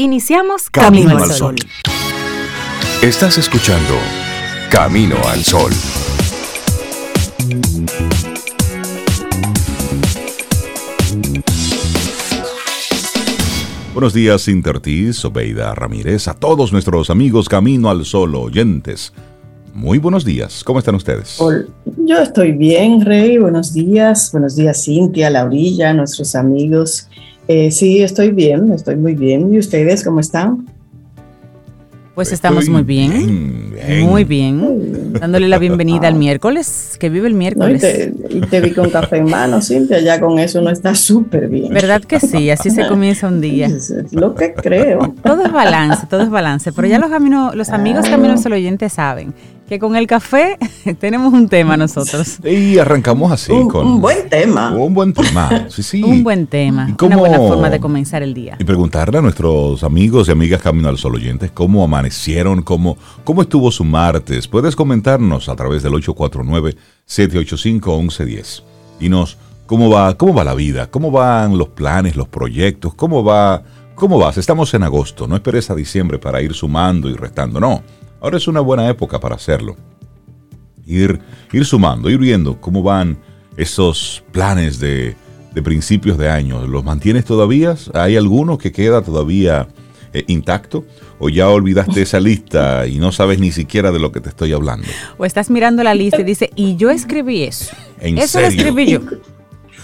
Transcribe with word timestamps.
Iniciamos 0.00 0.70
Camino, 0.70 1.18
al 1.18 1.28
Sol. 1.32 1.56
Estás 3.02 3.36
escuchando 3.36 3.94
Camino 4.70 5.16
al 5.26 5.42
Sol. 5.42 5.72
Buenos 13.92 14.14
días, 14.14 14.46
Intertis, 14.46 15.24
Obeida 15.24 15.74
Ramírez, 15.74 16.28
a 16.28 16.34
todos 16.34 16.72
nuestros 16.72 17.10
amigos 17.10 17.48
Camino 17.48 17.90
al 17.90 18.04
Sol 18.04 18.36
oyentes. 18.36 19.12
Muy 19.74 19.98
buenos 19.98 20.24
días, 20.24 20.62
¿cómo 20.62 20.78
están 20.78 20.94
ustedes? 20.94 21.40
Yo 21.96 22.18
estoy 22.18 22.52
bien, 22.52 23.04
Rey, 23.04 23.38
buenos 23.38 23.74
días, 23.74 24.30
buenos 24.30 24.54
días, 24.54 24.84
Cintia, 24.84 25.28
Laurilla, 25.28 25.92
nuestros 25.92 26.36
amigos. 26.36 27.08
Eh, 27.48 27.70
sí, 27.70 28.02
estoy 28.02 28.30
bien, 28.30 28.70
estoy 28.72 28.96
muy 28.96 29.14
bien. 29.14 29.52
¿Y 29.52 29.58
ustedes 29.58 30.04
cómo 30.04 30.20
están? 30.20 30.66
Pues 32.14 32.32
estamos 32.32 32.68
muy 32.68 32.82
bien, 32.82 33.76
muy 34.02 34.24
bien, 34.24 35.12
dándole 35.12 35.46
la 35.46 35.58
bienvenida 35.58 36.08
al 36.08 36.16
miércoles, 36.16 36.96
que 36.98 37.10
vive 37.10 37.28
el 37.28 37.34
miércoles. 37.34 38.10
y, 38.28 38.40
te, 38.40 38.60
vi 38.60 38.72
con 38.72 38.90
café 38.90 39.18
en 39.18 39.26
mano, 39.26 39.62
Cintia, 39.62 40.00
ya 40.00 40.18
con 40.18 40.40
eso 40.40 40.60
no 40.60 40.68
está 40.68 40.96
súper 40.96 41.46
bien. 41.46 41.72
¿Verdad 41.72 42.02
que 42.02 42.18
sí? 42.18 42.50
Así 42.50 42.70
se 42.70 42.88
comienza 42.88 43.28
un 43.28 43.40
día. 43.40 43.68
Es 43.68 43.94
lo 44.10 44.34
que 44.34 44.52
creo. 44.52 45.14
Todo 45.22 45.46
es 45.46 45.52
balance, 45.52 46.08
todo 46.10 46.22
es 46.22 46.28
balance, 46.28 46.72
pero 46.72 46.88
ya 46.88 46.98
los, 46.98 47.08
los 47.54 47.68
amigos 47.68 48.08
Caminos 48.08 48.44
al 48.44 48.52
Oyente 48.52 48.88
saben 48.88 49.32
que 49.68 49.78
con 49.78 49.94
el 49.96 50.06
café 50.06 50.56
tenemos 50.98 51.34
un 51.34 51.48
tema 51.48 51.76
nosotros. 51.76 52.38
Y 52.42 52.78
arrancamos 52.78 53.30
así 53.30 53.52
un, 53.52 53.68
con 53.68 53.86
un 53.86 54.00
buen 54.00 54.30
tema. 54.30 54.72
Un 54.72 54.94
buen 54.94 55.12
tema, 55.12 55.66
sí, 55.68 55.82
sí. 55.82 56.02
un 56.02 56.24
buen 56.24 56.46
tema, 56.46 56.96
una 57.00 57.16
buena 57.16 57.36
forma 57.38 57.68
de 57.68 57.78
comenzar 57.78 58.22
el 58.22 58.32
día. 58.32 58.56
Y 58.58 58.64
preguntarle 58.64 59.18
a 59.18 59.22
nuestros 59.22 59.84
amigos 59.84 60.28
y 60.28 60.30
amigas 60.32 60.62
Camino 60.62 60.88
al 60.88 60.96
Sol 60.96 61.16
oyentes 61.16 61.50
cómo 61.50 61.84
amanecieron, 61.84 62.62
cómo, 62.62 62.96
cómo 63.24 63.42
estuvo 63.42 63.70
su 63.70 63.84
martes. 63.84 64.48
Puedes 64.48 64.74
comentarnos 64.74 65.50
a 65.50 65.56
través 65.56 65.82
del 65.82 65.92
849-785-1110. 65.92 68.62
Dinos 68.98 69.36
cómo 69.66 69.90
va, 69.90 70.16
cómo 70.16 70.32
va 70.32 70.44
la 70.44 70.54
vida, 70.54 70.90
cómo 70.90 71.10
van 71.10 71.58
los 71.58 71.68
planes, 71.68 72.16
los 72.16 72.28
proyectos, 72.28 72.94
cómo 72.94 73.22
va, 73.22 73.62
cómo 73.94 74.18
vas. 74.18 74.38
Estamos 74.38 74.72
en 74.72 74.82
agosto, 74.82 75.28
no 75.28 75.34
esperes 75.34 75.68
a 75.68 75.74
diciembre 75.74 76.18
para 76.18 76.40
ir 76.40 76.54
sumando 76.54 77.10
y 77.10 77.14
restando, 77.14 77.60
no 77.60 77.82
Ahora 78.20 78.36
es 78.36 78.48
una 78.48 78.60
buena 78.60 78.88
época 78.88 79.20
para 79.20 79.36
hacerlo. 79.36 79.76
Ir, 80.86 81.20
ir 81.52 81.64
sumando, 81.64 82.10
ir 82.10 82.18
viendo 82.18 82.60
cómo 82.60 82.82
van 82.82 83.18
esos 83.56 84.24
planes 84.32 84.78
de, 84.78 85.16
principios 85.64 86.16
de 86.18 86.30
año. 86.30 86.66
¿Los 86.68 86.84
mantienes 86.84 87.24
todavía? 87.24 87.74
¿Hay 87.92 88.16
alguno 88.16 88.58
que 88.58 88.70
queda 88.70 89.02
todavía 89.02 89.66
eh, 90.12 90.22
intacto? 90.28 90.84
¿O 91.18 91.28
ya 91.28 91.48
olvidaste 91.48 92.02
esa 92.02 92.20
lista 92.20 92.86
y 92.86 92.98
no 92.98 93.10
sabes 93.10 93.40
ni 93.40 93.50
siquiera 93.50 93.90
de 93.90 93.98
lo 93.98 94.12
que 94.12 94.20
te 94.20 94.28
estoy 94.28 94.52
hablando? 94.52 94.86
O 95.18 95.24
estás 95.24 95.50
mirando 95.50 95.82
la 95.82 95.94
lista 95.94 96.20
y 96.20 96.24
dice, 96.24 96.50
y 96.54 96.76
yo 96.76 96.90
escribí 96.90 97.42
eso. 97.42 97.74
eso 98.00 98.40
lo 98.40 98.46
escribí 98.46 98.86
yo. 98.86 99.00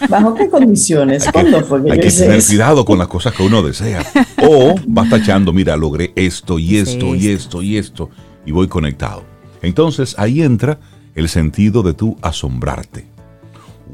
¿Bajo 0.09 0.35
qué 0.35 0.49
condiciones? 0.49 1.29
¿Cuándo 1.33 1.61
fue 1.65 1.85
que 1.85 1.93
Hay 1.93 2.01
que 2.01 2.11
tener 2.11 2.45
cuidado 2.45 2.85
con 2.85 2.99
las 2.99 3.09
cosas 3.09 3.35
que 3.35 3.43
uno 3.43 3.63
desea. 3.63 4.05
O 4.43 4.77
vas 4.87 5.11
tachando, 5.11 5.53
mira, 5.53 5.77
logré 5.77 6.13
esto 6.15 6.59
y 6.59 6.77
esto 6.77 7.15
y 7.15 7.29
esto 7.29 7.63
y 7.63 7.77
esto 7.79 8.11
y 8.45 8.53
voy 8.53 8.69
conectado. 8.69 9.25
Entonces 9.63 10.15
ahí 10.19 10.43
entra 10.43 10.79
el 11.15 11.29
sentido 11.29 11.83
de 11.83 11.95
tú 11.95 12.17
asombrarte. 12.23 13.07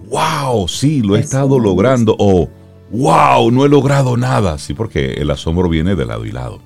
¡Wow! 0.09 0.69
Sí, 0.69 1.03
lo 1.03 1.17
he 1.17 1.21
estado 1.21 1.59
logrando. 1.59 2.17
O 2.19 2.49
¡Wow! 2.91 3.51
No 3.53 3.65
he 3.65 3.69
logrado 3.69 4.17
nada. 4.17 4.59
Sí, 4.59 4.75
porque 4.75 5.15
el 5.15 5.31
asombro 5.31 5.69
viene 5.69 5.95
de 5.95 6.07
lado 6.07 6.27
y 6.27 6.33
lado. 6.33 6.61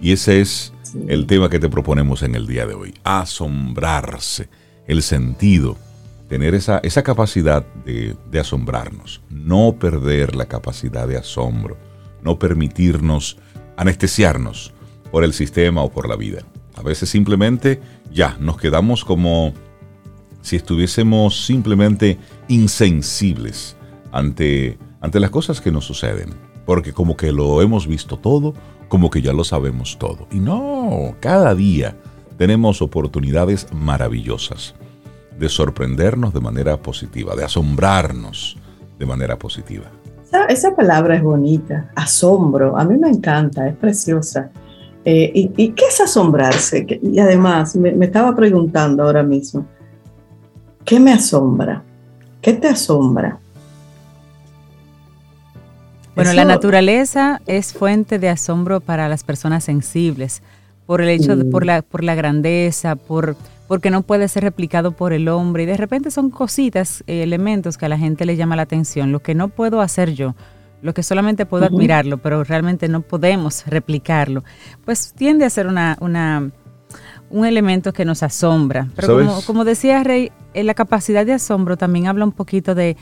Y 0.00 0.12
ese 0.12 0.40
es 0.40 0.72
el 1.06 1.26
tema 1.26 1.48
que 1.48 1.60
te 1.60 1.68
proponemos 1.68 2.22
en 2.22 2.34
el 2.34 2.46
día 2.46 2.66
de 2.66 2.74
hoy. 2.74 2.94
Asombrarse. 3.04 4.48
El 4.86 5.02
sentido. 5.02 5.76
Tener 6.28 6.54
esa, 6.54 6.78
esa 6.82 7.02
capacidad 7.02 7.64
de, 7.84 8.16
de 8.30 8.40
asombrarnos. 8.40 9.22
No 9.30 9.76
perder 9.78 10.34
la 10.34 10.46
capacidad 10.46 11.06
de 11.06 11.16
asombro. 11.16 11.76
No 12.22 12.38
permitirnos 12.38 13.38
anestesiarnos 13.76 14.72
por 15.12 15.22
el 15.22 15.32
sistema 15.32 15.82
o 15.82 15.90
por 15.90 16.08
la 16.08 16.16
vida. 16.16 16.42
A 16.78 16.82
veces 16.82 17.10
simplemente 17.10 17.80
ya 18.12 18.36
nos 18.38 18.56
quedamos 18.56 19.04
como 19.04 19.52
si 20.42 20.54
estuviésemos 20.54 21.44
simplemente 21.44 22.18
insensibles 22.46 23.76
ante, 24.12 24.78
ante 25.00 25.18
las 25.18 25.30
cosas 25.30 25.60
que 25.60 25.72
nos 25.72 25.84
suceden. 25.84 26.30
Porque 26.64 26.92
como 26.92 27.16
que 27.16 27.32
lo 27.32 27.62
hemos 27.62 27.88
visto 27.88 28.16
todo, 28.16 28.54
como 28.88 29.10
que 29.10 29.22
ya 29.22 29.32
lo 29.32 29.42
sabemos 29.42 29.98
todo. 29.98 30.28
Y 30.30 30.38
no, 30.38 31.16
cada 31.18 31.52
día 31.56 31.96
tenemos 32.36 32.80
oportunidades 32.80 33.66
maravillosas 33.72 34.76
de 35.36 35.48
sorprendernos 35.48 36.32
de 36.32 36.40
manera 36.40 36.76
positiva, 36.76 37.34
de 37.34 37.44
asombrarnos 37.44 38.56
de 39.00 39.06
manera 39.06 39.36
positiva. 39.36 39.86
Esa, 40.24 40.44
esa 40.44 40.76
palabra 40.76 41.16
es 41.16 41.22
bonita, 41.24 41.90
asombro, 41.96 42.78
a 42.78 42.84
mí 42.84 42.96
me 42.98 43.08
encanta, 43.08 43.66
es 43.66 43.74
preciosa. 43.74 44.52
Eh, 45.10 45.50
y, 45.56 45.68
qué 45.70 45.86
es 45.86 46.02
asombrarse? 46.02 46.86
Y 47.02 47.18
además, 47.18 47.74
me, 47.74 48.04
estaba 48.04 48.36
preguntando 48.36 49.02
ahora 49.02 49.22
mismo, 49.22 49.64
¿qué 50.84 51.00
me 51.00 51.14
asombra? 51.14 51.82
¿Qué 52.42 52.52
te 52.52 52.68
asombra? 52.68 53.38
Bueno, 56.14 56.34
la 56.34 56.44
naturaleza 56.44 57.40
es 57.46 57.72
fuente 57.72 58.18
de 58.18 58.28
asombro 58.28 58.80
para 58.80 59.08
las 59.08 59.24
personas 59.24 59.64
sensibles, 59.64 60.42
por 60.84 61.00
el 61.00 61.08
hecho 61.08 61.36
de, 61.36 61.46
por 61.46 61.64
la, 61.64 61.80
por 61.80 62.04
la 62.04 62.14
grandeza, 62.14 62.94
por, 62.94 63.34
porque 63.66 63.90
no 63.90 64.02
puede 64.02 64.28
ser 64.28 64.42
replicado 64.42 64.92
por 64.92 65.14
el 65.14 65.28
hombre. 65.28 65.62
Y 65.62 65.66
de 65.66 65.78
repente 65.78 66.10
son 66.10 66.28
cositas, 66.28 67.02
elementos 67.06 67.78
que 67.78 67.86
a 67.86 67.88
la 67.88 67.96
gente 67.96 68.26
le 68.26 68.36
llama 68.36 68.56
la 68.56 68.62
atención, 68.62 69.10
lo 69.10 69.20
que 69.20 69.34
no 69.34 69.48
puedo 69.48 69.80
hacer 69.80 70.12
yo 70.12 70.34
lo 70.82 70.94
que 70.94 71.02
solamente 71.02 71.46
puedo 71.46 71.64
admirarlo, 71.64 72.18
pero 72.18 72.44
realmente 72.44 72.88
no 72.88 73.02
podemos 73.02 73.66
replicarlo, 73.66 74.44
pues 74.84 75.12
tiende 75.14 75.44
a 75.44 75.50
ser 75.50 75.66
una, 75.66 75.96
una 76.00 76.50
un 77.30 77.44
elemento 77.44 77.92
que 77.92 78.04
nos 78.04 78.22
asombra. 78.22 78.88
Pero 78.94 79.18
como, 79.18 79.42
como, 79.42 79.64
decía 79.64 80.02
Rey, 80.02 80.32
en 80.54 80.66
la 80.66 80.74
capacidad 80.74 81.26
de 81.26 81.34
asombro 81.34 81.76
también 81.76 82.06
habla 82.06 82.24
un 82.24 82.32
poquito 82.32 82.74
de, 82.74 82.96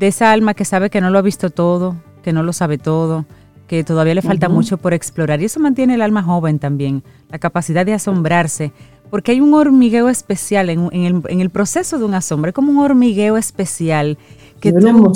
esa 0.00 0.32
alma 0.32 0.54
que 0.54 0.64
sabe 0.64 0.90
que 0.90 1.00
no 1.00 1.10
lo 1.10 1.18
ha 1.18 1.22
visto 1.22 1.50
todo, 1.50 1.96
que 2.22 2.32
no 2.32 2.42
lo 2.42 2.52
sabe 2.52 2.78
todo, 2.78 3.26
que 3.66 3.84
todavía 3.84 4.14
le 4.14 4.22
falta 4.22 4.48
mucho 4.48 4.78
por 4.78 4.94
explorar. 4.94 5.40
Y 5.40 5.46
eso 5.46 5.60
mantiene 5.60 5.94
el 5.94 6.02
alma 6.02 6.22
joven 6.22 6.58
también, 6.58 7.02
la 7.30 7.38
capacidad 7.38 7.84
de 7.84 7.94
asombrarse, 7.94 8.72
porque 9.10 9.32
hay 9.32 9.40
un 9.40 9.54
hormigueo 9.54 10.08
especial 10.08 10.70
en, 10.70 10.88
el, 10.92 11.22
en 11.28 11.40
el 11.40 11.50
proceso 11.50 11.98
de 11.98 12.04
un 12.04 12.14
asombro, 12.14 12.52
como 12.52 12.72
un 12.72 12.78
hormigueo 12.78 13.36
especial 13.36 14.18
que 14.60 14.72
tú 14.72 15.12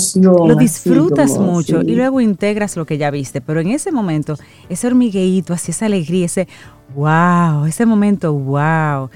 lo 0.46 0.54
disfrutas 0.54 1.38
mucho 1.38 1.82
y 1.82 1.94
luego 1.94 2.20
integras 2.20 2.76
lo 2.76 2.86
que 2.86 2.98
ya 2.98 3.10
viste, 3.10 3.40
pero 3.40 3.60
en 3.60 3.68
ese 3.68 3.92
momento, 3.92 4.36
ese 4.68 4.86
hormigueíto, 4.86 5.52
así 5.52 5.72
esa 5.72 5.86
alegría, 5.86 6.26
ese 6.26 6.48
wow, 6.94 7.64
ese 7.66 7.86
momento 7.86 8.32
wow, 8.32 9.10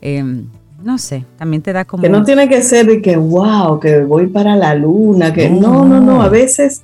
em, 0.00 0.46
no 0.82 0.98
sé, 0.98 1.24
también 1.36 1.62
te 1.62 1.72
da 1.72 1.84
como... 1.84 2.02
Que 2.02 2.08
no 2.08 2.24
tiene 2.24 2.48
que 2.48 2.62
ser 2.62 2.86
de 2.86 3.02
que 3.02 3.16
wow, 3.16 3.78
que 3.80 4.02
voy 4.02 4.26
para 4.26 4.56
la 4.56 4.74
luna, 4.74 5.32
que 5.32 5.48
no, 5.48 5.84
no, 5.84 6.00
no, 6.00 6.22
a 6.22 6.28
veces 6.28 6.82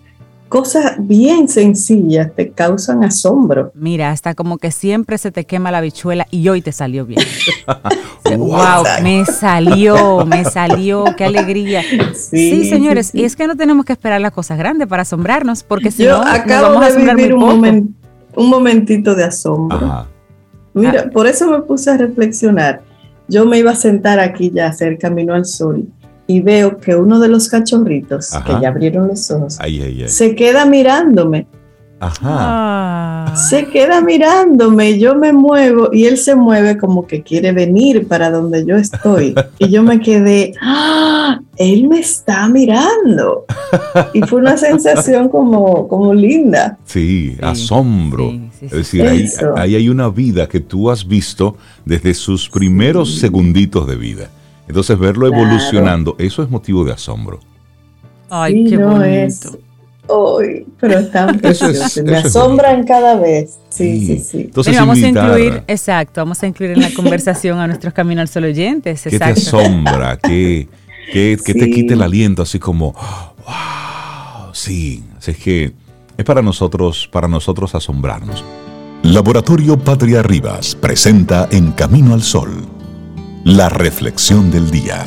cosas 0.48 0.96
bien 0.98 1.48
sencillas 1.48 2.32
te 2.34 2.50
causan 2.50 3.04
asombro. 3.04 3.70
Mira, 3.74 4.10
hasta 4.10 4.34
como 4.34 4.58
que 4.58 4.70
siempre 4.70 5.18
se 5.18 5.30
te 5.30 5.44
quema 5.44 5.70
la 5.70 5.80
bichuela 5.80 6.26
y 6.30 6.48
hoy 6.48 6.62
te 6.62 6.72
salió 6.72 7.04
bien. 7.04 7.20
wow, 8.36 8.84
me 9.02 9.24
salió, 9.26 10.24
me 10.24 10.44
salió, 10.44 11.04
qué 11.16 11.24
alegría. 11.24 11.82
Sí, 12.14 12.68
señores, 12.68 13.14
y 13.14 13.24
es 13.24 13.36
que 13.36 13.46
no 13.46 13.56
tenemos 13.56 13.84
que 13.84 13.92
esperar 13.92 14.20
las 14.20 14.32
cosas 14.32 14.58
grandes 14.58 14.88
para 14.88 15.02
asombrarnos, 15.02 15.62
porque 15.62 15.90
si 15.90 16.04
no, 16.04 16.16
acabo 16.22 16.74
vamos 16.74 16.94
de 16.94 17.04
vivir 17.04 17.34
un, 17.34 17.96
un 18.34 18.50
momentito 18.50 19.14
de 19.14 19.24
asombro. 19.24 20.06
Mira, 20.74 21.04
ah. 21.06 21.10
por 21.12 21.26
eso 21.26 21.50
me 21.50 21.60
puse 21.60 21.90
a 21.90 21.96
reflexionar. 21.96 22.82
Yo 23.28 23.44
me 23.44 23.58
iba 23.58 23.72
a 23.72 23.76
sentar 23.76 24.20
aquí 24.20 24.50
ya 24.50 24.66
a 24.66 24.68
hacer 24.70 24.96
camino 24.98 25.34
al 25.34 25.44
sol 25.44 25.86
y 26.28 26.40
veo 26.40 26.78
que 26.78 26.94
uno 26.94 27.18
de 27.18 27.28
los 27.28 27.48
cachorritos, 27.48 28.30
que 28.44 28.52
ya 28.60 28.68
abrieron 28.68 29.08
los 29.08 29.30
ojos, 29.30 29.58
se 30.06 30.34
queda 30.36 30.66
mirándome. 30.66 31.46
Ajá. 32.00 33.34
Se 33.34 33.66
queda 33.66 34.02
mirándome, 34.02 34.98
yo 34.98 35.16
me 35.16 35.32
muevo 35.32 35.88
y 35.92 36.04
él 36.04 36.18
se 36.18 36.36
mueve 36.36 36.76
como 36.76 37.06
que 37.06 37.22
quiere 37.22 37.52
venir 37.52 38.06
para 38.06 38.30
donde 38.30 38.64
yo 38.64 38.76
estoy. 38.76 39.34
Y 39.58 39.70
yo 39.70 39.82
me 39.82 40.00
quedé, 40.00 40.52
¡Ah! 40.60 41.40
él 41.56 41.88
me 41.88 41.98
está 41.98 42.46
mirando. 42.48 43.46
Y 44.12 44.20
fue 44.20 44.40
una 44.40 44.56
sensación 44.56 45.28
como, 45.30 45.88
como 45.88 46.12
linda. 46.14 46.78
Sí, 46.84 47.36
asombro. 47.42 48.32
es 48.60 48.70
decir, 48.70 49.02
ahí, 49.02 49.26
ahí 49.56 49.74
hay 49.76 49.88
una 49.88 50.10
vida 50.10 50.46
que 50.46 50.60
tú 50.60 50.90
has 50.90 51.08
visto 51.08 51.56
desde 51.84 52.12
sus 52.12 52.48
primeros 52.48 53.18
segunditos 53.18 53.88
de 53.88 53.96
vida. 53.96 54.30
Entonces 54.68 54.98
verlo 54.98 55.26
evolucionando, 55.26 56.14
eso 56.18 56.42
es 56.42 56.50
motivo 56.50 56.84
de 56.84 56.92
asombro. 56.92 57.40
Ay, 58.30 58.66
qué 58.68 58.76
bonito. 58.76 59.58
Uy, 60.08 60.66
pero 60.80 61.00
están 61.00 61.40
me 62.04 62.16
asombran 62.16 62.86
cada 62.86 63.16
vez. 63.16 63.58
Sí, 63.68 64.06
sí, 64.06 64.18
sí. 64.18 64.40
Entonces, 64.42 64.76
vamos 64.76 65.02
a 65.02 65.06
incluir, 65.06 65.62
exacto, 65.66 66.22
vamos 66.22 66.42
a 66.42 66.46
incluir 66.46 66.72
en 66.72 66.80
la 66.80 66.90
conversación 66.94 67.58
a 67.58 67.66
nuestros 67.66 67.92
Camino 67.92 68.20
al 68.20 68.28
Sol 68.28 68.44
oyentes. 68.44 69.02
¿Qué 69.02 69.18
te 69.18 69.24
asombra? 69.24 70.16
¿Qué, 70.16 70.68
te 71.12 71.70
quite 71.70 71.94
el 71.94 72.02
aliento? 72.02 72.42
Así 72.42 72.58
como, 72.58 72.92
wow, 72.92 74.54
sí. 74.54 75.04
Así 75.18 75.32
es 75.32 75.38
que 75.38 75.72
es 76.16 76.24
para 76.24 76.40
nosotros, 76.40 77.08
para 77.12 77.28
nosotros 77.28 77.74
asombrarnos. 77.74 78.44
Laboratorio 79.02 79.78
Patria 79.78 80.22
Rivas 80.22 80.74
presenta 80.74 81.48
En 81.52 81.72
Camino 81.72 82.14
al 82.14 82.22
Sol, 82.22 82.50
la 83.48 83.70
reflexión 83.70 84.50
del 84.50 84.70
día. 84.70 85.06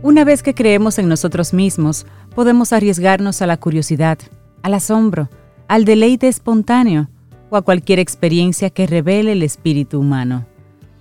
Una 0.00 0.24
vez 0.24 0.42
que 0.42 0.54
creemos 0.54 0.98
en 0.98 1.10
nosotros 1.10 1.52
mismos, 1.52 2.06
podemos 2.34 2.72
arriesgarnos 2.72 3.42
a 3.42 3.46
la 3.46 3.58
curiosidad, 3.58 4.16
al 4.62 4.72
asombro, 4.72 5.28
al 5.68 5.84
deleite 5.84 6.28
espontáneo 6.28 7.10
o 7.50 7.58
a 7.58 7.62
cualquier 7.62 7.98
experiencia 7.98 8.70
que 8.70 8.86
revele 8.86 9.32
el 9.32 9.42
espíritu 9.42 10.00
humano. 10.00 10.46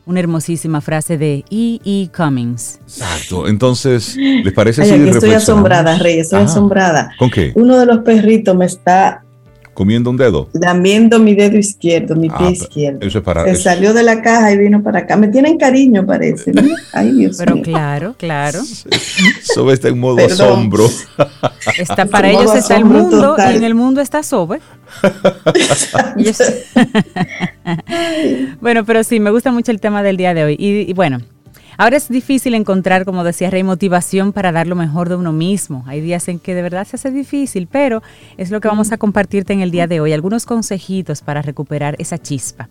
Una 0.06 0.20
hermosísima 0.20 0.82
frase 0.82 1.18
de 1.18 1.44
E. 1.50 1.80
E. 1.84 2.10
Cummings. 2.16 2.80
Exacto. 2.84 3.48
Entonces, 3.48 4.16
¿les 4.16 4.54
parece 4.54 4.84
Ay, 4.84 4.90
si 4.90 5.10
Estoy 5.10 5.34
asombrada, 5.34 5.98
Rey, 5.98 6.20
estoy 6.20 6.44
asombrada. 6.44 7.12
¿Con 7.18 7.32
qué? 7.32 7.52
Uno 7.56 7.78
de 7.78 7.88
los 7.88 8.00
perritos 8.00 8.56
me 8.56 8.66
está 8.66 9.25
comiendo 9.76 10.10
un 10.10 10.18
dedo. 10.18 10.50
Lamiendo 10.54 11.20
mi 11.20 11.36
dedo 11.36 11.58
izquierdo, 11.58 12.16
mi 12.16 12.30
pie 12.30 12.48
ah, 12.48 12.52
izquierdo. 12.52 13.00
Eso 13.02 13.20
es 13.20 13.24
para. 13.24 13.44
Se 13.44 13.56
salió 13.56 13.94
de 13.94 14.02
la 14.02 14.24
caja 14.24 14.52
y 14.54 14.58
vino 14.58 14.82
para 14.82 15.00
acá. 15.00 15.18
Me 15.18 15.28
tienen 15.28 15.60
cariño, 15.60 16.04
parece. 16.04 16.52
Ay, 16.94 17.12
Dios 17.12 17.38
Pero 17.38 17.62
claro, 17.62 18.16
claro. 18.18 18.64
Sobe 19.44 19.74
está 19.74 19.90
en 19.90 20.00
modo 20.00 20.26
asombro. 20.26 20.88
Está 21.78 22.06
para 22.08 22.32
ellos 22.32 22.56
está 22.56 22.78
el 22.78 22.86
mundo 22.86 23.36
y 23.38 23.56
en 23.58 23.64
el 23.64 23.76
mundo 23.76 24.02
está 24.02 24.24
Sobe. 24.24 24.62
bueno, 28.62 28.86
pero 28.86 29.04
sí, 29.04 29.20
me 29.20 29.30
gusta 29.30 29.52
mucho 29.52 29.72
el 29.72 29.80
tema 29.80 30.02
del 30.02 30.18
día 30.18 30.34
de 30.34 30.44
hoy. 30.46 30.56
y 30.58 30.94
bueno, 30.94 31.20
Ahora 31.78 31.98
es 31.98 32.08
difícil 32.08 32.54
encontrar, 32.54 33.04
como 33.04 33.24
decía 33.24 33.50
Rey, 33.50 33.64
motivación 33.64 34.32
para 34.32 34.52
dar 34.52 34.68
lo 34.68 34.76
mejor 34.76 35.10
de 35.10 35.16
uno 35.16 35.34
mismo. 35.34 35.84
Hay 35.88 36.00
días 36.00 36.28
en 36.28 36.40
que 36.40 36.56
de 36.56 36.62
verdad 36.62 36.88
se 36.88 36.96
hace 36.96 37.12
difícil, 37.12 37.68
pero 37.70 38.02
es 38.38 38.50
lo 38.50 38.62
que 38.62 38.68
vamos 38.68 38.92
a 38.92 38.98
compartirte 38.98 39.54
en 39.54 39.62
el 39.62 39.72
día 39.72 39.88
de 39.88 40.00
hoy, 40.00 40.14
algunos 40.14 40.46
consejitos 40.46 41.22
para 41.22 41.42
recuperar 41.42 41.96
esa 42.00 42.18
chispa. 42.18 42.70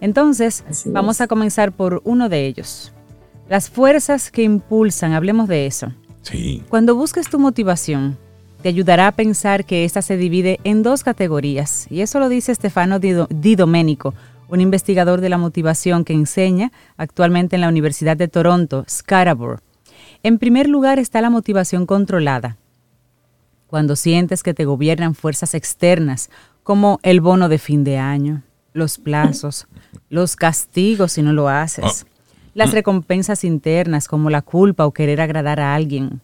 Entonces, 0.00 0.64
vamos 0.86 1.20
a 1.20 1.26
comenzar 1.26 1.72
por 1.72 2.00
uno 2.04 2.28
de 2.28 2.46
ellos. 2.46 2.92
Las 3.48 3.68
fuerzas 3.68 4.30
que 4.30 4.42
impulsan, 4.44 5.12
hablemos 5.14 5.48
de 5.48 5.66
eso. 5.66 5.92
Sí. 6.22 6.62
Cuando 6.68 6.94
busques 6.94 7.28
tu 7.28 7.38
motivación, 7.38 8.16
te 8.62 8.68
ayudará 8.68 9.08
a 9.08 9.12
pensar 9.12 9.64
que 9.64 9.84
esta 9.84 10.02
se 10.02 10.16
divide 10.16 10.60
en 10.64 10.82
dos 10.82 11.02
categorías, 11.02 11.86
y 11.90 12.02
eso 12.02 12.20
lo 12.20 12.28
dice 12.28 12.54
Stefano 12.54 12.98
Di 13.00 13.54
Domenico, 13.56 14.14
un 14.48 14.60
investigador 14.60 15.20
de 15.20 15.28
la 15.28 15.38
motivación 15.38 16.04
que 16.04 16.12
enseña 16.12 16.72
actualmente 16.96 17.56
en 17.56 17.62
la 17.62 17.68
Universidad 17.68 18.16
de 18.16 18.28
Toronto, 18.28 18.84
Scarborough. 18.88 19.60
En 20.22 20.38
primer 20.38 20.68
lugar 20.68 20.98
está 20.98 21.20
la 21.20 21.30
motivación 21.30 21.86
controlada. 21.86 22.56
Cuando 23.66 23.96
sientes 23.96 24.42
que 24.42 24.54
te 24.54 24.64
gobiernan 24.64 25.14
fuerzas 25.14 25.54
externas, 25.54 26.30
como 26.62 26.98
el 27.02 27.20
bono 27.20 27.48
de 27.48 27.58
fin 27.58 27.84
de 27.84 27.98
año, 27.98 28.42
los 28.72 28.98
plazos, 28.98 29.68
los 30.08 30.36
castigos 30.36 31.12
si 31.12 31.22
no 31.22 31.32
lo 31.32 31.48
haces, 31.48 32.06
las 32.54 32.72
recompensas 32.72 33.44
internas 33.44 34.08
como 34.08 34.30
la 34.30 34.42
culpa 34.42 34.86
o 34.86 34.92
querer 34.92 35.20
agradar 35.20 35.60
a 35.60 35.74
alguien. 35.74 36.20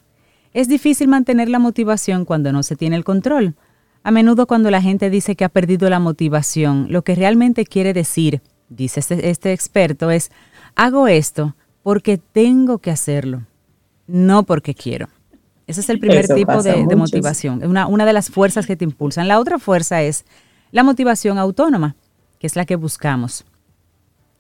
Es 0.53 0.69
difícil 0.69 1.09
mantener 1.09 1.49
la 1.49 1.59
motivación 1.59 2.25
cuando 2.25 2.53
no 2.53 2.63
se 2.63 2.77
tiene 2.77 2.97
el 2.97 3.05
control, 3.05 3.55
a 4.05 4.11
menudo 4.11 4.47
cuando 4.47 4.71
la 4.71 4.83
gente 4.83 5.09
dice 5.09 5.35
que 5.35 5.45
ha 5.45 5.49
perdido 5.49 5.89
la 5.89 5.99
motivación, 5.99 6.87
lo 6.91 7.03
que 7.03 7.15
realmente 7.15 7.65
quiere 7.65 7.95
decir, 7.95 8.43
dice 8.69 9.01
este, 9.01 9.31
este, 9.31 9.53
experto, 9.53 10.11
es, 10.11 10.31
hago 10.77 11.09
esto 11.09 11.57
porque 11.83 12.19
tengo 12.19 12.79
que 12.79 12.91
hacerlo, 12.91 13.43
no 14.07 14.45
porque 14.45 14.75
quiero. 14.75 15.09
Ese 15.67 15.81
es 15.81 15.89
el 15.89 15.99
primer 15.99 16.29
tipo 16.29 16.63
de, 16.63 16.85
motivación, 16.95 17.65
una, 17.65 17.87
una 17.87 18.05
de 18.05 18.13
las 18.13 18.29
fuerzas 18.29 18.67
que 18.67 18.77
te 18.77 18.85
impulsan. 18.85 19.27
La 19.27 19.41
otra 19.41 19.59
fuerza 19.59 20.03
es 20.03 20.27
la 20.71 20.83
motivación 20.83 21.39
autónoma, 21.39 21.97
que 22.39 22.47
es 22.47 22.57
la 22.57 22.67
que 22.67 22.77
buscamos. 22.77 23.47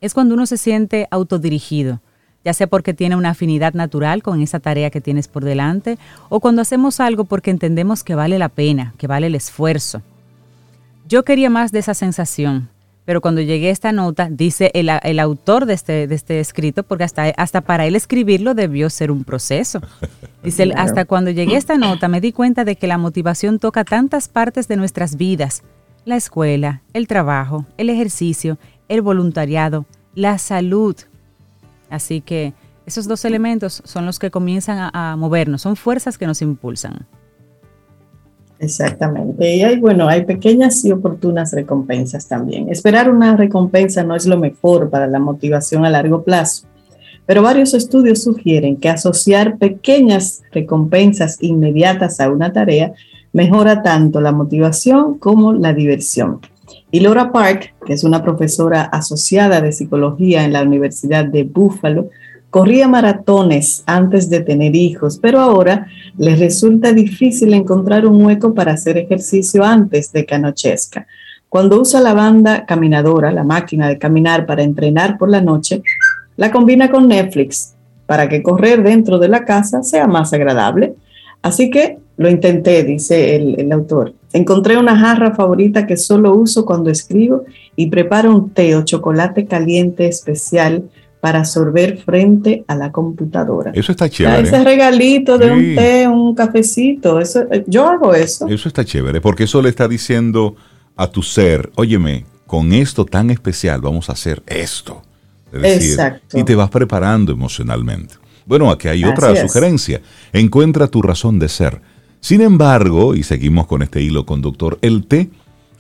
Es 0.02 0.12
cuando 0.12 0.34
uno 0.34 0.44
se 0.44 0.58
siente 0.58 1.08
autodirigido, 1.10 2.02
ya 2.44 2.52
sea 2.54 2.66
porque 2.66 2.94
tiene 2.94 3.16
una 3.16 3.30
afinidad 3.30 3.74
natural 3.74 4.22
con 4.22 4.42
esa 4.42 4.60
tarea 4.60 4.90
que 4.90 5.00
tienes 5.00 5.28
por 5.28 5.44
delante 5.44 5.98
o 6.28 6.40
cuando 6.40 6.62
hacemos 6.62 7.00
algo 7.00 7.24
porque 7.24 7.50
entendemos 7.50 8.04
que 8.04 8.14
vale 8.14 8.38
la 8.38 8.48
pena, 8.48 8.94
que 8.98 9.06
vale 9.06 9.28
el 9.28 9.34
esfuerzo. 9.34 10.02
Yo 11.08 11.24
quería 11.24 11.50
más 11.50 11.72
de 11.72 11.80
esa 11.80 11.94
sensación, 11.94 12.68
pero 13.04 13.20
cuando 13.20 13.42
llegué 13.42 13.68
a 13.68 13.72
esta 13.72 13.92
nota, 13.92 14.28
dice 14.30 14.70
el, 14.74 15.18
autor 15.18 15.66
de 15.66 15.74
este, 15.74 16.06
de 16.06 16.14
este 16.14 16.40
escrito, 16.40 16.82
porque 16.82 17.04
hasta, 17.04 17.24
hasta 17.36 17.60
para 17.60 17.84
él 17.86 17.96
escribirlo 17.96 18.54
debió 18.54 18.88
ser 18.88 19.10
un 19.10 19.24
proceso. 19.24 19.80
Dice, 20.42 20.72
hasta 20.76 21.06
cuando 21.06 21.30
llegué 21.30 21.54
a 21.54 21.58
esta 21.58 21.78
nota 21.78 22.06
me 22.06 22.20
di 22.20 22.30
cuenta 22.30 22.66
de 22.66 22.76
que 22.76 22.86
la 22.86 22.98
motivación 22.98 23.58
toca 23.58 23.82
tantas 23.82 24.28
partes 24.28 24.68
de 24.68 24.76
nuestras 24.76 25.16
vidas, 25.16 25.62
la 26.04 26.16
escuela, 26.16 26.82
el 26.92 27.06
trabajo, 27.06 27.64
el 27.78 27.88
ejercicio, 27.88 28.58
el 28.88 29.00
voluntariado, 29.00 29.86
la 30.14 30.36
salud, 30.36 30.96
Así 31.94 32.20
que 32.20 32.52
esos 32.86 33.08
dos 33.08 33.24
elementos 33.24 33.82
son 33.84 34.04
los 34.04 34.18
que 34.18 34.30
comienzan 34.30 34.90
a, 34.92 35.16
movernos, 35.16 35.62
son 35.62 35.76
fuerzas 35.76 36.18
que 36.18 36.26
nos 36.26 36.42
impulsan. 36.42 37.06
Exactamente. 38.58 39.56
Y 39.56 39.62
hay, 39.62 39.80
bueno, 39.80 40.08
hay 40.08 40.24
pequeñas 40.24 40.84
y 40.84 40.92
oportunas 40.92 41.52
recompensas 41.52 42.28
también. 42.28 42.68
Esperar 42.68 43.10
una 43.10 43.36
recompensa 43.36 44.04
no 44.04 44.14
es 44.14 44.26
lo 44.26 44.38
mejor 44.38 44.90
para 44.90 45.06
la 45.06 45.18
motivación 45.18 45.84
a 45.84 45.90
largo 45.90 46.22
plazo, 46.22 46.66
pero 47.26 47.42
varios 47.42 47.74
estudios 47.74 48.22
sugieren 48.22 48.76
que 48.76 48.88
asociar 48.88 49.56
pequeñas 49.56 50.42
recompensas 50.52 51.38
inmediatas 51.40 52.20
a 52.20 52.30
una 52.30 52.52
tarea 52.52 52.92
mejora 53.32 53.82
tanto 53.82 54.20
la 54.20 54.32
motivación 54.32 55.18
como 55.18 55.52
la 55.52 55.72
diversión. 55.72 56.40
Y 56.94 57.00
Laura 57.00 57.32
Park, 57.32 57.74
que 57.84 57.92
es 57.92 58.04
una 58.04 58.22
profesora 58.22 58.82
asociada 58.82 59.60
de 59.60 59.72
psicología 59.72 60.44
en 60.44 60.52
la 60.52 60.62
Universidad 60.62 61.24
de 61.24 61.42
Buffalo, 61.42 62.08
corría 62.50 62.86
maratones 62.86 63.82
antes 63.84 64.30
de 64.30 64.42
tener 64.42 64.76
hijos, 64.76 65.18
pero 65.20 65.40
ahora 65.40 65.88
les 66.16 66.38
resulta 66.38 66.92
difícil 66.92 67.52
encontrar 67.52 68.06
un 68.06 68.24
hueco 68.24 68.54
para 68.54 68.74
hacer 68.74 68.96
ejercicio 68.96 69.64
antes 69.64 70.12
de 70.12 70.24
que 70.24 70.36
anochezca. 70.36 71.08
Cuando 71.48 71.80
usa 71.80 72.00
la 72.00 72.14
banda 72.14 72.64
caminadora, 72.64 73.32
la 73.32 73.42
máquina 73.42 73.88
de 73.88 73.98
caminar 73.98 74.46
para 74.46 74.62
entrenar 74.62 75.18
por 75.18 75.30
la 75.30 75.40
noche, 75.40 75.82
la 76.36 76.52
combina 76.52 76.92
con 76.92 77.08
Netflix 77.08 77.74
para 78.06 78.28
que 78.28 78.40
correr 78.40 78.84
dentro 78.84 79.18
de 79.18 79.26
la 79.26 79.44
casa 79.44 79.82
sea 79.82 80.06
más 80.06 80.32
agradable. 80.32 80.94
Así 81.42 81.70
que 81.70 81.98
lo 82.18 82.30
intenté, 82.30 82.84
dice 82.84 83.34
el, 83.34 83.58
el 83.58 83.72
autor. 83.72 84.14
Encontré 84.34 84.76
una 84.76 84.98
jarra 84.98 85.32
favorita 85.32 85.86
que 85.86 85.96
solo 85.96 86.34
uso 86.34 86.66
cuando 86.66 86.90
escribo 86.90 87.44
y 87.76 87.86
preparo 87.86 88.34
un 88.34 88.50
té 88.50 88.74
o 88.74 88.84
chocolate 88.84 89.46
caliente 89.46 90.08
especial 90.08 90.90
para 91.20 91.44
sorber 91.44 91.98
frente 91.98 92.64
a 92.66 92.74
la 92.74 92.90
computadora. 92.90 93.70
Eso 93.74 93.92
está 93.92 94.10
chévere. 94.10 94.42
Ese 94.42 94.64
regalito 94.64 95.38
de 95.38 95.52
un 95.52 95.74
té, 95.76 96.08
un 96.08 96.34
cafecito, 96.34 97.20
eso, 97.20 97.44
yo 97.68 97.88
hago 97.88 98.12
eso. 98.12 98.48
Eso 98.48 98.66
está 98.66 98.84
chévere, 98.84 99.20
porque 99.20 99.44
eso 99.44 99.62
le 99.62 99.68
está 99.68 99.86
diciendo 99.86 100.56
a 100.96 101.06
tu 101.06 101.22
ser, 101.22 101.70
óyeme, 101.76 102.26
con 102.44 102.72
esto 102.72 103.06
tan 103.06 103.30
especial 103.30 103.80
vamos 103.80 104.10
a 104.10 104.14
hacer 104.14 104.42
esto. 104.48 105.00
Exacto. 105.52 106.36
Y 106.36 106.42
te 106.42 106.56
vas 106.56 106.70
preparando 106.70 107.30
emocionalmente. 107.30 108.16
Bueno, 108.46 108.68
aquí 108.68 108.88
hay 108.88 109.04
otra 109.04 109.34
sugerencia. 109.36 110.02
Encuentra 110.32 110.88
tu 110.88 111.02
razón 111.02 111.38
de 111.38 111.48
ser 111.48 111.80
sin 112.24 112.40
embargo, 112.40 113.14
y 113.14 113.22
seguimos 113.22 113.66
con 113.66 113.82
este 113.82 114.00
hilo 114.00 114.24
conductor, 114.24 114.78
el 114.80 115.04
té 115.06 115.28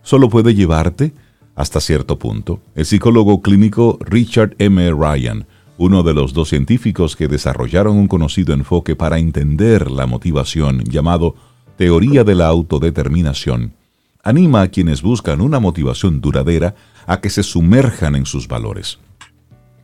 solo 0.02 0.28
puede 0.28 0.54
llevarte 0.54 1.14
hasta 1.54 1.80
cierto 1.80 2.18
punto. 2.18 2.60
El 2.74 2.84
psicólogo 2.84 3.40
clínico 3.40 3.98
Richard 4.02 4.54
M. 4.58 4.90
Ryan, 4.90 5.46
uno 5.78 6.02
de 6.02 6.12
los 6.12 6.34
dos 6.34 6.50
científicos 6.50 7.16
que 7.16 7.28
desarrollaron 7.28 7.96
un 7.96 8.08
conocido 8.08 8.52
enfoque 8.52 8.94
para 8.94 9.18
entender 9.18 9.90
la 9.90 10.04
motivación 10.06 10.84
llamado 10.84 11.34
teoría 11.78 12.24
de 12.24 12.34
la 12.34 12.48
autodeterminación, 12.48 13.72
anima 14.22 14.60
a 14.60 14.68
quienes 14.68 15.00
buscan 15.00 15.40
una 15.40 15.60
motivación 15.60 16.20
duradera 16.20 16.74
a 17.06 17.22
que 17.22 17.30
se 17.30 17.42
sumerjan 17.42 18.16
en 18.16 18.26
sus 18.26 18.48
valores. 18.48 18.98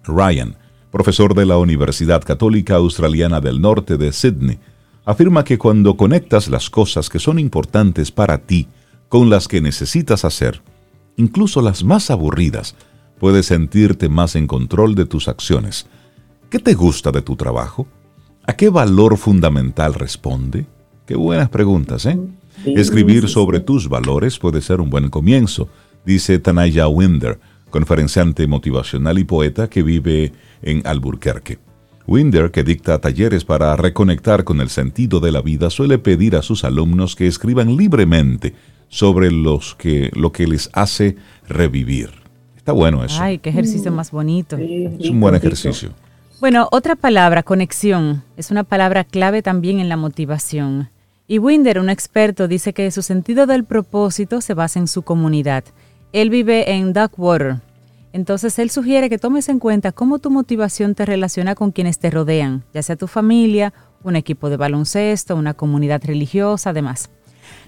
Ryan, 0.05 0.59
profesor 0.91 1.35
de 1.35 1.47
la 1.47 1.57
Universidad 1.57 2.23
Católica 2.23 2.75
Australiana 2.75 3.41
del 3.41 3.63
Norte 3.63 3.97
de 3.97 4.13
Sydney, 4.13 4.59
afirma 5.05 5.45
que 5.45 5.59
cuando 5.59 5.97
conectas 5.97 6.49
las 6.49 6.71
cosas 6.71 7.09
que 7.09 7.19
son 7.19 7.39
importantes 7.39 8.11
para 8.11 8.39
ti 8.39 8.69
con 9.09 9.31
las 9.31 9.49
que 9.49 9.61
necesitas 9.61 10.25
hacer, 10.25 10.63
incluso 11.17 11.63
las 11.63 11.85
más 11.85 12.11
aburridas, 12.11 12.77
puedes 13.19 13.47
sentirte 13.47 14.09
más 14.09 14.37
en 14.37 14.47
control 14.47 14.95
de 14.95 15.07
tus 15.07 15.29
acciones. 15.29 15.87
¿Qué 16.49 16.59
te 16.59 16.75
gusta 16.75 17.11
de 17.11 17.23
tu 17.23 17.37
trabajo? 17.37 17.87
¿A 18.47 18.55
qué 18.55 18.69
valor 18.71 19.17
fundamental 19.17 19.95
responde? 19.95 20.67
Qué 21.07 21.17
buenas 21.17 21.49
preguntas, 21.49 22.07
¿eh? 22.07 22.19
Escribir 22.65 23.29
sobre 23.29 23.61
tus 23.61 23.89
valores 23.89 24.39
puede 24.39 24.61
ser 24.61 24.81
un 24.81 24.91
buen 24.91 25.09
comienzo, 25.09 25.69
dice 26.05 26.39
Tanaya 26.39 26.89
Winder, 26.89 27.41
conferenciante 27.71 28.47
motivacional 28.47 29.19
y 29.19 29.25
poeta 29.25 29.69
que 29.69 29.83
vive 29.83 30.33
en 30.63 30.87
Alburquerque. 30.87 31.70
Winder, 32.07 32.51
que 32.51 32.65
dicta 32.65 33.01
talleres 33.01 33.45
para 33.45 33.77
reconectar 33.77 34.45
con 34.45 34.61
el 34.61 34.69
sentido 34.69 35.21
de 35.21 35.33
la 35.33 35.43
vida, 35.43 35.71
suele 35.71 35.99
pedir 35.99 36.37
a 36.37 36.43
sus 36.43 36.65
alumnos 36.65 37.15
que 37.15 37.27
escriban 37.27 37.77
libremente 37.77 38.55
sobre 38.89 39.31
los 39.31 39.75
que, 39.77 40.11
lo 40.15 40.33
que 40.33 40.47
les 40.47 40.71
hace 40.73 41.17
revivir. 41.49 42.11
Está 42.57 42.73
bueno 42.73 43.05
eso. 43.05 43.23
Ay, 43.23 43.39
qué 43.39 43.51
ejercicio 43.51 43.91
más 43.93 44.11
bonito. 44.11 44.57
Es 44.57 45.11
un 45.11 45.21
buen 45.21 45.35
ejercicio. 45.35 45.91
Bueno, 46.41 46.69
otra 46.73 46.97
palabra, 46.97 47.43
conexión, 47.43 48.23
es 48.37 48.51
una 48.51 48.65
palabra 48.65 49.05
clave 49.05 49.43
también 49.43 49.79
en 49.79 49.89
la 49.89 49.97
motivación. 49.97 50.89
Y 51.29 51.39
Winder, 51.39 51.79
un 51.79 51.91
experto, 51.91 52.49
dice 52.49 52.73
que 52.73 52.91
su 52.91 53.03
sentido 53.03 53.47
del 53.47 53.65
propósito 53.65 54.41
se 54.41 54.55
basa 54.55 54.81
en 54.81 54.89
su 54.89 55.03
comunidad. 55.03 55.65
Él 56.13 56.29
vive 56.29 56.73
en 56.73 56.93
Duckwater, 56.93 57.59
entonces 58.13 58.59
él 58.59 58.71
sugiere 58.71 59.09
que 59.09 59.19
tomes 59.19 59.49
en 59.49 59.59
cuenta 59.59 59.93
cómo 59.93 60.19
tu 60.19 60.31
motivación 60.31 60.95
te 60.95 61.07
relaciona 61.07 61.55
con 61.55 61.71
quienes 61.71 61.99
te 61.99 62.11
rodean, 62.11 62.65
ya 62.75 62.83
sea 62.83 62.97
tu 62.97 63.07
familia, 63.07 63.73
un 64.03 64.17
equipo 64.17 64.51
de 64.51 64.57
baloncesto, 64.57 65.37
una 65.37 65.55
comunidad 65.55 66.03
religiosa, 66.05 66.71
además. 66.71 67.11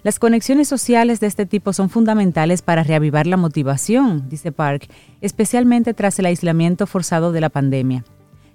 Las 0.03 0.19
conexiones 0.19 0.69
sociales 0.69 1.21
de 1.21 1.29
este 1.29 1.47
tipo 1.47 1.73
son 1.73 1.91
fundamentales 1.91 2.63
para 2.63 2.83
reavivar 2.83 3.27
la 3.27 3.37
motivación, 3.37 4.29
dice 4.29 4.53
Park, 4.53 4.89
especialmente 5.21 5.95
tras 5.95 6.19
el 6.19 6.27
aislamiento 6.27 6.87
forzado 6.87 7.33
de 7.33 7.41
la 7.41 7.51
pandemia. 7.51 8.05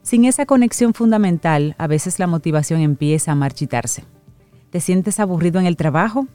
Sin 0.01 0.25
esa 0.25 0.45
conexión 0.45 0.93
fundamental, 0.93 1.75
a 1.77 1.87
veces 1.87 2.19
la 2.19 2.27
motivación 2.27 2.81
empieza 2.81 3.31
a 3.31 3.35
marchitarse. 3.35 4.05
¿Te 4.69 4.79
sientes 4.79 5.19
aburrido 5.19 5.59
en 5.59 5.65
el 5.65 5.77
trabajo? 5.77 6.27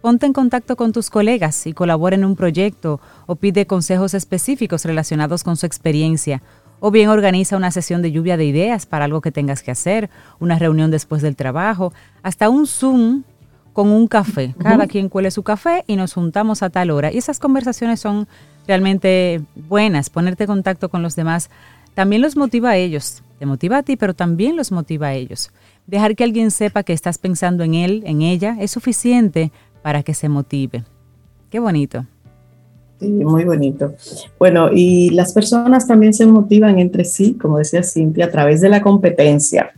Ponte 0.00 0.24
en 0.24 0.32
contacto 0.32 0.76
con 0.76 0.92
tus 0.92 1.10
colegas 1.10 1.66
y 1.66 1.74
colabora 1.74 2.16
en 2.16 2.24
un 2.24 2.34
proyecto 2.34 3.00
o 3.26 3.36
pide 3.36 3.66
consejos 3.66 4.14
específicos 4.14 4.84
relacionados 4.84 5.44
con 5.44 5.56
su 5.56 5.66
experiencia. 5.66 6.42
O 6.80 6.90
bien 6.90 7.10
organiza 7.10 7.58
una 7.58 7.70
sesión 7.70 8.00
de 8.00 8.10
lluvia 8.10 8.38
de 8.38 8.46
ideas 8.46 8.86
para 8.86 9.04
algo 9.04 9.20
que 9.20 9.32
tengas 9.32 9.62
que 9.62 9.70
hacer, 9.70 10.08
una 10.38 10.58
reunión 10.58 10.90
después 10.90 11.20
del 11.20 11.36
trabajo, 11.36 11.92
hasta 12.22 12.48
un 12.48 12.66
Zoom 12.66 13.24
con 13.74 13.88
un 13.88 14.08
café. 14.08 14.54
Cada 14.58 14.86
quien 14.86 15.10
cuele 15.10 15.30
su 15.30 15.42
café 15.42 15.84
y 15.86 15.96
nos 15.96 16.14
juntamos 16.14 16.62
a 16.62 16.70
tal 16.70 16.90
hora. 16.90 17.12
Y 17.12 17.18
esas 17.18 17.38
conversaciones 17.38 18.00
son 18.00 18.26
realmente 18.66 19.42
buenas. 19.68 20.08
Ponerte 20.08 20.44
en 20.44 20.48
contacto 20.48 20.88
con 20.88 21.02
los 21.02 21.14
demás 21.14 21.50
también 21.94 22.22
los 22.22 22.36
motiva 22.36 22.70
a 22.70 22.76
ellos. 22.76 23.22
Te 23.38 23.46
motiva 23.46 23.78
a 23.78 23.82
ti, 23.82 23.96
pero 23.96 24.14
también 24.14 24.56
los 24.56 24.72
motiva 24.72 25.08
a 25.08 25.14
ellos. 25.14 25.50
Dejar 25.86 26.14
que 26.14 26.24
alguien 26.24 26.50
sepa 26.50 26.82
que 26.82 26.92
estás 26.92 27.18
pensando 27.18 27.64
en 27.64 27.74
él, 27.74 28.02
en 28.06 28.22
ella, 28.22 28.56
es 28.60 28.70
suficiente 28.70 29.50
para 29.82 30.02
que 30.02 30.14
se 30.14 30.28
motive. 30.28 30.84
Qué 31.50 31.58
bonito. 31.58 32.06
Sí, 33.00 33.08
muy 33.08 33.44
bonito. 33.44 33.94
Bueno, 34.38 34.70
y 34.72 35.10
las 35.10 35.32
personas 35.32 35.86
también 35.86 36.12
se 36.12 36.26
motivan 36.26 36.78
entre 36.78 37.04
sí, 37.04 37.34
como 37.34 37.58
decía 37.58 37.82
Cintia, 37.82 38.26
a 38.26 38.30
través 38.30 38.60
de 38.60 38.68
la 38.68 38.82
competencia. 38.82 39.70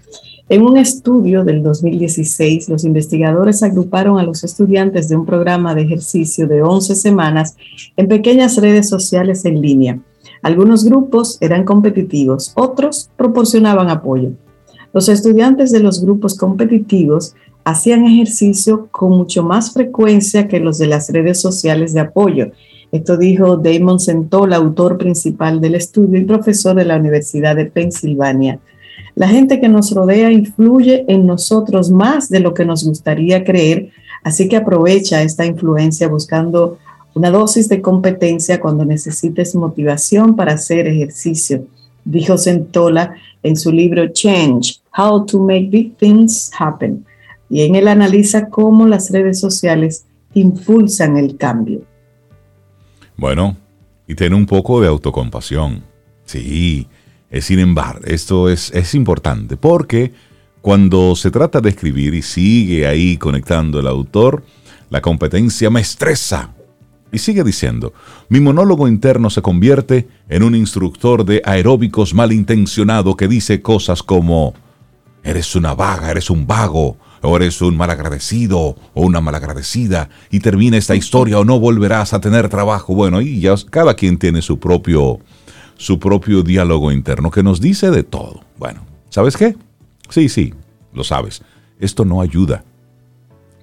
En 0.49 0.63
un 0.63 0.77
estudio 0.77 1.45
del 1.45 1.63
2016, 1.63 2.69
los 2.69 2.85
investigadores 2.85 3.63
agruparon 3.63 4.19
a 4.19 4.25
los 4.25 4.43
estudiantes 4.43 5.09
de 5.09 5.17
un 5.17 5.25
programa 5.25 5.75
de 5.75 5.83
ejercicio 5.83 6.49
de 6.49 6.63
11 6.63 6.97
semanas 6.97 7.57
en 7.97 8.09
pequeñas 8.09 8.57
redes 8.57 8.89
sociales 8.89 9.45
en 9.45 9.63
línea. 9.63 10.01
Algunos 10.43 10.85
grupos 10.85 11.39
eran 11.41 11.65
competitivos, 11.65 12.53
otros 12.57 13.09
proporcionaban 13.17 13.89
apoyo. 13.89 14.33
Los 14.93 15.09
estudiantes 15.09 15.71
de 15.71 15.81
los 15.81 16.05
grupos 16.05 16.37
competitivos 16.37 17.35
hacían 17.65 18.05
ejercicio 18.05 18.89
con 18.91 19.11
mucho 19.11 19.43
más 19.43 19.73
frecuencia 19.73 20.49
que 20.49 20.61
los 20.61 20.79
de 20.79 20.87
las 20.87 21.11
redes 21.11 21.41
sociales 21.41 21.95
de 21.95 22.01
apoyo. 22.01 22.51
Esto 22.91 23.17
dijo 23.17 23.57
Damon 23.57 24.01
Centola, 24.01 24.57
autor 24.57 24.99
principal 24.99 25.61
del 25.61 25.77
estudio 25.77 26.19
y 26.19 26.25
profesor 26.25 26.77
de 26.77 26.85
la 26.85 26.97
Universidad 26.97 27.57
de 27.57 27.67
Pensilvania. 27.67 28.59
La 29.15 29.29
gente 29.29 29.61
que 29.61 29.69
nos 29.69 29.93
rodea 29.93 30.31
influye 30.31 31.05
en 31.09 31.27
nosotros 31.27 31.91
más 31.91 32.29
de 32.29 32.41
lo 32.41 32.55
que 32.55 32.65
nos 32.65 32.85
gustaría 32.85 33.45
creer, 33.45 33.91
así 34.25 34.49
que 34.49 34.57
aprovecha 34.57 35.23
esta 35.23 35.47
influencia 35.47 36.09
buscando 36.09 36.79
una 37.15 37.31
dosis 37.31 37.69
de 37.69 37.83
competencia 37.83 38.61
cuando 38.61 38.85
necesites 38.85 39.55
motivación 39.55 40.35
para 40.35 40.55
hacer 40.55 40.87
ejercicio, 40.87 41.65
dijo 42.05 42.39
Centola 42.39 43.15
en 43.43 43.57
su 43.57 43.71
libro 43.71 44.09
Change, 44.09 44.81
How 44.97 45.27
to 45.27 45.39
Make 45.39 45.69
Big 45.71 45.97
Things 45.97 46.51
Happen 46.59 47.05
y 47.53 47.65
en 47.65 47.75
él 47.75 47.87
analiza 47.87 48.49
cómo 48.49 48.89
las 48.89 49.11
redes 49.11 49.39
sociales 49.39 50.07
impulsan 50.33 51.19
el 51.19 51.37
cambio. 51.37 51.83
Bueno, 53.15 53.59
y 54.09 54.15
ten 54.15 54.33
un 54.33 54.47
poco 54.47 54.81
de 54.81 54.89
autocompasión. 54.89 55.83
Sí, 56.25 56.89
es 57.29 57.45
sin 57.45 57.59
embargo, 57.59 58.07
esto 58.07 58.49
es, 58.49 58.71
es 58.73 58.95
importante 58.95 59.59
porque 59.59 60.15
cuando 60.63 61.15
se 61.15 61.31
trata 61.31 61.61
de 61.61 61.69
escribir 61.69 62.15
y 62.15 62.23
sigue 62.23 62.87
ahí 62.87 63.19
conectando 63.19 63.79
el 63.81 63.87
autor, 63.87 64.43
la 64.89 65.03
competencia 65.03 65.69
me 65.69 65.83
estresa. 65.83 66.55
Y 67.13 67.19
sigue 67.19 67.45
diciendo, 67.45 67.93
mi 68.31 68.41
monólogo 68.41 68.89
interno 68.89 69.29
se 69.29 69.43
convierte 69.43 70.09
en 70.31 70.43
un 70.43 70.55
instructor 70.55 71.27
de 71.27 71.43
aeróbicos 71.45 72.15
malintencionado 72.15 73.15
que 73.15 73.29
dice 73.29 73.61
cosas 73.61 74.03
como, 74.03 74.55
eres 75.23 75.55
una 75.55 75.75
vaga, 75.75 76.11
eres 76.11 76.31
un 76.31 76.47
vago, 76.47 76.97
o 77.23 77.37
eres 77.37 77.63
un 77.63 77.77
malagradecido 77.77 78.59
o 78.61 78.77
una 78.95 79.21
malagradecida 79.21 80.11
y 80.31 80.41
termina 80.41 80.77
esta 80.77 80.97
historia 80.97 81.39
o 81.39 81.45
no 81.45 81.59
volverás 81.59 82.13
a 82.13 82.21
tener 82.21 82.49
trabajo. 82.49 82.95
Bueno, 82.95 83.21
y 83.21 83.41
ya 83.41 83.55
cada 83.71 83.95
quien 83.95 84.19
tiene 84.19 84.43
su 84.43 84.59
propio, 84.59 85.21
su 85.77 85.99
propio 85.99 86.43
diálogo 86.43 86.93
interno 86.93 87.31
que 87.31 87.43
nos 87.43 87.61
dice 87.61 87.91
de 87.91 88.03
todo. 88.03 88.43
Bueno, 88.59 88.85
¿sabes 89.09 89.37
qué? 89.37 89.57
Sí, 90.09 90.29
sí, 90.29 90.53
lo 90.93 91.05
sabes. 91.05 91.43
Esto 91.79 92.05
no 92.05 92.21
ayuda. 92.21 92.65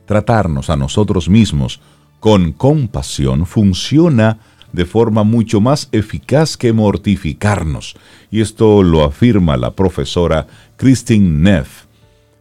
Tratarnos 0.05 0.69
a 0.69 0.75
nosotros 0.75 1.29
mismos 1.29 1.81
con 2.19 2.53
compasión 2.53 3.45
funciona 3.45 4.39
de 4.71 4.85
forma 4.85 5.23
mucho 5.23 5.61
más 5.61 5.89
eficaz 5.91 6.57
que 6.57 6.73
mortificarnos. 6.73 7.95
Y 8.31 8.41
esto 8.41 8.83
lo 8.83 9.03
afirma 9.03 9.57
la 9.57 9.75
profesora 9.75 10.47
Christine 10.77 11.29
Neff. 11.29 11.85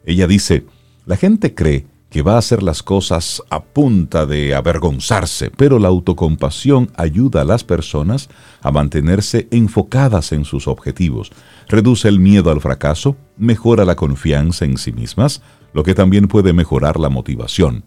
Ella 0.04 0.26
dice, 0.26 0.64
la 1.08 1.16
gente 1.16 1.54
cree 1.54 1.86
que 2.10 2.20
va 2.20 2.34
a 2.34 2.38
hacer 2.38 2.62
las 2.62 2.82
cosas 2.82 3.42
a 3.48 3.64
punta 3.64 4.26
de 4.26 4.54
avergonzarse, 4.54 5.50
pero 5.50 5.78
la 5.78 5.88
autocompasión 5.88 6.90
ayuda 6.96 7.40
a 7.40 7.44
las 7.46 7.64
personas 7.64 8.28
a 8.60 8.70
mantenerse 8.70 9.48
enfocadas 9.50 10.32
en 10.32 10.44
sus 10.44 10.68
objetivos, 10.68 11.32
reduce 11.66 12.08
el 12.08 12.20
miedo 12.20 12.50
al 12.50 12.60
fracaso, 12.60 13.16
mejora 13.38 13.86
la 13.86 13.96
confianza 13.96 14.66
en 14.66 14.76
sí 14.76 14.92
mismas, 14.92 15.40
lo 15.72 15.82
que 15.82 15.94
también 15.94 16.28
puede 16.28 16.52
mejorar 16.52 17.00
la 17.00 17.08
motivación. 17.08 17.84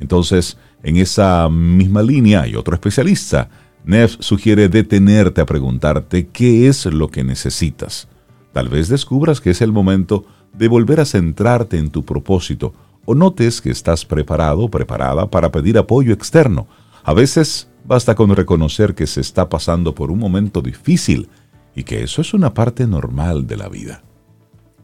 Entonces, 0.00 0.56
en 0.82 0.96
esa 0.96 1.48
misma 1.48 2.02
línea 2.02 2.42
hay 2.42 2.56
otro 2.56 2.74
especialista. 2.74 3.48
Neff 3.84 4.16
sugiere 4.18 4.68
detenerte 4.68 5.40
a 5.40 5.46
preguntarte 5.46 6.26
qué 6.26 6.66
es 6.66 6.84
lo 6.84 7.08
que 7.08 7.22
necesitas. 7.22 8.08
Tal 8.52 8.68
vez 8.68 8.88
descubras 8.88 9.40
que 9.40 9.50
es 9.50 9.60
el 9.60 9.70
momento 9.70 10.24
volver 10.52 11.00
a 11.00 11.04
centrarte 11.04 11.78
en 11.78 11.90
tu 11.90 12.04
propósito 12.04 12.72
o 13.04 13.14
notes 13.14 13.60
que 13.60 13.70
estás 13.70 14.04
preparado 14.04 14.60
o 14.60 14.70
preparada 14.70 15.28
para 15.28 15.50
pedir 15.50 15.78
apoyo 15.78 16.12
externo. 16.12 16.66
A 17.02 17.14
veces 17.14 17.68
basta 17.84 18.14
con 18.14 18.34
reconocer 18.34 18.94
que 18.94 19.06
se 19.06 19.20
está 19.20 19.48
pasando 19.48 19.94
por 19.94 20.10
un 20.10 20.18
momento 20.18 20.60
difícil 20.60 21.28
y 21.74 21.84
que 21.84 22.02
eso 22.02 22.20
es 22.20 22.34
una 22.34 22.52
parte 22.52 22.86
normal 22.86 23.46
de 23.46 23.56
la 23.56 23.68
vida. 23.68 24.02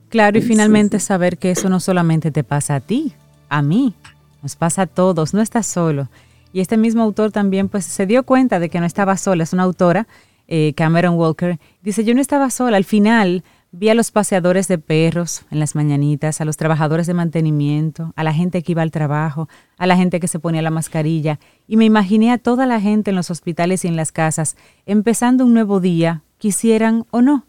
Claro, 0.09 0.39
y 0.39 0.43
finalmente 0.43 1.01
saber 1.01 1.37
que 1.37 1.51
eso 1.51 1.69
no 1.69 1.81
solamente 1.81 2.31
te 2.31 2.45
pasa 2.45 2.77
a 2.77 2.81
ti, 2.81 3.13
a 3.49 3.61
mí, 3.61 3.95
nos 4.43 4.57
pasa 4.57 4.83
a 4.83 4.87
todos, 4.87 5.35
no 5.35 5.41
estás 5.41 5.67
solo. 5.67 6.09
Y 6.53 6.61
este 6.61 6.77
mismo 6.77 7.03
autor 7.03 7.33
también 7.33 7.69
pues 7.69 7.85
se 7.85 8.07
dio 8.07 8.23
cuenta 8.23 8.59
de 8.61 8.69
que 8.71 8.81
no 8.81 8.87
estaba 8.87 9.17
sola, 9.17 9.43
es 9.43 9.53
una 9.53 9.65
autora, 9.65 10.07
eh, 10.49 10.73
Cameron 10.77 11.17
Walker, 11.17 11.59
dice, 11.83 12.05
yo 12.05 12.15
no 12.15 12.21
estaba 12.21 12.51
sola, 12.51 12.77
al 12.77 12.85
final 12.85 13.43
Vi 13.79 13.91
a 13.91 13.95
los 13.95 14.11
paseadores 14.11 14.69
de 14.69 14.79
perros 14.79 15.43
en 15.51 15.59
las 15.59 15.75
mañanitas, 15.75 16.41
a 16.41 16.47
los 16.47 16.57
trabajadores 16.57 17.07
de 17.07 17.13
mantenimiento, 17.13 18.15
a 18.17 18.25
la 18.25 18.33
gente 18.33 18.63
que 18.63 18.73
iba 18.73 18.81
al 18.81 18.91
trabajo, 18.91 19.51
a 19.77 19.87
la 19.87 19.99
gente 19.99 20.19
que 20.19 20.29
se 20.29 20.39
ponía 20.39 20.63
la 20.63 20.71
mascarilla, 20.71 21.39
y 21.69 21.77
me 21.77 21.85
imaginé 21.85 22.33
a 22.33 22.39
toda 22.39 22.65
la 22.65 22.81
gente 22.81 23.11
en 23.11 23.17
los 23.17 23.31
hospitales 23.31 23.85
y 23.85 23.89
en 23.89 23.97
las 23.97 24.13
casas, 24.13 24.57
empezando 24.87 25.45
un 25.45 25.53
nuevo 25.53 25.79
día, 25.81 26.23
quisieran 26.39 27.05
o 27.11 27.21
no. 27.21 27.45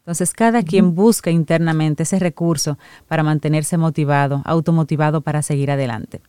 Entonces 0.00 0.32
cada 0.32 0.64
quien 0.64 0.96
busca 0.96 1.30
internamente 1.30 2.02
ese 2.02 2.18
recurso 2.18 2.76
para 3.06 3.22
mantenerse 3.22 3.76
motivado, 3.76 4.42
automotivado 4.46 5.20
para 5.20 5.40
seguir 5.40 5.70
adelante. 5.70 6.20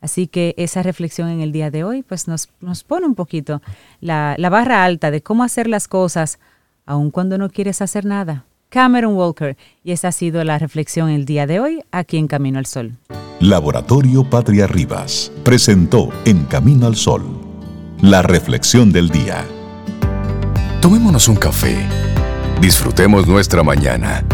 Así 0.00 0.28
que 0.28 0.54
esa 0.58 0.84
reflexión 0.84 1.28
en 1.28 1.40
el 1.40 1.50
día 1.50 1.72
de 1.72 1.82
hoy 1.82 2.04
pues 2.04 2.28
nos, 2.28 2.50
nos 2.60 2.84
pone 2.84 3.06
un 3.06 3.16
poquito 3.16 3.62
la, 4.00 4.36
la 4.38 4.48
barra 4.48 4.84
alta 4.84 5.10
de 5.10 5.24
cómo 5.24 5.42
hacer 5.42 5.66
las 5.66 5.88
cosas 5.88 6.38
aun 6.84 7.10
cuando 7.10 7.36
no 7.36 7.50
quieres 7.50 7.82
hacer 7.82 8.04
nada. 8.04 8.45
Cameron 8.68 9.14
Walker, 9.14 9.56
y 9.84 9.92
esa 9.92 10.08
ha 10.08 10.12
sido 10.12 10.42
la 10.44 10.58
reflexión 10.58 11.08
el 11.08 11.24
día 11.24 11.46
de 11.46 11.60
hoy 11.60 11.82
aquí 11.92 12.16
en 12.16 12.26
Camino 12.26 12.58
al 12.58 12.66
Sol. 12.66 12.92
Laboratorio 13.40 14.28
Patria 14.28 14.66
Rivas 14.66 15.30
presentó 15.44 16.10
En 16.24 16.44
Camino 16.44 16.86
al 16.86 16.96
Sol 16.96 17.46
la 18.00 18.22
reflexión 18.22 18.92
del 18.92 19.08
día. 19.08 19.44
Tomémonos 20.80 21.28
un 21.28 21.36
café. 21.36 21.76
Disfrutemos 22.60 23.26
nuestra 23.26 23.62
mañana 23.62 24.24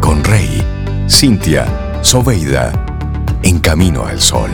con 0.00 0.22
Rey, 0.22 0.62
Cintia, 1.08 1.66
Soveida, 2.02 2.72
en 3.42 3.58
Camino 3.58 4.06
al 4.06 4.20
Sol. 4.20 4.50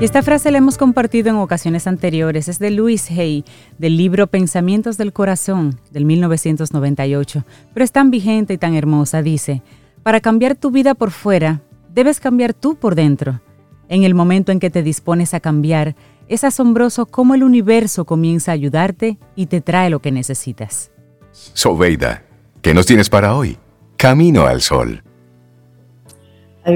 Y 0.00 0.04
esta 0.04 0.22
frase 0.22 0.50
la 0.50 0.56
hemos 0.56 0.78
compartido 0.78 1.28
en 1.28 1.36
ocasiones 1.36 1.86
anteriores. 1.86 2.48
Es 2.48 2.58
de 2.58 2.70
Louis 2.70 3.10
Hay, 3.10 3.44
del 3.76 3.98
libro 3.98 4.28
Pensamientos 4.28 4.96
del 4.96 5.12
Corazón, 5.12 5.78
del 5.90 6.06
1998. 6.06 7.44
Pero 7.74 7.84
es 7.84 7.92
tan 7.92 8.10
vigente 8.10 8.54
y 8.54 8.58
tan 8.58 8.74
hermosa. 8.74 9.20
Dice, 9.20 9.60
para 10.02 10.20
cambiar 10.20 10.54
tu 10.54 10.70
vida 10.70 10.94
por 10.94 11.10
fuera, 11.10 11.60
debes 11.92 12.18
cambiar 12.18 12.54
tú 12.54 12.76
por 12.76 12.94
dentro. 12.94 13.42
En 13.90 14.04
el 14.04 14.14
momento 14.14 14.52
en 14.52 14.58
que 14.58 14.70
te 14.70 14.82
dispones 14.82 15.34
a 15.34 15.40
cambiar, 15.40 15.94
es 16.28 16.44
asombroso 16.44 17.04
cómo 17.04 17.34
el 17.34 17.42
universo 17.42 18.06
comienza 18.06 18.52
a 18.52 18.54
ayudarte 18.54 19.18
y 19.36 19.46
te 19.46 19.60
trae 19.60 19.90
lo 19.90 20.00
que 20.00 20.12
necesitas. 20.12 20.92
Sobeida, 21.32 22.24
¿qué 22.62 22.72
nos 22.72 22.86
tienes 22.86 23.10
para 23.10 23.34
hoy? 23.34 23.58
Camino 23.98 24.46
al 24.46 24.62
sol. 24.62 25.02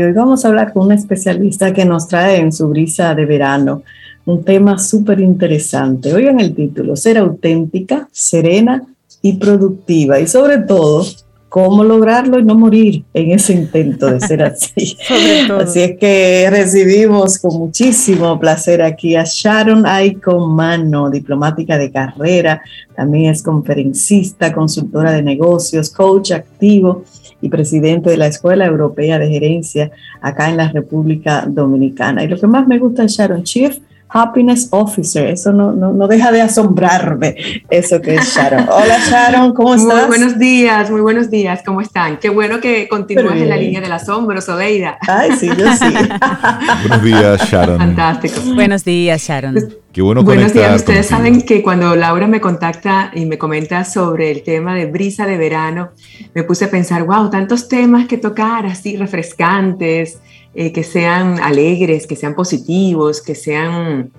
Hoy 0.03 0.13
vamos 0.13 0.45
a 0.45 0.49
hablar 0.49 0.73
con 0.73 0.87
un 0.87 0.93
especialista 0.93 1.73
que 1.73 1.85
nos 1.85 2.09
trae 2.09 2.39
en 2.39 2.53
su 2.53 2.69
brisa 2.69 3.15
de 3.15 3.27
verano 3.27 3.83
un 4.27 4.43
tema 4.43 4.79
súper 4.79 5.21
interesante. 5.21 6.13
Oigan 6.13 6.41
el 6.41 6.55
título, 6.55 6.97
ser 6.97 7.19
auténtica, 7.19 8.09
serena 8.11 8.83
y 9.23 9.35
productiva. 9.35 10.19
Y 10.19 10.27
sobre 10.27 10.59
todo, 10.59 11.05
cómo 11.49 11.85
lograrlo 11.85 12.41
y 12.41 12.43
no 12.43 12.57
morir 12.57 13.05
en 13.15 13.31
ese 13.31 13.53
intento 13.53 14.07
de 14.07 14.19
ser 14.21 14.43
así. 14.43 14.97
así 15.61 15.81
es 15.83 15.99
que 15.99 16.49
recibimos 16.51 17.39
con 17.39 17.57
muchísimo 17.57 18.41
placer 18.41 18.83
aquí 18.83 19.15
a 19.15 19.23
Sharon 19.25 19.85
Mano, 20.49 21.11
diplomática 21.11 21.79
de 21.79 21.93
carrera, 21.93 22.61
también 22.97 23.31
es 23.31 23.43
conferencista, 23.43 24.53
consultora 24.53 25.13
de 25.13 25.23
negocios, 25.23 25.91
coach 25.91 26.33
activo 26.33 27.05
y 27.45 27.51
presidente 27.51 28.09
de 28.09 28.17
la 28.17 28.27
Escuela 28.27 28.65
Europea 28.65 29.19
de 29.19 29.29
Gerencia 29.29 29.91
acá 30.23 30.49
en 30.49 30.57
la 30.57 30.71
República 30.71 31.45
Dominicana. 31.47 32.25
Y 32.25 32.29
lo 32.29 32.41
que 32.41 32.47
más 32.47 32.67
me 32.67 32.79
gusta 32.79 33.05
es 33.05 33.13
Sharon 33.13 33.43
Chief, 33.43 33.77
Happiness 34.15 34.69
Officer. 34.71 35.27
Eso 35.27 35.53
no, 35.53 35.73
no, 35.73 36.07
deja 36.07 36.31
de 36.31 36.41
asombrarme, 36.41 37.35
eso 37.69 38.01
que 38.01 38.15
es 38.15 38.35
Sharon. 38.35 38.69
Hola 38.71 38.97
Sharon, 39.11 39.53
¿cómo 39.53 39.75
estás? 39.75 40.07
Muy 40.07 40.19
buenos 40.19 40.39
días, 40.39 40.89
muy 40.89 41.01
buenos 41.01 41.31
días, 41.31 41.63
¿cómo 41.67 41.81
están? 41.81 42.19
Qué 42.19 42.29
bueno 42.29 42.61
que 42.61 42.87
continúes 42.89 43.43
en 43.43 43.49
la 43.49 43.57
línea 43.57 43.81
del 43.81 43.91
asombro, 43.91 44.41
Sobeida. 44.41 44.99
Ay, 45.01 45.33
sí, 45.33 45.49
yo 45.49 45.73
sí. 45.73 45.87
buenos 46.89 47.03
días, 47.03 47.51
Sharon. 47.51 47.79
Fantástico. 47.79 48.41
Buenos 48.55 48.85
días, 48.85 49.21
Sharon. 49.21 49.55
Pues, 49.55 49.79
Qué 49.95 50.03
bueno 50.03 50.25
Buenos 50.25 50.53
días, 50.53 50.75
ustedes 50.75 51.07
saben 51.07 51.43
que 51.43 51.63
cuando 51.63 51.95
Laura 51.95 52.27
me 52.27 52.41
contacta 52.41 53.13
y 53.15 53.27
me 53.27 53.39
comenta 53.39 53.85
sobre 53.85 54.33
el 54.33 54.43
tema 54.43 54.75
de 54.75 54.87
brisa 54.87 55.25
de 55.25 55.39
verano, 55.39 55.91
me 56.35 56.43
puse 56.43 56.65
a 56.65 56.71
pensar, 56.71 57.05
wow, 57.05 57.31
tantos 57.31 57.69
temas 57.69 58.09
que 58.09 58.19
tocar 58.19 58.67
así 58.67 58.97
refrescantes, 58.97 60.19
eh, 60.55 60.73
que 60.73 60.83
sean 60.83 61.41
alegres, 61.41 62.07
que 62.07 62.17
sean 62.17 62.35
positivos, 62.35 63.21
que 63.23 63.35
sean 63.35 64.13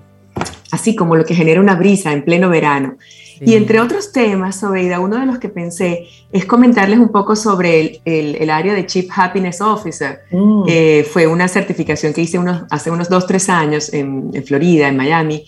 así 0.70 0.94
como 0.94 1.16
lo 1.16 1.24
que 1.24 1.34
genera 1.34 1.60
una 1.60 1.74
brisa 1.74 2.12
en 2.12 2.24
pleno 2.24 2.48
verano. 2.48 2.96
Y 3.40 3.54
entre 3.54 3.80
otros 3.80 4.12
temas, 4.12 4.60
Sobeida, 4.60 4.98
uno 4.98 5.18
de 5.18 5.26
los 5.26 5.38
que 5.38 5.50
pensé 5.50 6.06
es 6.32 6.46
comentarles 6.46 6.98
un 6.98 7.10
poco 7.10 7.36
sobre 7.36 8.00
el, 8.06 8.48
área 8.48 8.72
de 8.72 8.86
Chief 8.86 9.06
Happiness 9.14 9.60
Officer. 9.60 10.20
Mm. 10.30 10.64
fue 11.10 11.26
una 11.26 11.46
certificación 11.46 12.14
que 12.14 12.22
hice 12.22 12.38
unos, 12.38 12.62
hace 12.70 12.90
unos 12.90 13.10
dos, 13.10 13.26
tres 13.26 13.50
años 13.50 13.92
en, 13.92 14.32
Florida, 14.44 14.88
en 14.88 14.96
Miami, 14.96 15.44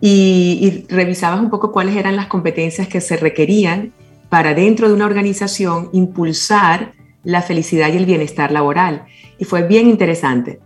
y, 0.00 0.86
y, 0.88 0.92
revisabas 0.92 1.40
un 1.40 1.50
poco 1.50 1.70
cuáles 1.70 1.94
eran 1.94 2.16
las 2.16 2.26
competencias 2.26 2.88
que 2.88 3.00
se 3.00 3.16
requerían 3.16 3.92
para 4.30 4.54
dentro 4.54 4.88
de 4.88 4.94
una 4.94 5.04
organización 5.04 5.90
impulsar 5.92 6.92
la 7.24 7.42
felicidad 7.42 7.92
y 7.92 7.96
el 7.96 8.06
bienestar 8.06 8.52
laboral 8.52 9.04
y 9.38 9.44
fue 9.44 9.66
bien 9.66 9.88
interesante. 9.88 10.60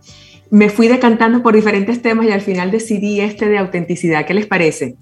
Me 0.51 0.69
fui 0.69 0.87
decantando 0.87 1.41
por 1.41 1.55
diferentes 1.55 2.01
temas 2.01 2.27
y 2.27 2.31
al 2.31 2.41
final 2.41 2.69
decidí 2.69 3.19
este 3.19 3.47
de 3.47 3.57
autenticidad. 3.57 4.25
¿Qué 4.25 4.33
les 4.33 4.45
parece? 4.45 4.95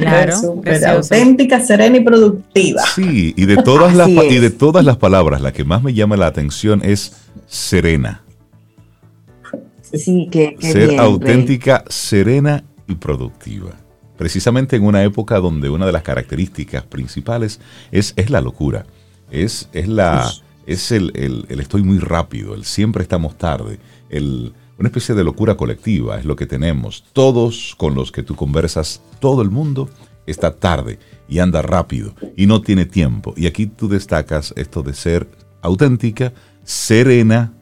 Claro, 0.00 0.62
auténtica, 0.88 1.60
serena 1.60 1.98
y 1.98 2.00
productiva. 2.00 2.82
Sí, 2.94 3.34
y 3.36 3.44
de, 3.44 3.56
todas 3.56 3.94
las, 3.94 4.08
y 4.08 4.38
de 4.38 4.50
todas 4.50 4.84
las 4.84 4.96
palabras, 4.96 5.40
la 5.42 5.52
que 5.52 5.64
más 5.64 5.82
me 5.82 5.92
llama 5.92 6.16
la 6.16 6.26
atención 6.26 6.80
es 6.82 7.12
serena. 7.46 8.22
Sí, 9.82 10.28
que, 10.30 10.56
Ser 10.60 10.98
auténtica, 10.98 11.84
serena 11.88 12.64
y 12.88 12.94
productiva. 12.94 13.72
Precisamente 14.16 14.76
en 14.76 14.84
una 14.84 15.02
época 15.02 15.38
donde 15.40 15.68
una 15.68 15.86
de 15.86 15.92
las 15.92 16.02
características 16.02 16.84
principales 16.84 17.60
es, 17.92 18.14
es 18.16 18.30
la 18.30 18.40
locura, 18.40 18.86
es, 19.30 19.68
es 19.72 19.88
la, 19.88 20.30
es 20.66 20.92
el, 20.92 21.46
estoy 21.48 21.82
muy 21.82 21.98
rápido, 21.98 22.54
el 22.54 22.64
siempre 22.64 23.02
estamos 23.02 23.36
tarde, 23.36 23.78
el, 24.08 24.52
una 24.78 24.88
especie 24.88 25.14
de 25.14 25.24
locura 25.24 25.56
colectiva 25.56 26.18
es 26.18 26.24
lo 26.24 26.36
que 26.36 26.46
tenemos. 26.46 27.04
Todos 27.12 27.74
con 27.76 27.94
los 27.94 28.10
que 28.10 28.22
tú 28.22 28.34
conversas, 28.34 29.00
todo 29.20 29.42
el 29.42 29.50
mundo 29.50 29.88
está 30.26 30.56
tarde 30.56 30.98
y 31.28 31.38
anda 31.38 31.62
rápido 31.62 32.14
y 32.36 32.46
no 32.46 32.60
tiene 32.60 32.84
tiempo. 32.84 33.34
Y 33.36 33.46
aquí 33.46 33.66
tú 33.66 33.88
destacas 33.88 34.52
esto 34.56 34.82
de 34.82 34.94
ser 34.94 35.28
auténtica, 35.62 36.32
serena 36.64 37.52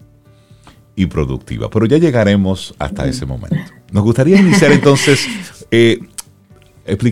y 0.96 1.06
productiva. 1.06 1.68
Pero 1.70 1.86
ya 1.86 1.98
llegaremos 1.98 2.74
hasta 2.78 3.06
ese 3.06 3.26
momento. 3.26 3.56
Nos 3.90 4.04
gustaría 4.04 4.38
iniciar 4.40 4.72
entonces, 4.72 5.26
eh, 5.70 6.00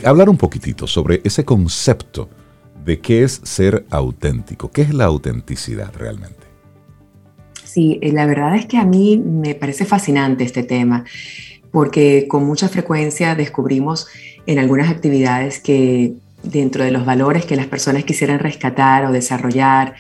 hablar 0.05 0.29
un 0.29 0.37
poquitito 0.37 0.87
sobre 0.87 1.21
ese 1.25 1.45
concepto 1.45 2.29
de 2.85 3.01
qué 3.01 3.23
es 3.25 3.41
ser 3.45 3.85
auténtico, 3.91 4.71
qué 4.71 4.83
es 4.83 4.95
la 4.95 5.05
autenticidad 5.05 5.93
realmente. 5.97 6.37
Sí, 7.65 7.99
eh, 8.03 8.13
la 8.13 8.27
verdad 8.27 8.57
es 8.57 8.67
que 8.67 8.79
a 8.79 8.85
mí 8.85 9.17
me 9.17 9.55
parece 9.55 9.85
fascinante 9.85 10.45
este 10.45 10.63
tema, 10.63 11.05
porque 11.71 12.27
con 12.29 12.45
mucha 12.45 12.69
frecuencia 12.69 13.35
descubrimos 13.35 14.09
en 14.47 14.59
algunas 14.59 14.91
actividades 14.91 15.61
que 15.61 16.15
dentro 16.43 16.85
de 16.85 16.91
los 16.91 17.05
valores 17.05 17.45
que 17.45 17.57
las 17.57 17.67
personas 17.67 18.05
quisieran 18.05 18.39
rescatar 18.39 19.05
o 19.05 19.13
desarrollar 19.13 19.95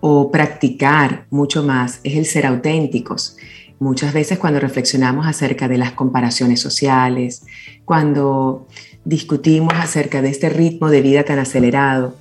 o 0.00 0.30
practicar 0.30 1.26
mucho 1.30 1.62
más 1.62 2.00
es 2.04 2.16
el 2.16 2.26
ser 2.26 2.44
auténticos. 2.46 3.36
Muchas 3.78 4.12
veces 4.12 4.38
cuando 4.38 4.60
reflexionamos 4.60 5.26
acerca 5.26 5.66
de 5.66 5.78
las 5.78 5.92
comparaciones 5.92 6.60
sociales, 6.60 7.44
cuando 7.84 8.66
discutimos 9.04 9.72
acerca 9.74 10.20
de 10.20 10.28
este 10.28 10.48
ritmo 10.48 10.90
de 10.90 11.00
vida 11.00 11.24
tan 11.24 11.38
acelerado, 11.38 12.16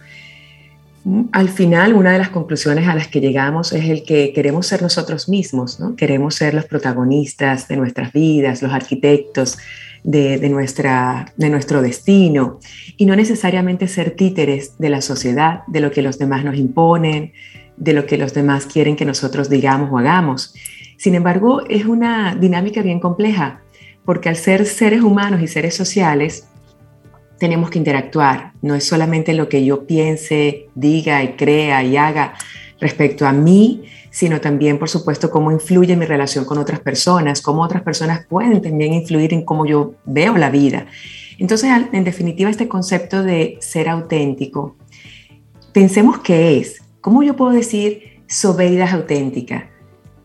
al 1.34 1.50
final, 1.50 1.94
una 1.94 2.14
de 2.14 2.18
las 2.18 2.30
conclusiones 2.30 2.88
a 2.88 2.96
las 2.96 3.08
que 3.08 3.20
llegamos 3.20 3.74
es 3.74 3.90
el 3.90 4.04
que 4.04 4.32
queremos 4.32 4.68
ser 4.68 4.82
nosotros 4.82 5.28
mismos. 5.28 5.78
Queremos 5.98 6.36
ser 6.36 6.54
los 6.54 6.66
protagonistas 6.66 7.68
de 7.68 7.76
nuestras 7.76 8.14
vidas, 8.14 8.62
los 8.62 8.72
arquitectos 8.72 9.58
de, 10.04 10.50
nuestra, 10.50 11.34
de 11.36 11.50
nuestro 11.50 11.82
destino 11.82 12.60
y 12.98 13.06
no 13.06 13.16
necesariamente 13.16 13.88
ser 13.88 14.12
títeres 14.12 14.78
de 14.78 14.90
la 14.90 15.02
sociedad, 15.02 15.64
de 15.68 15.82
lo 15.82 15.92
que 15.92 16.02
los 16.02 16.18
demás 16.18 16.46
nos 16.46 16.58
imponen, 16.58 17.34
de 17.76 17.94
lo 17.94 18.06
que 18.06 18.18
los 18.18 18.34
demás 18.34 18.66
quieren 18.66 18.96
que 18.96 19.06
nosotros 19.06 19.50
digamos 19.50 19.90
o 19.92 19.98
hagamos. 19.98 20.54
Sin 20.98 21.16
embargo, 21.16 21.64
es 21.70 21.86
una 21.86 22.36
dinámica 22.36 22.82
bien 22.82 23.00
compleja, 23.00 23.62
porque 24.06 24.30
al 24.30 24.38
ser 24.38 24.66
seres 24.66 25.02
humanos 25.02 25.42
y 25.42 25.48
seres 25.48 25.76
sociales, 25.76 26.48
tenemos 27.44 27.70
que 27.70 27.78
interactuar. 27.78 28.54
No 28.62 28.74
es 28.74 28.86
solamente 28.86 29.34
lo 29.34 29.50
que 29.50 29.66
yo 29.66 29.86
piense, 29.86 30.70
diga 30.76 31.22
y 31.26 31.34
crea 31.34 31.84
y 31.84 31.98
haga 31.98 32.36
respecto 32.80 33.28
a 33.28 33.34
mí, 33.34 33.84
sino 34.12 34.40
también, 34.40 34.80
por 34.80 34.88
supuesto, 34.88 35.30
cómo 35.30 35.52
influye 35.52 35.98
mi 35.98 36.06
relación 36.06 36.46
con 36.46 36.58
otras 36.58 36.80
personas, 36.80 37.42
cómo 37.42 37.62
otras 37.62 37.84
personas 37.84 38.26
pueden 38.28 38.62
también 38.62 38.94
influir 38.94 39.34
en 39.34 39.44
cómo 39.44 39.66
yo 39.66 39.96
veo 40.06 40.38
la 40.38 40.50
vida. 40.50 40.86
Entonces, 41.38 41.70
en 41.92 42.06
definitiva, 42.06 42.50
este 42.50 42.70
concepto 42.70 43.24
de 43.24 43.58
ser 43.60 43.90
auténtico, 43.90 44.78
pensemos 45.74 46.20
qué 46.20 46.60
es. 46.60 46.82
¿Cómo 47.02 47.24
yo 47.24 47.36
puedo 47.36 47.52
decir 47.52 48.22
Sobeida 48.26 48.86
es 48.86 48.94
auténtica? 48.94 49.70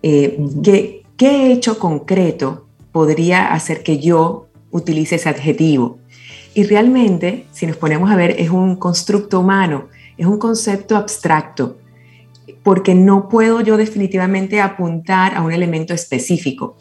Eh, 0.04 0.38
¿qué, 0.62 1.02
¿Qué 1.16 1.50
hecho 1.50 1.80
concreto 1.80 2.68
podría 2.92 3.52
hacer 3.52 3.82
que 3.82 3.98
yo 3.98 4.46
utilice 4.70 5.16
ese 5.16 5.28
adjetivo? 5.28 5.97
Y 6.58 6.64
realmente, 6.64 7.46
si 7.52 7.66
nos 7.66 7.76
ponemos 7.76 8.10
a 8.10 8.16
ver, 8.16 8.34
es 8.36 8.50
un 8.50 8.74
constructo 8.74 9.38
humano, 9.38 9.90
es 10.16 10.26
un 10.26 10.40
concepto 10.40 10.96
abstracto, 10.96 11.78
porque 12.64 12.96
no 12.96 13.28
puedo 13.28 13.60
yo 13.60 13.76
definitivamente 13.76 14.60
apuntar 14.60 15.36
a 15.36 15.42
un 15.42 15.52
elemento 15.52 15.94
específico. 15.94 16.76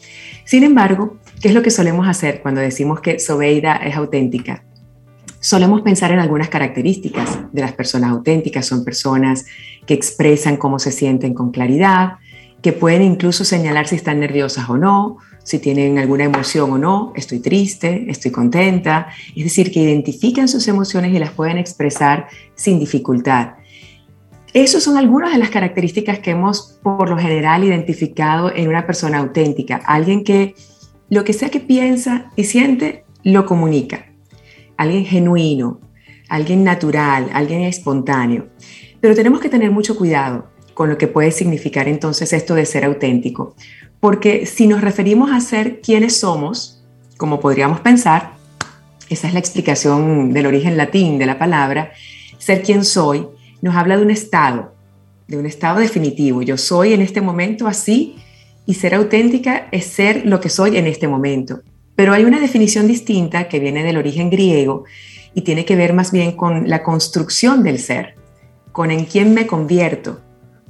Sin 0.46 0.64
embargo, 0.64 1.18
¿qué 1.40 1.50
es 1.50 1.54
lo 1.54 1.62
que 1.62 1.70
solemos 1.70 2.08
hacer 2.08 2.42
cuando 2.42 2.60
decimos 2.60 3.02
que 3.02 3.20
Sobeida 3.20 3.76
es 3.76 3.96
auténtica? 3.96 4.64
Solemos 5.40 5.84
pensar 5.84 6.12
en 6.12 6.18
algunas 6.18 6.50
características 6.50 7.38
de 7.52 7.62
las 7.62 7.74
personas 7.74 8.10
auténticas. 8.10 8.66
Son 8.66 8.84
personas 8.84 9.46
que 9.86 9.94
expresan 9.94 10.58
cómo 10.58 10.80
se 10.80 10.92
sienten 10.92 11.36
con 11.36 11.52
claridad, 11.52 12.14
que 12.64 12.74
pueden 12.74 13.04
incluso 13.04 13.46
señalar 13.46 13.88
si 13.88 13.96
están 13.98 14.22
nerviosas 14.22 14.72
o 14.72 14.78
no, 14.78 15.18
si 15.48 15.60
tienen 15.60 15.98
alguna 15.98 16.26
emoción 16.26 16.72
o 16.72 16.78
no, 16.78 17.14
estoy 17.16 17.40
triste, 17.40 18.06
estoy 18.10 18.32
contenta, 18.32 19.08
es 19.34 19.46
decir, 19.46 19.72
que 19.72 19.80
identifican 19.80 20.50
sus 20.50 20.68
emociones 20.68 21.14
y 21.14 21.20
las 21.20 21.32
pueden 21.32 21.58
expresar 21.58 22.28
sin 22.54 22.80
dificultad. 22.80 23.54
Esas 24.52 24.84
son 24.84 24.98
algunas 24.98 25.32
de 25.32 25.40
las 25.40 25.50
características 25.50 26.20
que 26.20 26.32
hemos 26.32 26.78
por 26.84 27.10
lo 27.10 27.18
general 27.18 27.64
identificado 27.64 28.54
en 28.54 28.68
una 28.68 28.86
persona 28.86 29.20
auténtica, 29.20 29.78
alguien 29.86 30.26
que 30.26 30.54
lo 31.10 31.24
que 31.24 31.32
sea 31.32 31.50
que 31.50 31.62
piensa 31.62 32.30
y 32.36 32.44
siente, 32.44 33.06
lo 33.24 33.46
comunica, 33.46 34.08
alguien 34.76 35.06
genuino, 35.06 35.80
alguien 36.28 36.66
natural, 36.66 37.30
alguien 37.32 37.62
espontáneo. 37.62 38.50
Pero 39.00 39.16
tenemos 39.16 39.40
que 39.40 39.48
tener 39.48 39.72
mucho 39.72 39.96
cuidado 39.96 40.50
con 40.74 40.90
lo 40.90 40.98
que 41.00 41.08
puede 41.08 41.32
significar 41.32 41.88
entonces 41.88 42.34
esto 42.34 42.54
de 42.54 42.66
ser 42.66 42.84
auténtico. 42.84 43.56
Porque 44.00 44.46
si 44.46 44.68
nos 44.68 44.82
referimos 44.82 45.32
a 45.32 45.40
ser 45.40 45.82
quienes 45.82 46.20
somos, 46.20 46.84
como 47.18 47.40
podríamos 47.40 47.80
pensar, 47.80 48.34
esa 49.10 49.28
es 49.28 49.34
la 49.34 49.40
explicación 49.40 50.34
del 50.34 50.46
origen 50.46 50.78
latín 50.78 51.18
de 51.18 51.26
la 51.26 51.40
palabra, 51.40 51.92
ser 52.38 52.62
quien 52.62 52.84
soy, 52.84 53.28
nos 53.62 53.76
habla 53.76 53.98
de 53.98 54.04
un 54.04 54.12
estado, 54.12 54.74
de 55.28 55.38
un 55.38 55.46
estado 55.46 55.80
definitivo. 55.80 56.42
Yo 56.42 56.58
soy 56.58 56.94
en 56.94 57.02
este 57.02 57.22
momento 57.22 57.68
así 57.68 58.18
y 58.66 58.76
ser 58.76 58.94
auténtica 58.94 59.68
es 59.72 59.86
ser 59.86 60.26
lo 60.26 60.40
que 60.40 60.50
soy 60.50 60.78
en 60.78 60.88
este 60.88 61.08
momento. 61.08 61.62
Pero 61.96 62.14
hay 62.14 62.26
una 62.26 62.40
definición 62.40 62.88
distinta 62.88 63.48
que 63.48 63.60
viene 63.60 63.84
del 63.84 63.98
origen 63.98 64.30
griego 64.30 64.84
y 65.34 65.42
tiene 65.42 65.66
que 65.66 65.76
ver 65.76 65.94
más 65.94 66.12
bien 66.12 66.34
con 66.34 66.70
la 66.70 66.84
construcción 66.84 67.64
del 67.64 67.80
ser, 67.80 68.16
con 68.72 68.92
en 68.92 69.06
quién 69.06 69.34
me 69.34 69.48
convierto, 69.48 70.20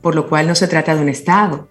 por 0.01 0.15
lo 0.15 0.29
cual 0.29 0.47
no 0.47 0.55
se 0.55 0.67
trata 0.67 0.95
de 0.95 1.01
un 1.01 1.09
estado, 1.09 1.67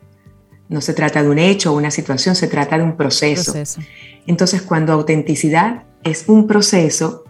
no 0.68 0.80
se 0.80 0.94
trata 0.94 1.22
de 1.22 1.28
un 1.28 1.38
hecho 1.38 1.72
o 1.72 1.76
una 1.76 1.90
situación, 1.90 2.34
se 2.34 2.48
trata 2.48 2.78
de 2.78 2.84
un 2.84 2.96
proceso. 2.96 3.54
Entonces, 4.26 4.62
cuando 4.62 4.92
autenticidad 4.92 5.84
es 6.02 6.24
un 6.28 6.46
proceso, 6.46 7.24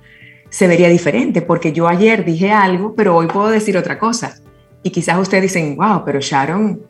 se 0.49 0.66
vería 0.66 0.88
diferente, 0.88 1.42
porque 1.42 1.72
yo 1.72 1.88
ayer 1.88 2.25
dije 2.25 2.51
algo, 2.53 2.94
pero 2.94 3.16
hoy 3.16 3.27
puedo 3.27 3.49
decir 3.49 3.77
otra 3.77 3.99
cosa. 3.99 4.37
Y 4.83 4.90
quizás 4.90 5.18
ustedes 5.18 5.42
dicen, 5.42 5.77
wow, 5.77 6.03
pero 6.05 6.20
Sharon 6.20 6.81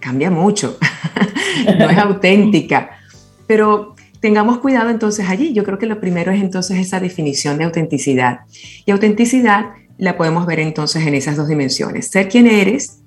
cambia 0.00 0.30
mucho, 0.30 0.76
no 1.78 1.88
es 1.88 1.98
auténtica. 1.98 2.90
Pero 3.46 3.94
tengamos 4.20 4.58
cuidado 4.58 4.90
entonces 4.90 5.28
allí. 5.28 5.52
Yo 5.52 5.64
creo 5.64 5.78
que 5.78 5.86
lo 5.86 6.00
primero 6.00 6.32
es 6.32 6.40
entonces 6.40 6.78
esa 6.78 7.00
definición 7.00 7.58
de 7.58 7.64
autenticidad. 7.64 8.40
Y 8.84 8.90
autenticidad 8.90 9.70
la 9.98 10.16
podemos 10.16 10.46
ver 10.46 10.60
entonces 10.60 11.06
en 11.06 11.14
esas 11.14 11.36
dos 11.36 11.48
dimensiones. 11.48 12.08
Ser 12.08 12.28
quien 12.28 12.46
eres 12.46 13.00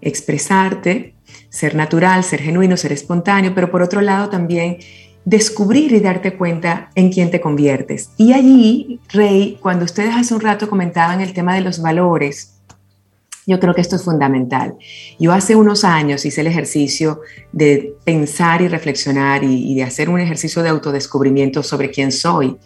expresarte, 0.00 1.13
ser 1.54 1.76
natural, 1.76 2.24
ser 2.24 2.42
genuino, 2.42 2.76
ser 2.76 2.90
espontáneo, 2.90 3.54
pero 3.54 3.70
por 3.70 3.80
otro 3.80 4.00
lado 4.00 4.28
también 4.28 4.78
descubrir 5.24 5.92
y 5.92 6.00
darte 6.00 6.36
cuenta 6.36 6.90
en 6.96 7.12
quién 7.12 7.30
te 7.30 7.40
conviertes. 7.40 8.10
Y 8.16 8.32
allí, 8.32 8.98
Rey, 9.08 9.56
cuando 9.62 9.84
ustedes 9.84 10.16
hace 10.16 10.34
un 10.34 10.40
rato 10.40 10.68
comentaban 10.68 11.20
el 11.20 11.32
tema 11.32 11.54
de 11.54 11.60
los 11.60 11.80
valores, 11.80 12.56
yo 13.46 13.60
creo 13.60 13.72
que 13.72 13.82
esto 13.82 13.94
es 13.94 14.02
fundamental. 14.02 14.74
Yo 15.20 15.32
hace 15.32 15.54
unos 15.54 15.84
años 15.84 16.24
hice 16.24 16.40
el 16.40 16.48
ejercicio 16.48 17.20
de 17.52 17.94
pensar 18.04 18.60
y 18.60 18.66
reflexionar 18.66 19.44
y, 19.44 19.70
y 19.70 19.76
de 19.76 19.84
hacer 19.84 20.10
un 20.10 20.18
ejercicio 20.18 20.60
de 20.60 20.70
autodescubrimiento 20.70 21.62
sobre 21.62 21.90
quién 21.90 22.10
soy. 22.10 22.56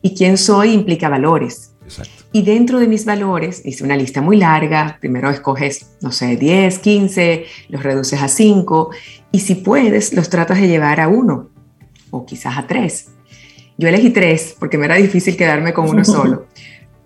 Y 0.00 0.14
quién 0.14 0.38
soy 0.38 0.72
implica 0.72 1.10
valores. 1.10 1.72
Y 2.32 2.42
dentro 2.42 2.78
de 2.78 2.88
mis 2.88 3.04
valores 3.04 3.62
hice 3.64 3.84
una 3.84 3.96
lista 3.96 4.20
muy 4.20 4.36
larga. 4.36 4.98
Primero 5.00 5.30
escoges, 5.30 5.90
no 6.00 6.12
sé, 6.12 6.36
10, 6.36 6.78
15, 6.78 7.44
los 7.68 7.82
reduces 7.82 8.20
a 8.20 8.28
5 8.28 8.90
y 9.32 9.40
si 9.40 9.56
puedes, 9.56 10.12
los 10.12 10.30
tratas 10.30 10.60
de 10.60 10.68
llevar 10.68 11.00
a 11.00 11.08
uno 11.08 11.50
o 12.10 12.24
quizás 12.24 12.56
a 12.56 12.66
tres. 12.66 13.08
Yo 13.76 13.88
elegí 13.88 14.10
tres 14.10 14.56
porque 14.58 14.78
me 14.78 14.86
era 14.86 14.96
difícil 14.96 15.36
quedarme 15.36 15.72
con 15.72 15.88
uno 15.88 16.04
solo. 16.04 16.46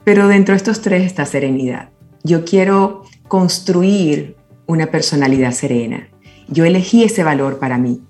Pero 0.05 0.29
dentro 0.29 0.53
de 0.53 0.57
estos 0.57 0.81
tres 0.81 1.05
está 1.05 1.27
serenidad. 1.27 1.91
Yo 2.25 2.45
quiero 2.45 3.05
construir 3.29 4.37
una 4.67 4.87
personalidad 4.87 5.53
serena. 5.53 6.09
Yo 6.49 6.65
elegí 6.65 7.05
ese 7.05 7.25
valor 7.25 7.59
para 7.59 7.79
mí. 7.79 8.03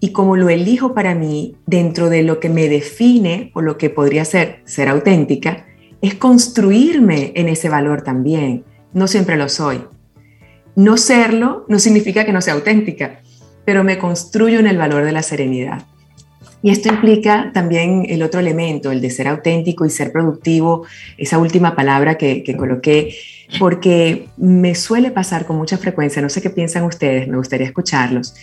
Y 0.00 0.12
como 0.12 0.36
lo 0.36 0.48
elijo 0.48 0.94
para 0.94 1.14
mí, 1.14 1.56
dentro 1.66 2.08
de 2.08 2.22
lo 2.22 2.38
que 2.38 2.48
me 2.48 2.68
define 2.68 3.50
o 3.54 3.62
lo 3.62 3.78
que 3.78 3.90
podría 3.90 4.24
ser 4.24 4.62
ser 4.64 4.88
auténtica, 4.88 5.66
es 6.02 6.14
construirme 6.14 7.32
en 7.34 7.48
ese 7.48 7.68
valor 7.68 8.02
también. 8.02 8.64
No 8.92 9.06
siempre 9.06 9.36
lo 9.36 9.48
soy. 9.48 9.84
No 10.76 10.96
serlo 10.96 11.64
no 11.68 11.78
significa 11.78 12.24
que 12.24 12.32
no 12.32 12.40
sea 12.40 12.54
auténtica, 12.54 13.20
pero 13.64 13.84
me 13.84 13.98
construyo 13.98 14.60
en 14.60 14.66
el 14.66 14.78
valor 14.78 15.04
de 15.04 15.12
la 15.12 15.22
serenidad. 15.22 15.84
Y 16.62 16.70
esto 16.70 16.88
implica 16.88 17.52
también 17.54 18.06
el 18.08 18.22
otro 18.22 18.40
elemento, 18.40 18.90
el 18.90 19.00
de 19.00 19.10
ser 19.10 19.28
auténtico 19.28 19.86
y 19.86 19.90
ser 19.90 20.10
productivo, 20.10 20.86
esa 21.16 21.38
última 21.38 21.76
palabra 21.76 22.16
que, 22.16 22.56
coloqué, 22.56 23.14
porque 23.60 24.28
me 24.36 24.74
suele 24.74 25.12
pasar 25.12 25.46
con 25.46 25.56
mucha 25.56 25.78
frecuencia, 25.78 26.20
no 26.20 26.28
sé 26.28 26.42
qué 26.42 26.50
piensan 26.50 26.82
ustedes, 26.84 27.28
me 27.28 27.36
gustaría 27.36 27.66
escucharlos, 27.66 28.34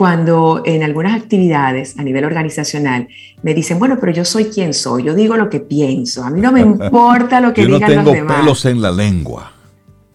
cuando 0.00 0.62
en 0.64 0.82
algunas 0.82 1.14
actividades 1.14 1.98
a 1.98 2.02
nivel 2.02 2.24
organizacional 2.24 3.06
me 3.42 3.52
dicen, 3.52 3.78
bueno, 3.78 3.98
pero 4.00 4.12
yo 4.12 4.24
soy 4.24 4.46
quien 4.46 4.72
soy, 4.72 5.02
yo 5.02 5.14
digo 5.14 5.36
lo 5.36 5.50
que 5.50 5.60
pienso, 5.60 6.24
a 6.24 6.30
mí 6.30 6.40
no 6.40 6.52
me 6.52 6.60
importa 6.62 7.38
lo 7.38 7.52
que 7.52 7.66
digan 7.66 7.80
los 7.80 7.90
demás. 7.90 8.06
Yo 8.06 8.12
no 8.14 8.26
tengo 8.28 8.40
pelos 8.40 8.64
en 8.64 8.80
la 8.80 8.92
lengua. 8.92 9.52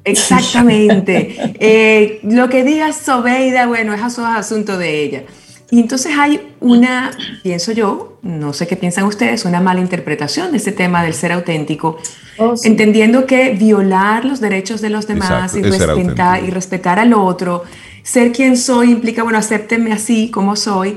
Exactamente. 0.04 1.38
Eh, 1.60 2.19
lo 2.24 2.50
que 2.50 2.63
diga 2.63 2.91
Sobeida, 2.93 3.67
bueno, 3.67 3.93
es 3.93 4.02
asunto 4.02 4.80
de 4.80 5.04
ella. 5.04 5.24
Y 5.69 5.80
entonces 5.82 6.13
hay 6.17 6.41
una, 6.62 7.12
pienso 7.43 7.71
yo, 7.71 8.17
no 8.24 8.54
sé 8.54 8.65
qué 8.65 8.78
piensan 8.78 9.04
ustedes, 9.04 9.45
una 9.45 9.62
mala 9.62 9.82
interpretación 9.82 10.50
de 10.50 10.58
este 10.58 10.71
tema 10.71 11.04
del 11.04 11.13
ser 11.13 11.32
auténtico, 11.32 12.00
oh, 12.39 12.56
entendiendo 12.63 13.28
que 13.28 13.52
violar 13.52 14.26
los 14.26 14.39
derechos 14.39 14.82
de 14.82 14.89
los 14.89 15.06
demás 15.06 15.56
y, 15.56 15.62
respetar, 15.62 16.43
y 16.43 16.50
respetar 16.50 16.98
al 16.98 17.13
otro 17.13 17.65
ser 18.06 18.32
quien 18.32 18.56
soy 18.56 18.91
implica, 18.91 19.24
bueno, 19.24 19.39
acéptenme 19.39 19.91
así 19.91 20.30
como 20.30 20.56
soy. 20.56 20.96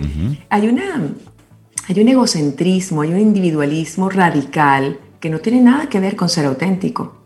hay, 0.51 0.68
una, 0.68 1.14
hay 1.88 2.01
un 2.01 2.07
egocentrismo, 2.07 3.01
hay 3.01 3.12
un 3.12 3.18
individualismo 3.18 4.11
radical 4.11 5.01
que 5.18 5.31
no 5.31 5.38
tiene 5.38 5.62
nada 5.62 5.88
que 5.88 6.01
ver 6.01 6.16
con 6.16 6.29
ser 6.29 6.44
auténtico. 6.44 7.16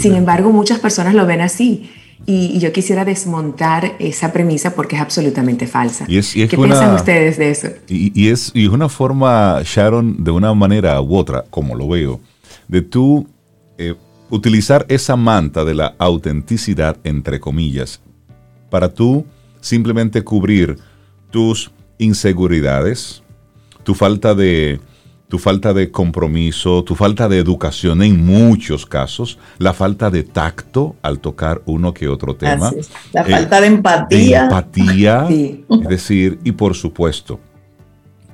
Sin 0.00 0.14
embargo, 0.14 0.50
muchas 0.50 0.78
personas 0.78 1.14
lo 1.14 1.26
ven 1.26 1.42
así. 1.42 1.90
Y, 2.24 2.58
yo 2.58 2.72
quisiera 2.72 3.04
desmontar 3.04 3.96
esa 3.98 4.32
premisa 4.32 4.74
porque 4.74 4.96
es 4.96 5.02
absolutamente 5.02 5.66
falsa. 5.66 6.06
¿Qué 6.06 6.48
piensan 6.48 6.94
ustedes 6.94 7.36
de 7.36 7.50
eso? 7.50 7.68
Y, 7.86 8.28
es, 8.30 8.50
y 8.54 8.64
es 8.64 8.70
una 8.70 8.88
forma, 8.88 9.60
Sharon, 9.62 10.24
de 10.24 10.30
una 10.30 10.52
manera 10.54 11.00
u 11.02 11.14
otra, 11.14 11.44
como 11.50 11.74
lo 11.74 11.86
veo, 11.86 12.18
de 12.66 12.80
tú 12.80 13.28
eh, 13.76 13.94
utilizar 14.30 14.86
esa 14.88 15.16
manta 15.16 15.64
de 15.64 15.74
la 15.74 15.94
autenticidad, 15.98 16.96
entre 17.04 17.40
comillas, 17.40 18.00
para 18.70 18.92
tú 18.92 19.26
simplemente 19.60 20.22
cubrir 20.22 20.78
tus 21.30 21.70
inseguridades, 21.98 23.22
tu 23.82 23.94
falta 23.94 24.34
de 24.34 24.80
tu 25.28 25.38
falta 25.38 25.74
de 25.74 25.90
compromiso, 25.90 26.82
tu 26.84 26.94
falta 26.94 27.28
de 27.28 27.38
educación 27.38 28.02
en 28.02 28.24
muchos 28.24 28.86
casos, 28.86 29.38
la 29.58 29.74
falta 29.74 30.10
de 30.10 30.22
tacto 30.22 30.96
al 31.02 31.20
tocar 31.20 31.60
uno 31.66 31.92
que 31.92 32.08
otro 32.08 32.34
tema, 32.34 32.72
la 33.12 33.24
falta 33.24 33.60
de 33.60 33.66
empatía, 33.66 34.44
empatía, 34.44 35.28
es 35.30 35.88
decir, 35.88 36.38
y 36.44 36.52
por 36.52 36.74
supuesto, 36.74 37.40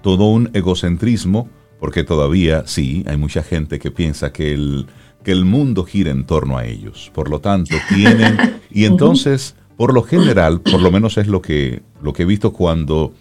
todo 0.02 0.26
un 0.26 0.50
egocentrismo, 0.52 1.48
porque 1.80 2.04
todavía 2.04 2.62
sí, 2.66 3.04
hay 3.08 3.16
mucha 3.16 3.42
gente 3.42 3.80
que 3.80 3.90
piensa 3.90 4.32
que 4.32 4.54
el, 4.54 4.86
que 5.24 5.32
el 5.32 5.44
mundo 5.44 5.84
gira 5.84 6.12
en 6.12 6.24
torno 6.24 6.56
a 6.56 6.64
ellos, 6.64 7.10
por 7.12 7.28
lo 7.28 7.40
tanto, 7.40 7.74
tienen, 7.88 8.60
y 8.70 8.84
entonces 8.84 9.56
por 9.76 9.92
lo 9.92 10.02
general, 10.02 10.60
por 10.60 10.80
lo 10.80 10.90
menos 10.90 11.18
es 11.18 11.26
lo 11.26 11.42
que, 11.42 11.82
lo 12.02 12.12
que 12.12 12.22
he 12.22 12.26
visto 12.26 12.52
cuando 12.52 13.12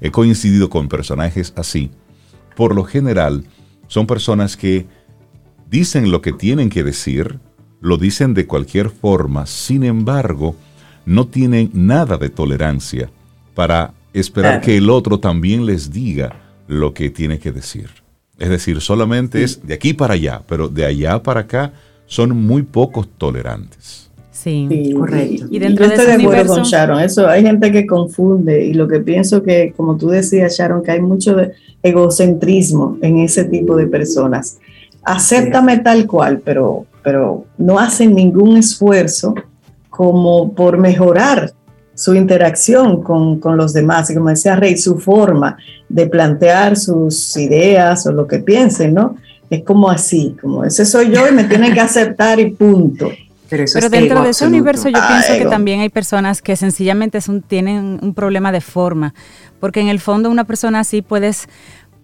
he 0.00 0.10
coincidido 0.10 0.68
con 0.68 0.88
personajes 0.88 1.52
así, 1.56 1.90
por 2.56 2.74
lo 2.74 2.84
general 2.84 3.44
son 3.88 4.06
personas 4.06 4.56
que 4.56 4.86
dicen 5.70 6.10
lo 6.10 6.20
que 6.20 6.32
tienen 6.32 6.68
que 6.68 6.82
decir, 6.82 7.40
lo 7.80 7.96
dicen 7.96 8.34
de 8.34 8.46
cualquier 8.46 8.90
forma, 8.90 9.46
sin 9.46 9.84
embargo, 9.84 10.56
no 11.04 11.26
tienen 11.26 11.70
nada 11.72 12.16
de 12.16 12.28
tolerancia 12.28 13.10
para 13.54 13.94
esperar 14.12 14.60
que 14.60 14.76
el 14.76 14.90
otro 14.90 15.18
también 15.18 15.66
les 15.66 15.92
diga 15.92 16.40
lo 16.68 16.94
que 16.94 17.10
tiene 17.10 17.38
que 17.38 17.52
decir. 17.52 17.90
Es 18.38 18.48
decir, 18.48 18.80
solamente 18.80 19.42
es 19.42 19.66
de 19.66 19.74
aquí 19.74 19.92
para 19.92 20.14
allá, 20.14 20.42
pero 20.46 20.68
de 20.68 20.84
allá 20.84 21.22
para 21.22 21.40
acá 21.40 21.72
son 22.06 22.36
muy 22.36 22.62
pocos 22.62 23.08
tolerantes. 23.18 24.10
Sí, 24.42 24.92
correcto. 24.98 25.46
Y 25.50 25.58
dentro 25.60 25.86
de, 25.86 25.94
estoy 25.94 26.06
de 26.06 26.22
acuerdo 26.24 26.54
con 26.54 26.62
Sharon. 26.64 27.00
Eso 27.00 27.28
hay 27.28 27.42
gente 27.42 27.70
que 27.70 27.86
confunde 27.86 28.64
y 28.64 28.74
lo 28.74 28.88
que 28.88 28.98
pienso 28.98 29.42
que, 29.42 29.72
como 29.76 29.96
tú 29.96 30.08
decías, 30.08 30.56
Sharon, 30.58 30.82
que 30.82 30.90
hay 30.90 31.00
mucho 31.00 31.36
de 31.36 31.52
egocentrismo 31.82 32.98
en 33.02 33.18
ese 33.18 33.44
tipo 33.44 33.76
de 33.76 33.86
personas. 33.86 34.58
Acéptame 35.04 35.78
tal 35.78 36.06
cual, 36.06 36.40
pero, 36.44 36.86
pero 37.04 37.44
no 37.56 37.78
hacen 37.78 38.14
ningún 38.14 38.56
esfuerzo 38.56 39.34
como 39.90 40.52
por 40.52 40.76
mejorar 40.76 41.52
su 41.94 42.14
interacción 42.14 43.02
con, 43.02 43.38
con, 43.38 43.56
los 43.56 43.72
demás 43.72 44.10
y 44.10 44.14
como 44.14 44.30
decía 44.30 44.56
Rey, 44.56 44.76
su 44.76 44.98
forma 44.98 45.56
de 45.88 46.06
plantear 46.06 46.76
sus 46.76 47.36
ideas 47.36 48.06
o 48.06 48.12
lo 48.12 48.26
que 48.26 48.38
piensen, 48.38 48.94
¿no? 48.94 49.16
Es 49.50 49.62
como 49.62 49.90
así, 49.90 50.34
como 50.40 50.64
ese 50.64 50.84
soy 50.84 51.10
yo 51.12 51.28
y 51.28 51.32
me 51.32 51.44
tienen 51.44 51.74
que 51.74 51.80
aceptar 51.80 52.40
y 52.40 52.50
punto. 52.50 53.10
Pero, 53.74 53.90
dentro 53.90 54.22
de 54.22 54.30
ese 54.30 54.46
universo 54.46 54.88
yo 54.88 54.98
pienso 55.06 55.34
que 55.34 55.44
también 55.44 55.80
hay 55.80 55.90
personas 55.90 56.40
que 56.40 56.56
sencillamente 56.56 57.20
son, 57.20 57.42
tienen 57.42 57.98
un 58.00 58.14
problema 58.14 58.50
de 58.50 58.60
forma, 58.60 59.14
porque 59.60 59.80
en 59.80 59.88
el 59.88 60.00
fondo 60.00 60.30
una 60.30 60.44
persona 60.44 60.80
así 60.80 61.02
puedes, 61.02 61.48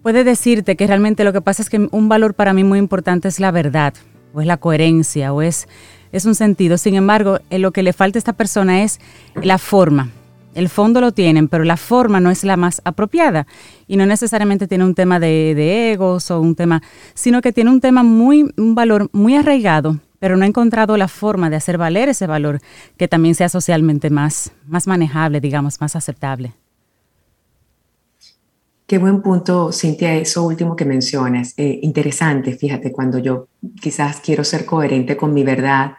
puede 0.03 0.23
decirte 0.23 0.75
que 0.75 0.85
realmente 0.85 1.23
lo 1.23 1.33
que 1.33 1.41
pasa 1.41 1.63
es 1.63 1.69
que 1.69 1.87
un 1.91 2.09
valor 2.09 2.35
para 2.35 2.53
mí 2.53 2.63
muy 2.63 2.77
importante 2.77 3.27
es 3.27 3.39
la 3.39 3.51
verdad, 3.51 3.93
o 4.33 4.41
es 4.41 4.47
la 4.47 4.57
coherencia, 4.57 5.33
o 5.33 5.41
es, 5.41 5.67
es 6.11 6.25
un 6.25 6.35
sentido. 6.35 6.77
Sin 6.77 6.95
embargo, 6.95 7.39
eh, 7.49 7.57
lo 7.57 7.71
que 7.71 7.83
le 7.83 7.93
falta 7.93 8.17
a 8.17 8.19
esta 8.19 8.33
persona 8.33 8.83
es 8.83 8.99
la 9.41 9.57
forma. 9.57 10.09
El 10.53 10.69
fondo 10.69 10.99
lo 10.99 11.11
tienen, 11.11 11.47
pero 11.47 11.63
la 11.63 11.77
forma 11.77 12.19
no 12.19 12.31
es 12.31 12.43
la 12.43 12.57
más 12.57 12.81
apropiada. 12.83 13.47
Y 13.87 13.97
no 13.97 14.05
necesariamente 14.05 14.67
tiene 14.67 14.83
un 14.83 14.95
tema 14.95 15.19
de, 15.19 15.53
de 15.55 15.91
egos 15.93 16.31
o 16.31 16.41
un 16.41 16.55
tema, 16.55 16.81
sino 17.13 17.41
que 17.41 17.53
tiene 17.53 17.69
un 17.69 17.81
tema 17.81 18.03
muy, 18.03 18.51
un 18.57 18.75
valor 18.75 19.09
muy 19.13 19.35
arraigado 19.35 19.99
pero 20.19 20.37
no 20.37 20.43
ha 20.43 20.47
encontrado 20.47 20.97
la 20.97 21.07
forma 21.07 21.49
de 21.49 21.55
hacer 21.55 21.77
valer 21.77 22.09
ese 22.09 22.27
valor 22.27 22.59
que 22.97 23.07
también 23.07 23.35
sea 23.35 23.49
socialmente 23.49 24.09
más, 24.09 24.51
más 24.67 24.87
manejable, 24.87 25.41
digamos, 25.41 25.81
más 25.81 25.95
aceptable. 25.95 26.53
Qué 28.85 28.97
buen 28.97 29.21
punto, 29.21 29.71
Cintia, 29.71 30.15
eso 30.15 30.43
último 30.43 30.75
que 30.75 30.83
mencionas. 30.83 31.53
Eh, 31.57 31.79
interesante, 31.83 32.55
fíjate, 32.57 32.91
cuando 32.91 33.19
yo 33.19 33.47
quizás 33.79 34.19
quiero 34.19 34.43
ser 34.43 34.65
coherente 34.65 35.15
con 35.15 35.33
mi 35.33 35.43
verdad, 35.43 35.91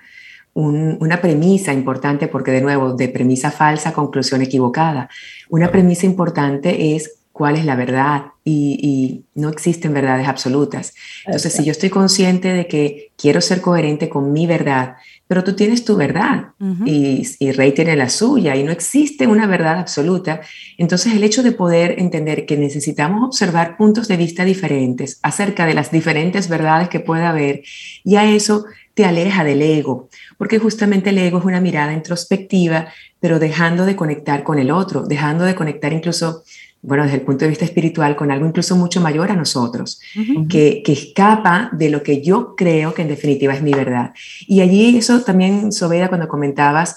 una 0.54 1.20
premisa 1.20 1.72
importante, 1.72 2.26
porque 2.26 2.50
de 2.50 2.60
nuevo, 2.60 2.94
de 2.94 3.08
premisa 3.08 3.52
falsa, 3.52 3.92
conclusión 3.92 4.42
equivocada. 4.42 5.08
Una 5.48 5.70
premisa 5.70 6.06
importante 6.06 6.96
es 6.96 7.19
cuál 7.40 7.56
es 7.56 7.64
la 7.64 7.74
verdad 7.74 8.24
y, 8.44 9.24
no 9.34 9.48
existen 9.48 9.94
verdades 9.94 10.28
absolutas. 10.28 10.92
Entonces, 11.24 11.54
si 11.54 11.64
yo 11.64 11.70
estoy 11.70 11.88
consciente 11.88 12.52
de 12.52 12.66
que 12.66 13.12
quiero 13.16 13.40
ser 13.40 13.62
coherente 13.62 14.10
con 14.10 14.34
mi 14.34 14.46
verdad, 14.46 14.96
pero 15.26 15.42
tú 15.42 15.56
tienes 15.56 15.86
tu 15.86 15.96
verdad 15.96 16.48
y, 16.84 17.26
y, 17.38 17.52
Rey 17.52 17.72
tiene 17.72 17.96
la 17.96 18.10
suya 18.10 18.56
y 18.56 18.62
no 18.62 18.72
existe 18.72 19.26
una 19.26 19.46
verdad 19.46 19.78
absoluta, 19.78 20.42
entonces 20.76 21.14
el 21.14 21.24
hecho 21.24 21.42
de 21.42 21.52
poder 21.52 21.94
entender 21.98 22.44
que 22.44 22.58
necesitamos 22.58 23.24
observar 23.24 23.78
puntos 23.78 24.06
de 24.06 24.18
vista 24.18 24.44
diferentes 24.44 25.18
acerca 25.22 25.64
de 25.64 25.72
las 25.72 25.90
diferentes 25.90 26.50
verdades 26.50 26.90
que 26.90 27.00
pueda 27.00 27.30
haber, 27.30 27.62
ya 28.04 28.30
eso 28.30 28.66
te 28.92 29.06
aleja 29.06 29.44
del 29.44 29.62
ego, 29.62 30.10
porque 30.36 30.58
justamente 30.58 31.08
el 31.08 31.16
ego 31.16 31.38
es 31.38 31.44
una 31.46 31.62
mirada 31.62 31.94
introspectiva, 31.94 32.88
pero 33.18 33.38
dejando 33.38 33.86
de 33.86 33.96
conectar 33.96 34.42
con 34.42 34.58
el 34.58 34.70
otro, 34.70 35.04
dejando 35.06 35.44
de 35.44 35.54
conectar 35.54 35.94
incluso 35.94 36.42
bueno, 36.82 37.02
desde 37.04 37.18
el 37.18 37.22
punto 37.22 37.44
de 37.44 37.50
vista 37.50 37.64
espiritual, 37.64 38.16
con 38.16 38.30
algo 38.30 38.46
incluso 38.46 38.74
mucho 38.74 39.00
mayor 39.00 39.30
a 39.30 39.36
nosotros, 39.36 40.00
que, 40.48 40.82
que, 40.82 40.92
escapa 40.92 41.68
de 41.72 41.90
lo 41.90 42.02
que 42.02 42.22
yo 42.22 42.54
creo 42.56 42.94
que 42.94 43.02
en 43.02 43.08
definitiva 43.08 43.52
es 43.52 43.62
mi 43.62 43.72
verdad. 43.72 44.12
Y 44.46 44.62
allí 44.62 44.96
eso 44.96 45.20
también, 45.20 45.72
Sobeda, 45.72 46.08
cuando 46.08 46.26
comentabas 46.26 46.96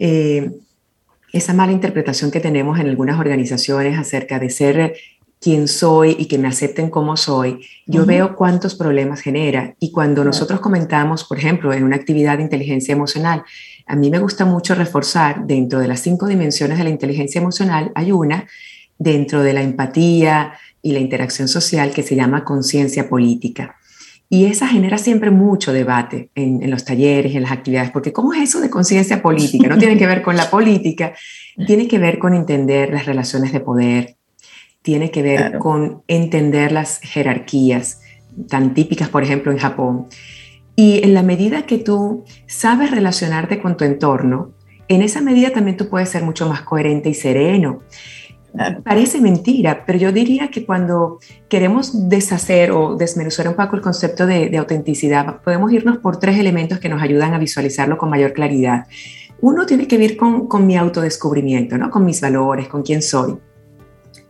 eh, 0.00 0.50
esa 1.32 1.54
mala 1.54 1.70
interpretación 1.70 2.32
que 2.32 2.40
tenemos 2.40 2.80
en 2.80 2.88
algunas 2.88 3.20
organizaciones 3.20 3.96
acerca 3.96 4.40
de 4.40 4.50
ser 4.50 4.94
quien 5.40 5.68
soy 5.68 6.16
y 6.18 6.26
que 6.26 6.36
me 6.36 6.48
acepten 6.48 6.90
como 6.90 7.16
soy, 7.16 7.64
yo 7.86 8.04
veo 8.04 8.36
cuántos 8.36 8.74
problemas 8.74 9.20
genera. 9.20 9.74
Y 9.78 9.90
cuando 9.90 10.22
nosotros 10.22 10.60
comentamos, 10.60 11.24
por 11.24 11.38
ejemplo, 11.38 11.72
en 11.72 11.84
una 11.84 11.96
actividad 11.96 12.36
de 12.36 12.42
inteligencia 12.42 12.92
emocional, 12.92 13.44
a 13.86 13.96
mí 13.96 14.10
me 14.10 14.18
gusta 14.18 14.44
mucho 14.44 14.74
reforzar 14.74 15.46
dentro 15.46 15.78
de 15.78 15.88
las 15.88 16.00
cinco 16.00 16.26
dimensiones 16.26 16.78
de 16.78 16.84
la 16.84 16.90
inteligencia 16.90 17.40
emocional, 17.40 17.90
hay 17.94 18.12
una 18.12 18.46
dentro 19.00 19.42
de 19.42 19.54
la 19.54 19.62
empatía 19.62 20.52
y 20.82 20.92
la 20.92 21.00
interacción 21.00 21.48
social 21.48 21.90
que 21.90 22.04
se 22.04 22.14
llama 22.14 22.44
conciencia 22.44 23.08
política. 23.08 23.76
Y 24.28 24.44
esa 24.44 24.68
genera 24.68 24.96
siempre 24.98 25.32
mucho 25.32 25.72
debate 25.72 26.30
en, 26.36 26.70
los 26.70 26.84
talleres, 26.84 27.34
en 27.34 27.42
las 27.42 27.50
actividades, 27.50 27.90
porque 27.90 28.12
¿cómo 28.12 28.32
es 28.32 28.42
eso 28.42 28.60
de 28.60 28.70
conciencia 28.70 29.20
política? 29.20 29.68
No 29.68 29.78
tiene 29.78 29.98
que 29.98 30.06
ver 30.06 30.22
con 30.22 30.36
la 30.36 30.48
política, 30.48 31.14
tiene 31.66 31.88
que 31.88 31.98
ver 31.98 32.20
con 32.20 32.34
entender 32.34 32.92
las 32.92 33.06
relaciones 33.06 33.52
de 33.52 33.58
poder, 33.58 34.16
tiene 34.82 35.10
que 35.10 35.22
ver 35.22 35.58
con 35.58 36.02
entender 36.06 36.70
las 36.70 37.00
jerarquías 37.00 38.02
tan 38.48 38.72
típicas, 38.74 39.08
por 39.08 39.24
ejemplo, 39.24 39.50
en 39.50 39.58
Japón. 39.58 40.06
Y 40.76 41.02
en 41.02 41.12
la 41.14 41.24
medida 41.24 41.66
que 41.66 41.78
tú 41.78 42.24
sabes 42.46 42.92
relacionarte 42.92 43.60
con 43.60 43.76
tu 43.76 43.84
entorno, 43.84 44.52
en 44.86 45.02
esa 45.02 45.20
medida 45.20 45.50
también 45.50 45.76
tú 45.76 45.88
puedes 45.88 46.08
ser 46.08 46.22
mucho 46.22 46.48
más 46.48 46.62
coherente 46.62 47.08
y 47.08 47.14
sereno. 47.14 47.80
Parece 48.84 49.20
mentira, 49.20 49.84
pero 49.86 49.98
yo 49.98 50.12
diría 50.12 50.48
que 50.48 50.66
cuando 50.66 51.18
queremos 51.48 52.08
deshacer 52.08 52.72
o 52.72 52.96
desmenuzar 52.96 53.48
un 53.48 53.54
poco 53.54 53.76
el 53.76 53.82
concepto 53.82 54.26
de, 54.26 54.56
autenticidad, 54.58 55.40
podemos 55.42 55.72
irnos 55.72 55.98
por 55.98 56.18
tres 56.18 56.38
elementos 56.38 56.78
que 56.78 56.88
nos 56.88 57.00
ayudan 57.02 57.32
a 57.34 57.38
visualizarlo 57.38 57.96
con 57.96 58.10
mayor 58.10 58.32
claridad. 58.32 58.86
Uno 59.40 59.66
tiene 59.66 59.86
que 59.86 59.98
ver 59.98 60.16
con, 60.16 60.48
con 60.48 60.66
mi 60.66 60.76
autodescubrimiento, 60.76 61.78
¿no? 61.78 61.90
con 61.90 62.04
mis 62.04 62.20
valores, 62.20 62.68
con 62.68 62.82
quién 62.82 63.02
soy 63.02 63.38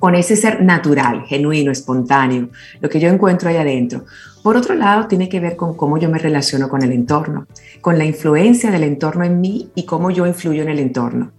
con 0.00 0.14
ese 0.14 0.34
ser 0.34 0.62
natural, 0.62 1.24
genuino, 1.26 1.70
espontáneo, 1.70 2.48
lo 2.80 2.88
que 2.88 2.98
yo 2.98 3.08
encuentro 3.10 3.50
ahí 3.50 3.56
adentro. 3.56 4.06
Por 4.42 4.56
otro 4.56 4.74
lado, 4.74 5.06
tiene 5.06 5.28
que 5.28 5.40
ver 5.40 5.56
con 5.56 5.76
cómo 5.76 5.98
yo 5.98 6.08
me 6.08 6.18
relaciono 6.18 6.70
con 6.70 6.82
el 6.82 6.90
entorno, 6.90 7.46
con 7.82 7.98
la 7.98 8.06
influencia 8.06 8.70
del 8.70 8.84
entorno 8.84 9.24
en 9.24 9.42
mí 9.42 9.68
y 9.74 9.84
cómo 9.84 10.10
yo 10.10 10.26
influyo 10.26 10.62
en 10.62 10.70
el 10.70 10.78
entorno. 10.78 11.32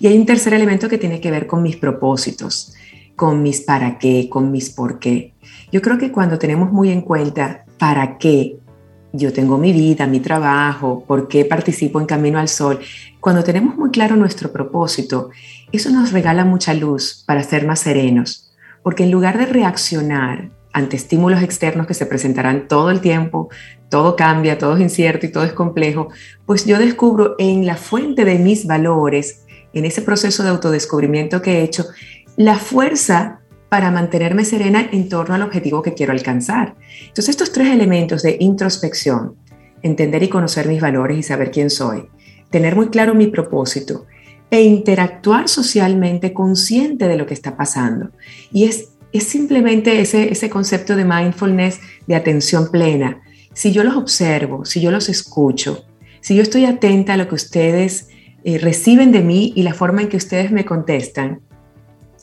Y 0.00 0.08
hay 0.08 0.18
un 0.18 0.26
tercer 0.26 0.52
elemento 0.52 0.88
que 0.88 0.98
tiene 0.98 1.20
que 1.20 1.30
ver 1.30 1.46
con 1.46 1.62
mis 1.62 1.76
propósitos, 1.76 2.74
con 3.14 3.40
mis 3.40 3.60
para 3.60 3.98
qué, 3.98 4.28
con 4.28 4.50
mis 4.50 4.70
por 4.70 4.98
qué. 4.98 5.32
Yo 5.70 5.80
creo 5.80 5.96
que 5.96 6.10
cuando 6.10 6.38
tenemos 6.38 6.72
muy 6.72 6.90
en 6.90 7.02
cuenta 7.02 7.64
para 7.78 8.18
qué 8.18 8.56
yo 9.12 9.32
tengo 9.32 9.58
mi 9.58 9.72
vida, 9.72 10.06
mi 10.06 10.20
trabajo, 10.20 11.04
por 11.06 11.28
qué 11.28 11.44
participo 11.44 12.00
en 12.00 12.06
Camino 12.06 12.38
al 12.38 12.48
Sol, 12.48 12.80
cuando 13.20 13.42
tenemos 13.42 13.76
muy 13.76 13.90
claro 13.90 14.16
nuestro 14.16 14.52
propósito, 14.52 15.30
eso 15.72 15.90
nos 15.90 16.12
regala 16.12 16.44
mucha 16.44 16.74
luz 16.74 17.22
para 17.26 17.42
ser 17.42 17.66
más 17.66 17.80
serenos, 17.80 18.50
porque 18.82 19.04
en 19.04 19.10
lugar 19.10 19.38
de 19.38 19.46
reaccionar 19.46 20.50
ante 20.72 20.96
estímulos 20.96 21.42
externos 21.42 21.86
que 21.86 21.94
se 21.94 22.06
presentarán 22.06 22.68
todo 22.68 22.90
el 22.90 23.00
tiempo, 23.00 23.48
todo 23.88 24.16
cambia, 24.16 24.58
todo 24.58 24.76
es 24.76 24.80
incierto 24.80 25.26
y 25.26 25.32
todo 25.32 25.44
es 25.44 25.52
complejo, 25.52 26.08
pues 26.46 26.64
yo 26.64 26.78
descubro 26.78 27.34
en 27.38 27.66
la 27.66 27.76
fuente 27.76 28.24
de 28.24 28.38
mis 28.38 28.66
valores, 28.66 29.44
en 29.72 29.84
ese 29.84 30.02
proceso 30.02 30.42
de 30.42 30.50
autodescubrimiento 30.50 31.42
que 31.42 31.58
he 31.58 31.62
hecho, 31.62 31.86
la 32.36 32.56
fuerza 32.56 33.40
para 33.68 33.90
mantenerme 33.90 34.44
serena 34.44 34.88
en 34.92 35.08
torno 35.08 35.34
al 35.34 35.42
objetivo 35.42 35.82
que 35.82 35.94
quiero 35.94 36.12
alcanzar. 36.12 36.76
Entonces 37.00 37.30
estos 37.30 37.52
tres 37.52 37.68
elementos 37.68 38.22
de 38.22 38.36
introspección, 38.40 39.34
entender 39.82 40.22
y 40.22 40.28
conocer 40.28 40.68
mis 40.68 40.80
valores 40.80 41.18
y 41.18 41.22
saber 41.22 41.50
quién 41.50 41.68
soy, 41.68 42.08
tener 42.50 42.76
muy 42.76 42.88
claro 42.88 43.14
mi 43.14 43.26
propósito 43.26 44.06
e 44.50 44.62
interactuar 44.62 45.48
socialmente 45.48 46.32
consciente 46.32 47.08
de 47.08 47.16
lo 47.16 47.26
que 47.26 47.34
está 47.34 47.56
pasando. 47.56 48.10
Y 48.52 48.64
es, 48.64 48.90
es 49.12 49.24
simplemente 49.24 50.00
ese, 50.00 50.32
ese 50.32 50.48
concepto 50.48 50.96
de 50.96 51.04
mindfulness, 51.04 51.80
de 52.06 52.14
atención 52.14 52.70
plena. 52.70 53.20
Si 53.52 53.72
yo 53.72 53.84
los 53.84 53.96
observo, 53.96 54.64
si 54.64 54.80
yo 54.80 54.90
los 54.90 55.08
escucho, 55.08 55.84
si 56.20 56.34
yo 56.34 56.42
estoy 56.42 56.64
atenta 56.64 57.14
a 57.14 57.16
lo 57.16 57.28
que 57.28 57.34
ustedes 57.34 58.08
eh, 58.44 58.58
reciben 58.58 59.12
de 59.12 59.20
mí 59.20 59.52
y 59.54 59.62
la 59.62 59.74
forma 59.74 60.02
en 60.02 60.08
que 60.08 60.16
ustedes 60.16 60.50
me 60.50 60.64
contestan, 60.64 61.40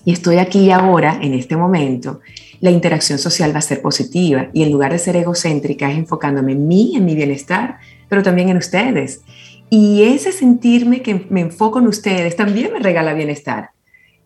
y 0.06 0.14
estoy 0.14 0.38
aquí 0.38 0.60
y 0.60 0.72
ahora, 0.72 1.18
en 1.22 1.34
este 1.34 1.58
momento, 1.58 2.22
la 2.62 2.70
interacción 2.70 3.18
social 3.18 3.54
va 3.54 3.60
a 3.60 3.64
ser 3.64 3.82
positiva 3.82 4.50
y 4.54 4.62
en 4.62 4.72
lugar 4.72 4.92
de 4.92 5.00
ser 5.00 5.16
egocéntrica 5.16 5.92
es 5.92 5.98
enfocándome 5.98 6.52
en 6.52 6.68
mí, 6.68 6.94
en 6.96 7.06
mi 7.06 7.16
bienestar, 7.16 7.80
pero 8.08 8.22
también 8.22 8.50
en 8.50 8.58
ustedes. 8.58 9.22
Y 9.69 10.04
ese 10.04 10.32
sentirme 10.32 11.01
que 11.01 11.25
me 11.30 11.41
enfoco 11.41 11.80
en 11.80 11.88
ustedes 11.88 12.36
también 12.36 12.71
me 12.73 12.80
regala 12.80 13.13
bienestar. 13.13 13.71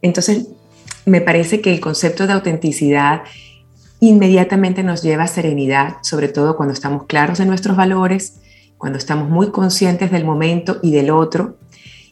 Entonces, 0.01 0.47
me 1.05 1.21
parece 1.21 1.61
que 1.61 1.73
el 1.73 1.79
concepto 1.79 2.27
de 2.27 2.33
autenticidad 2.33 3.23
inmediatamente 3.99 4.83
nos 4.83 5.01
lleva 5.01 5.23
a 5.23 5.27
serenidad, 5.27 5.97
sobre 6.01 6.29
todo 6.29 6.55
cuando 6.55 6.73
estamos 6.73 7.05
claros 7.05 7.37
de 7.37 7.45
nuestros 7.45 7.75
valores, 7.75 8.39
cuando 8.77 8.97
estamos 8.97 9.29
muy 9.29 9.51
conscientes 9.51 10.11
del 10.11 10.23
momento 10.23 10.79
y 10.81 10.91
del 10.91 11.09
otro. 11.09 11.57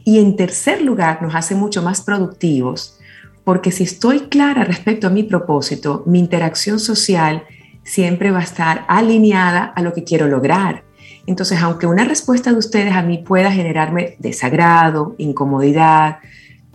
Y 0.04 0.20
en 0.20 0.36
tercer 0.36 0.82
lugar, 0.82 1.22
nos 1.22 1.36
hace 1.36 1.56
mucho 1.56 1.82
más 1.82 2.02
productivos, 2.02 3.00
porque 3.44 3.72
si 3.72 3.84
estoy 3.84 4.22
clara 4.22 4.64
respecto 4.66 5.08
a 5.08 5.12
mi 5.12 5.24
propósito, 5.24 6.04
mi 6.06 6.20
interacción 6.20 6.80
social 6.80 7.44
siempre 7.84 8.32
va 8.32 8.40
a 8.40 8.44
estar 8.44 8.86
alineada 8.90 9.64
a 9.64 9.82
lo 9.82 9.94
que 9.94 10.04
quiero 10.04 10.28
lograr. 10.28 10.84
Entonces, 11.28 11.60
aunque 11.62 11.86
una 11.86 12.06
respuesta 12.06 12.52
de 12.52 12.58
ustedes 12.58 12.94
a 12.94 13.04
mí 13.04 13.20
pueda 13.20 13.52
generarme 13.52 14.16
desagrado, 14.18 15.14
incomodidad, 15.18 16.20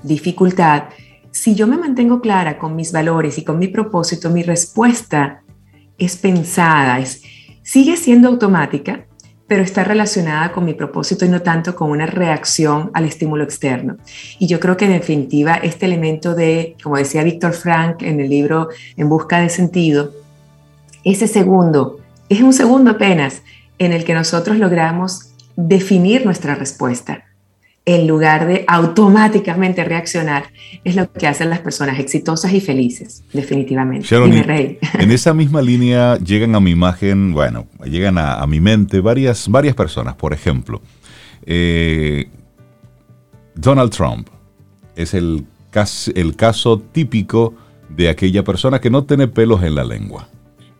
dificultad, 0.02 0.84
si 1.30 1.54
yo 1.54 1.66
me 1.66 1.78
mantengo 1.78 2.20
clara 2.20 2.58
con 2.58 2.76
mis 2.76 2.92
valores 2.92 3.38
y 3.38 3.44
con 3.44 3.58
mi 3.58 3.68
propósito, 3.68 4.28
mi 4.28 4.42
respuesta 4.42 5.42
es 5.96 6.16
pensada, 6.16 7.00
es, 7.00 7.22
sigue 7.62 7.96
siendo 7.96 8.28
automática, 8.28 9.06
pero 9.48 9.62
está 9.62 9.84
relacionada 9.84 10.52
con 10.52 10.66
mi 10.66 10.74
propósito 10.74 11.24
y 11.24 11.28
no 11.28 11.40
tanto 11.40 11.74
con 11.74 11.90
una 11.90 12.06
reacción 12.06 12.90
al 12.92 13.04
estímulo 13.04 13.44
externo. 13.44 13.96
Y 14.38 14.46
yo 14.46 14.60
creo 14.60 14.76
que 14.76 14.84
en 14.84 14.92
definitiva 14.92 15.54
este 15.54 15.86
elemento 15.86 16.34
de, 16.34 16.76
como 16.82 16.96
decía 16.96 17.22
Víctor 17.22 17.54
Frank 17.54 18.02
en 18.02 18.20
el 18.20 18.28
libro 18.28 18.68
En 18.96 19.08
Busca 19.08 19.40
de 19.40 19.48
Sentido, 19.48 20.12
ese 21.04 21.26
segundo, 21.26 22.00
es 22.28 22.40
un 22.42 22.52
segundo 22.52 22.92
apenas 22.92 23.42
en 23.84 23.92
el 23.92 24.04
que 24.04 24.14
nosotros 24.14 24.58
logramos 24.58 25.32
definir 25.56 26.24
nuestra 26.24 26.54
respuesta 26.54 27.24
en 27.84 28.06
lugar 28.06 28.46
de 28.46 28.64
automáticamente 28.68 29.82
reaccionar, 29.82 30.44
es 30.84 30.94
lo 30.94 31.10
que 31.12 31.26
hacen 31.26 31.50
las 31.50 31.58
personas 31.58 31.98
exitosas 31.98 32.52
y 32.52 32.60
felices, 32.60 33.24
definitivamente. 33.32 34.06
En 34.98 35.10
esa 35.10 35.34
misma 35.34 35.60
línea 35.62 36.16
llegan 36.18 36.54
a 36.54 36.60
mi 36.60 36.70
imagen, 36.70 37.32
bueno, 37.32 37.66
llegan 37.84 38.18
a, 38.18 38.46
mi 38.46 38.60
mente 38.60 39.00
varias, 39.00 39.48
varias 39.48 39.74
personas. 39.74 40.14
Por 40.14 40.32
ejemplo, 40.32 40.80
eh, 41.44 42.28
Donald 43.56 43.90
Trump 43.90 44.28
es 44.94 45.12
el, 45.14 45.44
el 46.14 46.36
caso 46.36 46.78
típico 46.78 47.54
de 47.88 48.08
aquella 48.08 48.44
persona 48.44 48.80
que 48.80 48.90
no 48.90 49.04
tiene 49.04 49.26
pelos 49.26 49.60
en 49.64 49.74
la 49.74 49.82
lengua. 49.82 50.28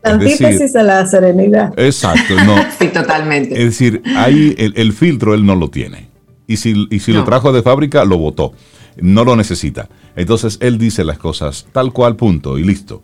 La 0.03 0.13
antítesis 0.13 0.75
a 0.77 0.83
la 0.83 1.07
serenidad. 1.07 1.73
Exacto, 1.79 2.35
no. 2.45 2.57
sí, 2.79 2.89
totalmente. 2.89 3.55
Es 3.55 3.67
decir, 3.67 4.03
ahí 4.17 4.55
el 4.57 4.93
filtro 4.93 5.35
él 5.35 5.47
no 5.47 5.55
lo 5.55 5.69
tiene 5.69 6.13
y 6.53 6.57
si, 6.57 6.87
y 6.91 7.01
si 7.01 7.13
lo 7.13 7.25
trajo 7.25 7.53
de 7.53 7.63
fábrica, 7.63 8.05
lo 8.05 8.19
botó. 8.19 8.53
No 9.01 9.25
lo 9.25 9.37
necesita. 9.37 9.89
Entonces 10.17 10.59
él 10.61 10.77
dice 10.77 11.05
las 11.05 11.19
cosas 11.19 11.67
tal 11.73 11.93
cual, 11.93 12.17
punto, 12.17 12.59
y 12.59 12.65
listo. 12.65 13.03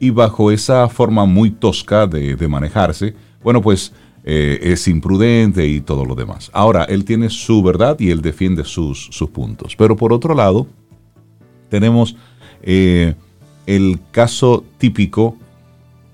Y 0.00 0.10
bajo 0.10 0.50
esa 0.50 0.88
forma 0.88 1.24
muy 1.24 1.50
tosca 1.50 2.06
de, 2.06 2.36
manejarse, 2.48 3.14
bueno, 3.42 3.60
pues 3.60 3.92
eh, 4.24 4.58
es 4.60 4.88
imprudente 4.88 5.66
y 5.66 5.80
todo 5.82 6.04
lo 6.04 6.14
demás. 6.14 6.50
Ahora, 6.52 6.84
él 6.84 7.04
tiene 7.04 7.30
su 7.30 7.62
verdad 7.62 7.98
y 8.00 8.10
él 8.10 8.22
defiende 8.22 8.64
sus, 8.64 9.08
sus 9.12 9.30
puntos. 9.30 9.76
Pero 9.76 9.94
por 9.94 10.12
otro 10.12 10.34
lado, 10.34 10.66
tenemos 11.68 12.16
eh, 12.62 13.14
el 13.66 14.00
caso 14.10 14.64
típico 14.78 15.36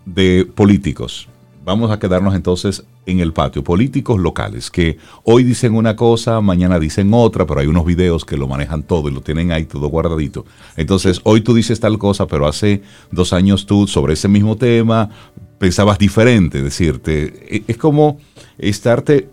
de 0.07 0.47
políticos. 0.55 1.29
Vamos 1.65 1.91
a 1.91 1.99
quedarnos 1.99 2.35
entonces 2.37 2.85
en 3.07 3.19
el 3.19 3.33
patio, 3.33 3.65
políticos 3.65 4.21
locales, 4.21 4.71
que 4.71 4.99
hoy 5.25 5.43
dicen 5.43 5.75
una 5.75 5.97
cosa, 5.97 6.41
mañana 6.41 6.79
dicen 6.79 7.11
otra, 7.13 7.45
pero 7.45 7.61
hay 7.61 7.67
unos 7.67 7.85
videos 7.85 8.25
que 8.25 8.37
lo 8.37 8.47
manejan 8.47 8.85
todo 8.85 9.09
y 9.09 9.13
lo 9.13 9.21
tienen 9.21 9.51
ahí 9.51 9.65
todo 9.65 9.89
guardadito. 9.89 10.45
Entonces, 10.77 11.21
hoy 11.25 11.41
tú 11.41 11.55
dices 11.55 11.81
tal 11.81 11.99
cosa, 11.99 12.27
pero 12.29 12.47
hace 12.47 12.83
dos 13.11 13.33
años 13.33 13.67
tú 13.67 13.89
sobre 13.89 14.15
ese 14.15 14.29
mismo 14.29 14.57
tema 14.57 15.11
pensabas 15.59 15.99
diferente, 15.99 16.63
decirte, 16.63 17.47
e, 17.49 17.65
es 17.67 17.77
como 17.77 18.19
estarte 18.59 19.29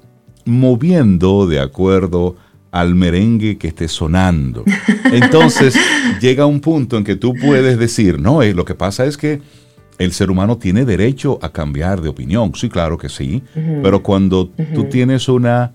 moviendo 0.46 1.46
de 1.46 1.60
acuerdo 1.60 2.36
al 2.72 2.96
merengue 2.96 3.60
que 3.60 3.68
esté 3.68 3.88
sonando. 3.88 4.64
Entonces, 5.06 5.76
llega 6.20 6.48
un 6.48 6.60
punto 6.60 6.98
en 6.98 7.04
que 7.04 7.16
tú 7.16 7.36
puedes 7.36 7.78
decir, 7.78 8.20
no, 8.20 8.42
eh, 8.42 8.56
lo 8.56 8.66
que 8.66 8.74
pasa 8.74 9.06
es 9.06 9.18
que 9.18 9.42
el 9.98 10.12
ser 10.12 10.32
humano 10.32 10.58
tiene 10.58 10.86
derecho 10.86 11.40
a 11.42 11.50
cambiar 11.50 12.02
de 12.02 12.10
opinión. 12.10 12.54
Sí, 12.56 12.70
claro 12.70 12.98
que 12.98 13.10
sí. 13.10 13.44
Pero 13.54 14.02
cuando 14.02 14.50
tú 14.74 14.86
tienes 14.86 15.30
una 15.30 15.72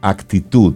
actitud 0.00 0.74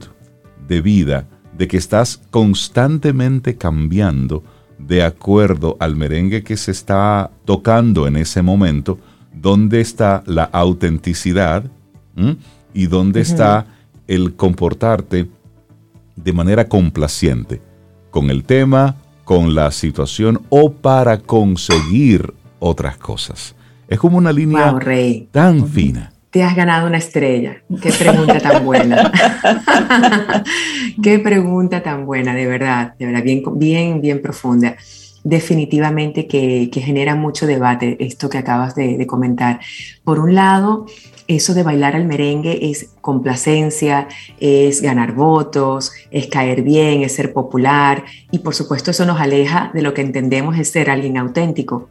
de 0.66 0.80
vida 0.80 1.26
de 1.56 1.68
que 1.68 1.76
estás 1.76 2.20
constantemente 2.30 3.56
cambiando 3.56 4.42
de 4.78 5.02
acuerdo 5.02 5.76
al 5.78 5.96
merengue 5.96 6.42
que 6.42 6.56
se 6.56 6.70
está 6.70 7.30
tocando 7.44 8.06
en 8.06 8.16
ese 8.16 8.42
momento, 8.42 8.98
¿dónde 9.34 9.80
está 9.80 10.22
la 10.26 10.44
autenticidad? 10.44 11.64
¿Y 12.74 12.86
dónde 12.86 13.20
está 13.20 13.66
el 14.06 14.34
comportarte 14.34 15.28
de 16.16 16.32
manera 16.32 16.68
complaciente 16.68 17.60
con 18.10 18.30
el 18.30 18.44
tema, 18.44 18.96
con 19.24 19.54
la 19.54 19.70
situación 19.70 20.42
o 20.48 20.72
para 20.72 21.18
conseguir 21.18 22.34
otras 22.60 22.96
cosas. 22.96 23.56
Es 23.88 23.98
como 23.98 24.18
una 24.18 24.32
línea 24.32 24.72
tan 25.32 25.66
fina. 25.66 26.12
Te 26.30 26.44
has 26.44 26.54
ganado 26.54 26.86
una 26.86 26.98
estrella. 26.98 27.56
Qué 27.82 27.90
pregunta 27.90 28.38
tan 28.38 28.64
buena. 28.64 29.10
Qué 31.02 31.18
pregunta 31.18 31.82
tan 31.82 32.06
buena, 32.06 32.32
de 32.32 32.46
verdad, 32.46 32.94
de 32.96 33.06
verdad, 33.06 33.24
bien, 33.24 33.42
bien, 33.56 34.00
bien 34.00 34.22
profunda. 34.22 34.76
Definitivamente 35.24 36.28
que, 36.28 36.70
genera 36.72 37.16
mucho 37.16 37.48
debate 37.48 37.96
esto 37.98 38.30
que 38.30 38.38
acabas 38.38 38.76
de, 38.76 38.96
de 38.96 39.06
comentar. 39.08 39.58
Por 40.04 40.20
un 40.20 40.36
lado, 40.36 40.86
eso 41.26 41.54
de 41.54 41.62
bailar 41.62 41.94
al 41.94 42.06
merengue 42.06 42.70
es 42.70 42.90
complacencia, 43.00 44.08
es 44.38 44.82
ganar 44.82 45.14
votos, 45.14 45.92
es 46.10 46.26
caer 46.28 46.62
bien, 46.62 47.02
es 47.02 47.14
ser 47.14 47.32
popular 47.32 48.04
y 48.30 48.40
por 48.40 48.54
supuesto 48.54 48.90
eso 48.90 49.04
nos 49.04 49.20
aleja 49.20 49.70
de 49.74 49.82
lo 49.82 49.94
que 49.94 50.02
entendemos 50.02 50.58
es 50.58 50.70
ser 50.70 50.90
alguien 50.90 51.16
auténtico. 51.18 51.88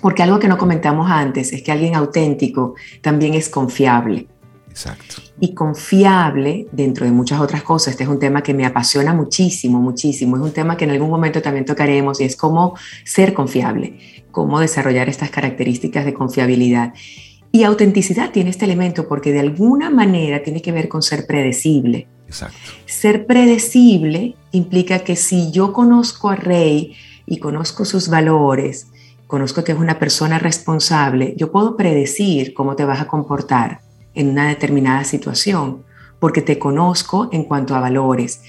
Porque 0.00 0.22
algo 0.22 0.38
que 0.38 0.48
no 0.48 0.58
comentamos 0.58 1.10
antes 1.10 1.52
es 1.52 1.62
que 1.62 1.72
alguien 1.72 1.94
auténtico 1.94 2.74
también 3.02 3.34
es 3.34 3.48
confiable. 3.48 4.28
Exacto. 4.70 5.16
Y 5.40 5.54
confiable, 5.54 6.68
dentro 6.70 7.04
de 7.04 7.10
muchas 7.10 7.40
otras 7.40 7.62
cosas, 7.62 7.92
este 7.92 8.04
es 8.04 8.08
un 8.08 8.20
tema 8.20 8.42
que 8.42 8.54
me 8.54 8.64
apasiona 8.64 9.12
muchísimo, 9.12 9.80
muchísimo. 9.80 10.36
Es 10.36 10.42
un 10.42 10.52
tema 10.52 10.76
que 10.76 10.84
en 10.84 10.90
algún 10.90 11.10
momento 11.10 11.42
también 11.42 11.64
tocaremos 11.64 12.20
y 12.20 12.24
es 12.24 12.36
cómo 12.36 12.76
ser 13.04 13.34
confiable, 13.34 13.98
cómo 14.30 14.60
desarrollar 14.60 15.08
estas 15.08 15.30
características 15.30 16.04
de 16.04 16.14
confiabilidad. 16.14 16.94
Y 17.50 17.64
autenticidad 17.64 18.30
tiene 18.30 18.50
este 18.50 18.66
elemento 18.66 19.08
porque 19.08 19.32
de 19.32 19.40
alguna 19.40 19.90
manera 19.90 20.42
tiene 20.42 20.62
que 20.62 20.70
ver 20.70 20.88
con 20.88 21.02
ser 21.02 21.26
predecible. 21.26 22.06
Exacto. 22.28 22.56
Ser 22.86 23.26
predecible 23.26 24.36
implica 24.52 25.00
que 25.00 25.16
si 25.16 25.50
yo 25.50 25.72
conozco 25.72 26.28
a 26.28 26.36
Rey 26.36 26.94
y 27.26 27.38
conozco 27.38 27.84
sus 27.84 28.08
valores, 28.08 28.88
conozco 29.28 29.62
que 29.62 29.72
es 29.72 29.78
una 29.78 29.98
persona 29.98 30.40
responsable, 30.40 31.34
yo 31.36 31.52
puedo 31.52 31.76
predecir 31.76 32.54
cómo 32.54 32.74
te 32.74 32.84
vas 32.84 33.00
a 33.00 33.06
comportar 33.06 33.82
en 34.14 34.30
una 34.30 34.48
determinada 34.48 35.04
situación, 35.04 35.84
porque 36.18 36.42
te 36.42 36.58
conozco 36.58 37.28
en 37.30 37.44
cuanto 37.44 37.76
a 37.76 37.80
valores. 37.80 38.40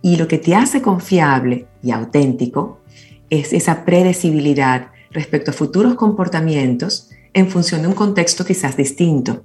Y 0.00 0.16
lo 0.16 0.28
que 0.28 0.38
te 0.38 0.54
hace 0.54 0.80
confiable 0.80 1.66
y 1.82 1.90
auténtico 1.90 2.80
es 3.28 3.52
esa 3.52 3.84
predecibilidad 3.84 4.92
respecto 5.10 5.50
a 5.50 5.54
futuros 5.54 5.96
comportamientos 5.96 7.10
en 7.34 7.50
función 7.50 7.82
de 7.82 7.88
un 7.88 7.94
contexto 7.94 8.44
quizás 8.44 8.76
distinto. 8.76 9.44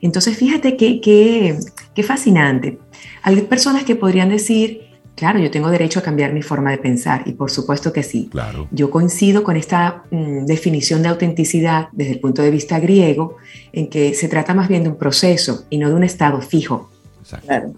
Entonces, 0.00 0.36
fíjate 0.36 0.78
qué 0.78 1.00
que, 1.00 2.02
fascinante. 2.02 2.78
Hay 3.22 3.40
personas 3.42 3.84
que 3.84 3.96
podrían 3.96 4.30
decir, 4.30 4.91
Claro, 5.14 5.38
yo 5.38 5.50
tengo 5.50 5.70
derecho 5.70 6.00
a 6.00 6.02
cambiar 6.02 6.32
mi 6.32 6.42
forma 6.42 6.70
de 6.70 6.78
pensar 6.78 7.22
y 7.26 7.32
por 7.32 7.50
supuesto 7.50 7.92
que 7.92 8.02
sí. 8.02 8.28
Claro. 8.30 8.66
Yo 8.70 8.90
coincido 8.90 9.44
con 9.44 9.56
esta 9.56 10.04
mm, 10.10 10.46
definición 10.46 11.02
de 11.02 11.08
autenticidad 11.08 11.88
desde 11.92 12.12
el 12.12 12.20
punto 12.20 12.42
de 12.42 12.50
vista 12.50 12.80
griego, 12.80 13.36
en 13.72 13.88
que 13.88 14.14
se 14.14 14.28
trata 14.28 14.54
más 14.54 14.68
bien 14.68 14.84
de 14.84 14.88
un 14.88 14.96
proceso 14.96 15.64
y 15.70 15.78
no 15.78 15.88
de 15.88 15.94
un 15.94 16.04
estado 16.04 16.40
fijo. 16.40 16.90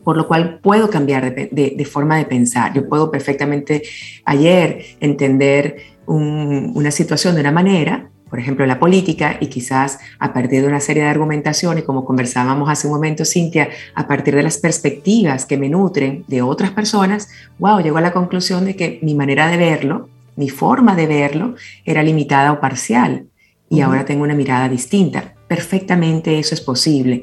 Por 0.03 0.16
lo 0.16 0.27
cual 0.27 0.59
puedo 0.61 0.88
cambiar 0.88 1.35
de, 1.35 1.85
forma 1.85 2.16
de 2.16 2.25
pensar. 2.25 2.73
Yo 2.73 2.88
puedo 2.88 3.11
perfectamente 3.11 3.83
ayer 4.25 4.85
entender 5.01 5.77
una 6.07 6.90
situación 6.90 7.35
de 7.35 7.42
una 7.42 7.53
manera 7.53 8.11
por 8.35 8.40
ejemplo, 8.40 8.66
la 8.66 8.81
política 8.81 9.37
y 9.38 9.47
quizás 9.47 10.01
a 10.18 10.33
partir 10.33 10.61
de 10.61 10.66
una 10.66 10.81
serie 10.81 11.05
de 11.05 11.09
argumentaciones, 11.09 11.85
como 11.85 12.05
conversábamos 12.05 12.68
hace 12.68 12.88
un 12.88 12.94
momento, 12.94 13.25
Cintia, 13.25 13.68
a 13.94 14.09
partir 14.09 14.35
de 14.35 14.42
las 14.42 14.59
perspectivas 14.59 15.47
que 15.47 15.57
me 15.57 15.68
nutren 15.68 16.24
de 16.26 16.43
otras 16.43 16.72
personas, 16.72 17.28
wow, 17.61 17.78
llego 17.78 17.99
a 17.99 18.01
la 18.01 18.12
conclusión 18.12 18.64
de 18.64 18.74
que 18.74 18.99
mi 19.03 19.14
manera 19.14 19.47
de 19.47 19.57
verlo, 19.57 20.09
mi 20.35 20.49
forma 20.49 20.97
de 20.97 21.07
verlo, 21.07 21.55
era 21.85 22.03
limitada 22.03 22.51
o 22.51 22.59
parcial 22.59 23.26
y 23.70 23.82
ahora 23.82 24.05
tengo 24.05 24.24
una 24.24 24.35
mirada 24.35 24.68
distinta. 24.68 25.35
Perfectamente 25.47 26.37
eso 26.37 26.57
es 26.57 26.61
posible. 26.61 27.22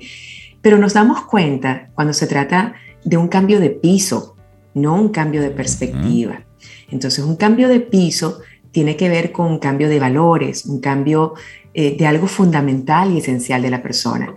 Pero 0.62 0.78
nos 0.78 0.94
damos 0.94 1.26
cuenta 1.26 1.90
cuando 1.94 2.14
se 2.14 2.26
trata 2.26 2.76
de 3.04 3.18
un 3.18 3.28
cambio 3.28 3.60
de 3.60 3.72
piso, 3.72 4.38
no 4.76 4.96
un 4.96 5.10
cambio 5.10 5.42
de 5.42 5.50
perspectiva. 5.50 6.44
Entonces, 6.90 7.26
un 7.26 7.36
cambio 7.36 7.68
de 7.68 7.82
piso 7.82 8.40
tiene 8.72 8.96
que 8.96 9.10
ver 9.10 9.32
con 9.32 9.48
un 9.48 9.60
cambio 9.60 9.90
de 9.90 10.00
valores, 10.00 10.66
un 10.66 10.80
cambio 10.80 11.34
eh, 11.74 11.96
de 11.98 12.08
algo 12.08 12.28
fundamental 12.28 13.12
y 13.12 13.20
esencial 13.20 13.62
de 13.62 13.70
la 13.70 13.82
persona. 13.82 14.34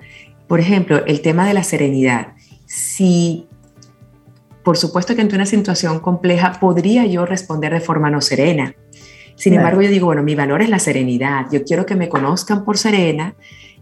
Por 0.46 0.60
ejemplo, 0.60 1.04
el 1.06 1.20
tema 1.20 1.46
de 1.46 1.54
la 1.54 1.64
serenidad. 1.64 2.34
Si, 2.66 3.46
por 4.62 4.76
supuesto 4.76 5.14
que 5.14 5.22
ante 5.22 5.36
una 5.36 5.46
situación 5.46 6.00
compleja 6.00 6.58
podría 6.60 7.06
yo 7.06 7.26
responder 7.26 7.72
de 7.72 7.80
forma 7.80 8.10
no 8.10 8.20
serena. 8.20 8.74
Sin 9.36 9.54
embargo, 9.54 9.82
yo 9.82 9.90
digo, 9.90 10.06
bueno, 10.06 10.22
mi 10.22 10.36
valor 10.36 10.62
es 10.62 10.68
la 10.68 10.78
serenidad. 10.78 11.46
Yo 11.50 11.64
quiero 11.64 11.86
que 11.86 11.96
me 11.96 12.08
conozcan 12.08 12.64
por 12.64 12.78
serena. 12.78 13.34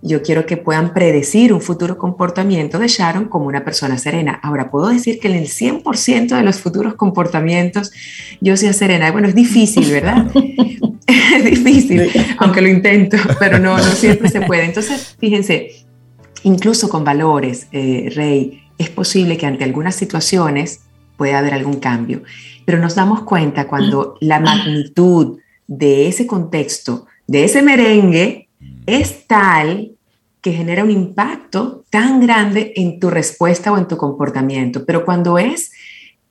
Yo 0.05 0.21
quiero 0.23 0.47
que 0.47 0.57
puedan 0.57 0.93
predecir 0.93 1.53
un 1.53 1.61
futuro 1.61 1.97
comportamiento 1.97 2.81
de 2.81 2.89
Sharon 2.89 3.27
como 3.27 3.47
una 3.47 3.65
persona 3.65 3.97
serena. 3.99 4.39
Ahora, 4.43 4.69
puedo 4.69 4.89
decir 4.89 5.21
que 5.21 5.29
en 5.29 5.35
el 5.35 5.47
100% 5.47 6.37
de 6.37 6.43
los 6.43 6.61
futuros 6.61 6.95
comportamientos 6.95 7.93
yo 8.41 8.57
sea 8.57 8.73
serena. 8.73 9.13
Bueno, 9.13 9.29
es 9.29 9.35
difícil, 9.37 9.91
¿verdad? 9.93 10.27
es 11.07 11.45
difícil, 11.45 12.11
aunque 12.39 12.61
lo 12.61 12.69
intento, 12.69 13.17
pero 13.39 13.61
no, 13.61 13.77
no 13.77 13.93
siempre 13.93 14.29
se 14.29 14.41
puede. 14.43 14.65
Entonces, 14.65 15.17
fíjense, 15.21 15.71
incluso 16.43 16.89
con 16.89 17.05
valores, 17.05 17.69
eh, 17.73 18.11
Rey, 18.15 18.63
es 18.79 18.91
posible 18.91 19.37
que 19.37 19.47
ante 19.47 19.65
algunas 19.65 19.95
situaciones 19.95 20.81
pueda 21.17 21.39
haber 21.39 21.55
algún 21.55 21.79
cambio, 21.79 22.23
pero 22.65 22.79
nos 22.79 22.95
damos 22.95 23.23
cuenta 23.23 23.69
cuando 23.69 24.17
la 24.21 24.41
magnitud 24.41 25.39
de 25.69 26.09
ese 26.09 26.27
contexto, 26.27 27.07
de 27.27 27.45
ese 27.45 27.63
merengue, 27.63 28.49
es 28.87 29.27
tal 29.27 29.93
que 30.41 30.53
genera 30.53 30.83
un 30.83 30.91
impacto 30.91 31.85
tan 31.89 32.21
grande 32.21 32.73
en 32.77 32.99
tu 32.99 33.11
respuesta 33.11 33.73
o 33.73 33.79
en 33.79 33.87
tu 33.87 33.97
comportamiento. 33.97 34.85
Pero 34.85 35.05
cuando 35.05 35.39
es 35.39 35.71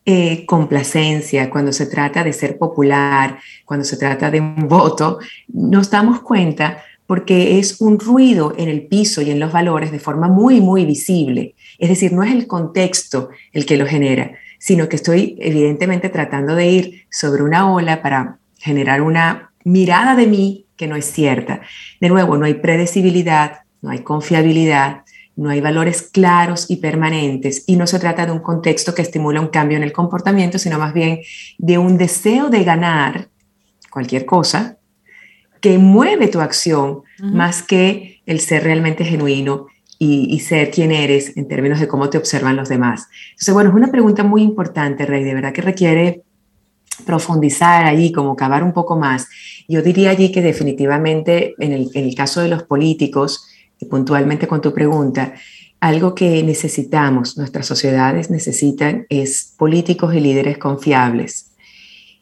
eh, 0.05 0.45
complacencia, 0.45 1.49
cuando 1.49 1.71
se 1.71 1.85
trata 1.85 2.23
de 2.23 2.33
ser 2.33 2.57
popular, 2.57 3.39
cuando 3.63 3.85
se 3.85 3.97
trata 3.97 4.29
de 4.29 4.41
un 4.41 4.67
voto, 4.67 5.19
nos 5.47 5.89
damos 5.89 6.21
cuenta 6.21 6.83
porque 7.07 7.59
es 7.59 7.79
un 7.81 7.99
ruido 7.99 8.53
en 8.57 8.67
el 8.67 8.87
piso 8.87 9.21
y 9.21 9.31
en 9.31 9.39
los 9.39 9.51
valores 9.51 9.91
de 9.91 9.99
forma 9.99 10.27
muy, 10.27 10.59
muy 10.59 10.85
visible. 10.85 11.55
Es 11.77 11.89
decir, 11.89 12.13
no 12.13 12.23
es 12.23 12.33
el 12.33 12.47
contexto 12.47 13.29
el 13.53 13.65
que 13.65 13.77
lo 13.77 13.85
genera, 13.85 14.31
sino 14.59 14.89
que 14.89 14.95
estoy 14.95 15.37
evidentemente 15.39 16.09
tratando 16.09 16.55
de 16.55 16.67
ir 16.67 17.05
sobre 17.09 17.43
una 17.43 17.71
ola 17.71 18.01
para 18.01 18.39
generar 18.59 19.01
una 19.01 19.51
mirada 19.63 20.15
de 20.15 20.27
mí 20.27 20.65
que 20.81 20.87
no 20.87 20.95
es 20.95 21.05
cierta. 21.05 21.61
De 21.99 22.09
nuevo, 22.09 22.37
no 22.37 22.45
hay 22.45 22.55
predecibilidad, 22.55 23.59
no 23.83 23.91
hay 23.91 23.99
confiabilidad, 23.99 25.03
no 25.35 25.51
hay 25.51 25.61
valores 25.61 26.01
claros 26.01 26.71
y 26.71 26.77
permanentes 26.77 27.65
y 27.67 27.75
no 27.75 27.85
se 27.85 27.99
trata 27.99 28.25
de 28.25 28.31
un 28.31 28.39
contexto 28.39 28.95
que 28.95 29.03
estimula 29.03 29.41
un 29.41 29.49
cambio 29.49 29.77
en 29.77 29.83
el 29.83 29.93
comportamiento, 29.93 30.57
sino 30.57 30.79
más 30.79 30.95
bien 30.95 31.19
de 31.59 31.77
un 31.77 31.99
deseo 31.99 32.49
de 32.49 32.63
ganar 32.63 33.29
cualquier 33.91 34.25
cosa 34.25 34.79
que 35.59 35.77
mueve 35.77 36.29
tu 36.29 36.41
acción 36.41 37.03
más 37.19 37.61
que 37.61 38.23
el 38.25 38.39
ser 38.39 38.63
realmente 38.63 39.05
genuino 39.05 39.67
y, 39.99 40.39
ser 40.39 40.71
quien 40.71 40.91
eres 40.91 41.37
en 41.37 41.47
términos 41.47 41.79
de 41.79 41.87
cómo 41.87 42.09
te 42.09 42.17
observan 42.17 42.55
los 42.55 42.69
demás. 42.69 43.07
Entonces, 43.33 43.53
bueno, 43.53 43.69
es 43.69 43.75
una 43.75 43.91
pregunta 43.91 44.23
muy 44.23 44.41
importante, 44.41 45.05
Rey, 45.05 45.23
de 45.23 45.35
verdad 45.35 45.53
que 45.53 45.61
requiere 45.61 46.23
profundizar 47.05 47.85
allí, 47.85 48.11
como 48.11 48.35
cavar 48.35 48.63
un 48.63 48.73
poco 48.73 48.97
más. 48.97 49.27
Yo 49.67 49.81
diría 49.81 50.11
allí 50.11 50.31
que 50.31 50.41
definitivamente 50.41 51.55
en 51.59 51.71
el, 51.71 51.89
en 51.93 52.05
el 52.05 52.15
caso 52.15 52.41
de 52.41 52.49
los 52.49 52.63
políticos, 52.63 53.47
y 53.79 53.85
puntualmente 53.85 54.47
con 54.47 54.61
tu 54.61 54.73
pregunta, 54.73 55.33
algo 55.79 56.13
que 56.13 56.43
necesitamos, 56.43 57.37
nuestras 57.37 57.65
sociedades 57.65 58.29
necesitan, 58.29 59.07
es 59.09 59.55
políticos 59.57 60.13
y 60.13 60.19
líderes 60.19 60.59
confiables. 60.59 61.53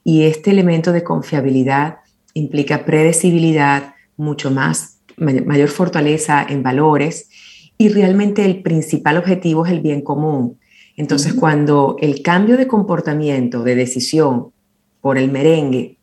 Y 0.04 0.24
este 0.24 0.52
elemento 0.52 0.94
de 0.94 1.04
confiabilidad 1.04 1.98
implica 2.34 2.86
predecibilidad, 2.86 3.96
mucho 4.16 4.50
más, 4.50 5.00
mayor 5.18 5.70
fortaleza 5.70 6.46
en 6.48 6.64
valores 6.64 7.30
y 7.78 7.90
realmente 7.90 8.46
el 8.46 8.62
principal 8.62 9.18
objetivo 9.18 9.66
es 9.66 9.72
el 9.72 9.82
bien 9.82 10.02
común. 10.02 10.58
Entonces, 10.96 11.34
cuando 11.34 11.98
el 12.00 12.22
cambio 12.22 12.58
de 12.58 12.68
comportamiento, 12.68 13.64
de 13.64 13.76
decisión 13.76 14.52
por 15.02 15.18
el 15.18 15.32
merengue, 15.32 15.98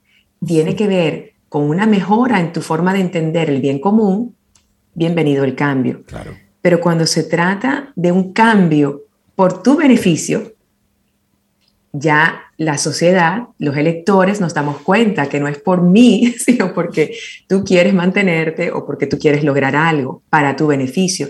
tiene 0.44 0.76
que 0.76 0.86
ver 0.86 1.32
con 1.48 1.64
una 1.64 1.86
mejora 1.86 2.40
en 2.40 2.52
tu 2.52 2.60
forma 2.60 2.92
de 2.92 3.00
entender 3.00 3.50
el 3.50 3.60
bien 3.60 3.78
común, 3.78 4.34
bienvenido 4.94 5.44
el 5.44 5.54
cambio. 5.54 6.02
Claro. 6.04 6.32
Pero 6.60 6.80
cuando 6.80 7.06
se 7.06 7.22
trata 7.22 7.92
de 7.94 8.12
un 8.12 8.32
cambio 8.32 9.04
por 9.34 9.62
tu 9.62 9.76
beneficio, 9.76 10.54
ya 11.92 12.42
la 12.58 12.78
sociedad, 12.78 13.48
los 13.58 13.76
electores, 13.76 14.40
nos 14.40 14.54
damos 14.54 14.78
cuenta 14.78 15.28
que 15.28 15.40
no 15.40 15.48
es 15.48 15.58
por 15.58 15.82
mí, 15.82 16.34
sino 16.38 16.72
porque 16.72 17.16
tú 17.46 17.64
quieres 17.64 17.94
mantenerte 17.94 18.70
o 18.70 18.86
porque 18.86 19.06
tú 19.06 19.18
quieres 19.18 19.44
lograr 19.44 19.76
algo 19.76 20.22
para 20.30 20.56
tu 20.56 20.66
beneficio. 20.66 21.28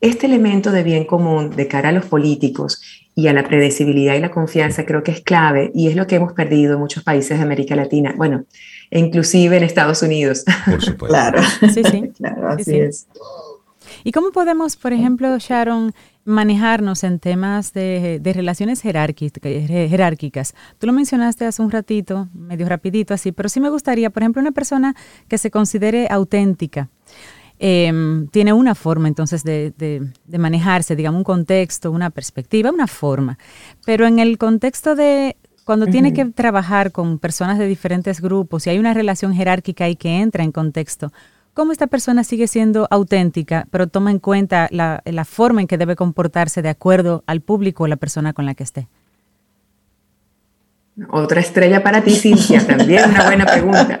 Este 0.00 0.26
elemento 0.26 0.70
de 0.70 0.82
bien 0.82 1.04
común 1.04 1.50
de 1.50 1.68
cara 1.68 1.90
a 1.90 1.92
los 1.92 2.06
políticos 2.06 2.80
y 3.14 3.28
a 3.28 3.32
la 3.32 3.44
predecibilidad 3.44 4.14
y 4.14 4.20
la 4.20 4.30
confianza 4.30 4.84
creo 4.84 5.02
que 5.02 5.12
es 5.12 5.20
clave 5.20 5.70
y 5.74 5.88
es 5.88 5.96
lo 5.96 6.06
que 6.06 6.16
hemos 6.16 6.32
perdido 6.32 6.74
en 6.74 6.80
muchos 6.80 7.04
países 7.04 7.38
de 7.38 7.44
América 7.44 7.76
Latina, 7.76 8.14
bueno, 8.16 8.44
e 8.90 8.98
inclusive 8.98 9.56
en 9.56 9.62
Estados 9.62 10.02
Unidos. 10.02 10.44
Por 10.64 10.82
supuesto. 10.82 11.14
claro, 11.14 11.42
sí, 11.72 11.82
sí. 11.84 12.12
claro, 12.16 12.48
así 12.48 12.78
es. 12.78 13.06
¿Y 14.02 14.12
cómo 14.12 14.32
podemos, 14.32 14.76
por 14.76 14.92
ejemplo, 14.92 15.36
Sharon, 15.38 15.94
manejarnos 16.24 17.04
en 17.04 17.18
temas 17.18 17.72
de, 17.72 18.20
relaciones 18.24 18.80
jerárquicas. 18.80 20.54
Tú 20.78 20.86
lo 20.86 20.92
mencionaste 20.92 21.44
hace 21.44 21.62
un 21.62 21.70
ratito, 21.70 22.28
medio 22.34 22.68
rapidito 22.68 23.14
así, 23.14 23.32
pero 23.32 23.48
sí 23.48 23.60
me 23.60 23.68
gustaría, 23.68 24.10
por 24.10 24.22
ejemplo, 24.22 24.40
una 24.40 24.52
persona 24.52 24.94
que 25.28 25.38
se 25.38 25.50
considere 25.50 26.08
auténtica. 26.10 26.88
Em, 27.66 28.26
tiene 28.28 28.52
una 28.52 28.74
forma 28.74 29.08
entonces 29.08 29.42
de, 29.42 29.72
manejarse, 30.28 30.94
digamos, 30.96 31.20
un 31.20 31.24
contexto, 31.24 31.90
una 31.90 32.10
perspectiva, 32.10 32.70
una 32.70 32.86
forma. 32.86 33.38
Pero 33.86 34.06
en 34.06 34.18
el 34.18 34.36
contexto 34.36 34.94
de 34.94 35.38
cuando 35.64 35.86
tiene 35.86 36.12
que 36.12 36.26
trabajar 36.26 36.92
con 36.92 37.18
personas 37.18 37.58
de 37.58 37.66
diferentes 37.66 38.20
grupos 38.20 38.66
y 38.66 38.70
hay 38.70 38.78
una 38.78 38.92
relación 38.92 39.32
jerárquica 39.32 39.84
ahí 39.84 39.96
que 39.96 40.20
entra 40.20 40.44
en 40.44 40.52
contexto, 40.52 41.10
cómo 41.54 41.72
esta 41.72 41.86
persona 41.86 42.22
sigue 42.22 42.48
siendo 42.48 42.86
auténtica, 42.90 43.66
pero 43.70 43.86
toma 43.86 44.10
en 44.10 44.18
cuenta 44.18 44.68
la, 44.70 45.00
forma 45.24 45.62
en 45.62 45.66
que 45.66 45.78
debe 45.78 45.96
comportarse 45.96 46.60
de 46.60 46.68
acuerdo 46.68 47.24
al 47.26 47.40
público 47.40 47.84
o 47.84 47.86
la 47.86 47.96
persona 47.96 48.34
con 48.34 48.44
la 48.44 48.54
que 48.54 48.64
esté. 48.64 48.88
Otra 51.08 51.40
estrella 51.40 51.82
para 51.82 52.04
ti, 52.04 52.14
Cintia, 52.14 52.66
también 52.66 53.08
una 53.08 53.24
buena 53.24 53.46
pregunta. 53.46 54.00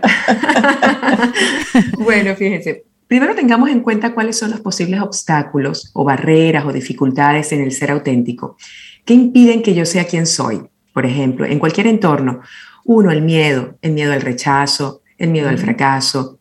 bueno, 1.98 2.36
fíjense, 2.36 2.84
primero 3.14 3.36
tengamos 3.36 3.70
en 3.70 3.78
cuenta 3.78 4.12
cuáles 4.12 4.36
son 4.36 4.50
los 4.50 4.60
posibles 4.60 5.00
obstáculos 5.00 5.92
o 5.92 6.02
barreras 6.02 6.64
o 6.66 6.72
dificultades 6.72 7.52
en 7.52 7.60
el 7.60 7.70
ser 7.70 7.92
auténtico 7.92 8.56
que 9.04 9.14
impiden 9.14 9.62
que 9.62 9.72
yo 9.72 9.86
sea 9.86 10.04
quien 10.04 10.26
soy. 10.26 10.62
Por 10.92 11.06
ejemplo, 11.06 11.46
en 11.46 11.60
cualquier 11.60 11.86
entorno, 11.86 12.40
uno, 12.84 13.12
el 13.12 13.22
miedo, 13.22 13.78
el 13.82 13.92
miedo 13.92 14.12
al 14.12 14.20
rechazo, 14.20 15.02
el 15.16 15.30
miedo 15.30 15.48
al 15.48 15.58
fracaso, 15.58 16.40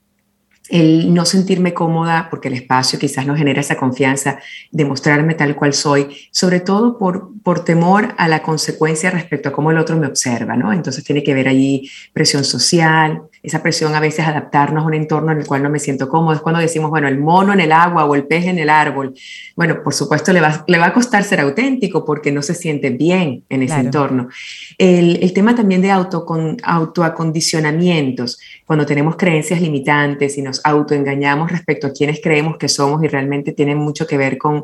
el 0.67 1.13
no 1.13 1.25
sentirme 1.25 1.75
cómoda 1.75 2.27
porque 2.31 2.47
el 2.47 2.55
espacio 2.55 2.97
quizás 2.97 3.27
no 3.27 3.35
genera 3.35 3.61
esa 3.61 3.77
confianza 3.77 4.39
de 4.71 4.85
mostrarme 4.85 5.35
tal 5.35 5.55
cual 5.55 5.75
soy, 5.75 6.07
sobre 6.31 6.59
todo 6.59 6.97
por, 6.97 7.39
por 7.43 7.63
temor 7.63 8.15
a 8.17 8.27
la 8.27 8.41
consecuencia 8.41 9.11
respecto 9.11 9.49
a 9.49 9.51
cómo 9.51 9.69
el 9.69 9.77
otro 9.77 9.95
me 9.95 10.07
observa, 10.07 10.55
¿no? 10.55 10.73
Entonces 10.73 11.03
tiene 11.03 11.21
que 11.21 11.35
ver 11.35 11.47
allí 11.47 11.91
presión 12.13 12.43
social, 12.43 13.21
esa 13.43 13.61
presión 13.61 13.93
a 13.93 13.99
veces 13.99 14.25
adaptarnos 14.25 14.83
a 14.83 14.87
un 14.87 14.93
entorno 14.93 15.33
en 15.33 15.39
el 15.39 15.45
cual 15.45 15.61
no 15.61 15.69
me 15.69 15.77
siento 15.77 16.07
cómodo, 16.07 16.33
es 16.33 16.41
cuando 16.41 16.61
decimos, 16.61 16.89
bueno, 16.89 17.09
el 17.09 17.19
mono 17.19 17.51
en 17.51 17.59
el 17.59 17.73
agua 17.73 18.05
o 18.05 18.15
el 18.15 18.25
pez 18.25 18.45
en 18.45 18.57
el 18.57 18.69
árbol. 18.69 19.13
Bueno, 19.57 19.83
por 19.83 19.93
supuesto 19.93 20.31
le 20.31 20.39
va, 20.39 20.63
le 20.65 20.77
va 20.77 20.87
a 20.87 20.93
costar 20.93 21.25
ser 21.25 21.41
auténtico 21.41 22.05
porque 22.05 22.31
no 22.31 22.41
se 22.41 22.55
siente 22.55 22.89
bien 22.89 23.43
en 23.49 23.63
ese 23.63 23.75
entorno. 23.75 24.29
El, 24.77 25.21
el, 25.21 25.33
tema 25.33 25.53
también 25.55 25.81
de 25.81 25.91
auto, 25.91 26.25
con, 26.25 26.55
autoacondicionamientos, 26.63 28.39
cuando 28.65 28.85
tenemos 28.85 29.17
creencias 29.17 29.59
limitantes 29.59 30.37
y 30.37 30.41
nos 30.41 30.61
autoengañamos 30.63 31.51
respecto 31.51 31.87
a 31.87 31.91
quienes 31.91 32.21
creemos 32.21 32.55
que 32.57 32.69
somos 32.69 33.03
y 33.03 33.09
realmente 33.09 33.51
tienen 33.51 33.77
mucho 33.77 34.07
que 34.07 34.15
ver 34.15 34.37
con 34.37 34.63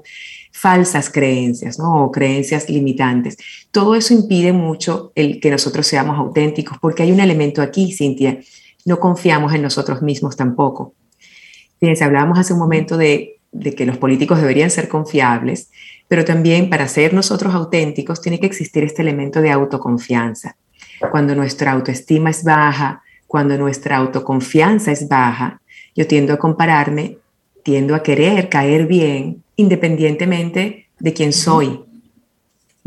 falsas 0.52 1.10
creencias 1.10 1.80
¿no? 1.80 2.06
o 2.06 2.12
creencias 2.12 2.70
limitantes. 2.70 3.38
Todo 3.72 3.96
eso 3.96 4.14
impide 4.14 4.54
mucho 4.54 5.12
el 5.16 5.40
que 5.40 5.52
nosotros 5.52 5.86
seamos 5.86 6.18
auténticos 6.18 6.78
porque 6.80 7.04
hay 7.04 7.12
un 7.12 7.20
elemento 7.20 7.62
aquí, 7.62 7.92
Cintia, 7.92 8.40
no 8.90 9.00
confiamos 9.00 9.54
en 9.54 9.62
nosotros 9.62 10.02
mismos 10.02 10.36
tampoco. 10.36 10.96
Fíjense, 11.80 12.04
hablábamos 12.04 12.40
hace 12.40 12.54
un 12.54 12.60
momento 12.60 12.98
de, 12.98 13.38
de 13.52 13.76
que 13.76 13.86
los 13.86 13.98
políticos 13.98 14.42
deberían 14.42 14.72
ser 14.72 14.90
confiables, 14.90 15.70
pero 16.08 16.26
también 16.26 16.72
para 16.72 16.88
ser 16.88 17.14
nosotros 17.14 17.54
auténticos 17.54 18.20
tiene 18.20 18.40
que 18.40 18.48
existir 18.48 18.84
este 18.84 19.04
elemento 19.04 19.42
de 19.42 19.52
autoconfianza. 19.52 20.58
Cuando 21.12 21.36
nuestra 21.36 21.72
autoestima 21.74 22.32
es 22.32 22.44
baja, 22.44 23.04
cuando 23.28 23.58
nuestra 23.60 23.98
autoconfianza 23.98 24.92
es 24.92 25.08
baja, 25.08 25.62
yo 25.96 26.08
tiendo 26.08 26.34
a 26.34 26.38
compararme, 26.38 27.20
tiendo 27.64 27.94
a 27.94 28.02
querer 28.02 28.50
caer 28.50 28.88
bien, 28.88 29.44
independientemente 29.56 30.88
de 31.00 31.14
quién 31.14 31.32
soy. 31.32 31.80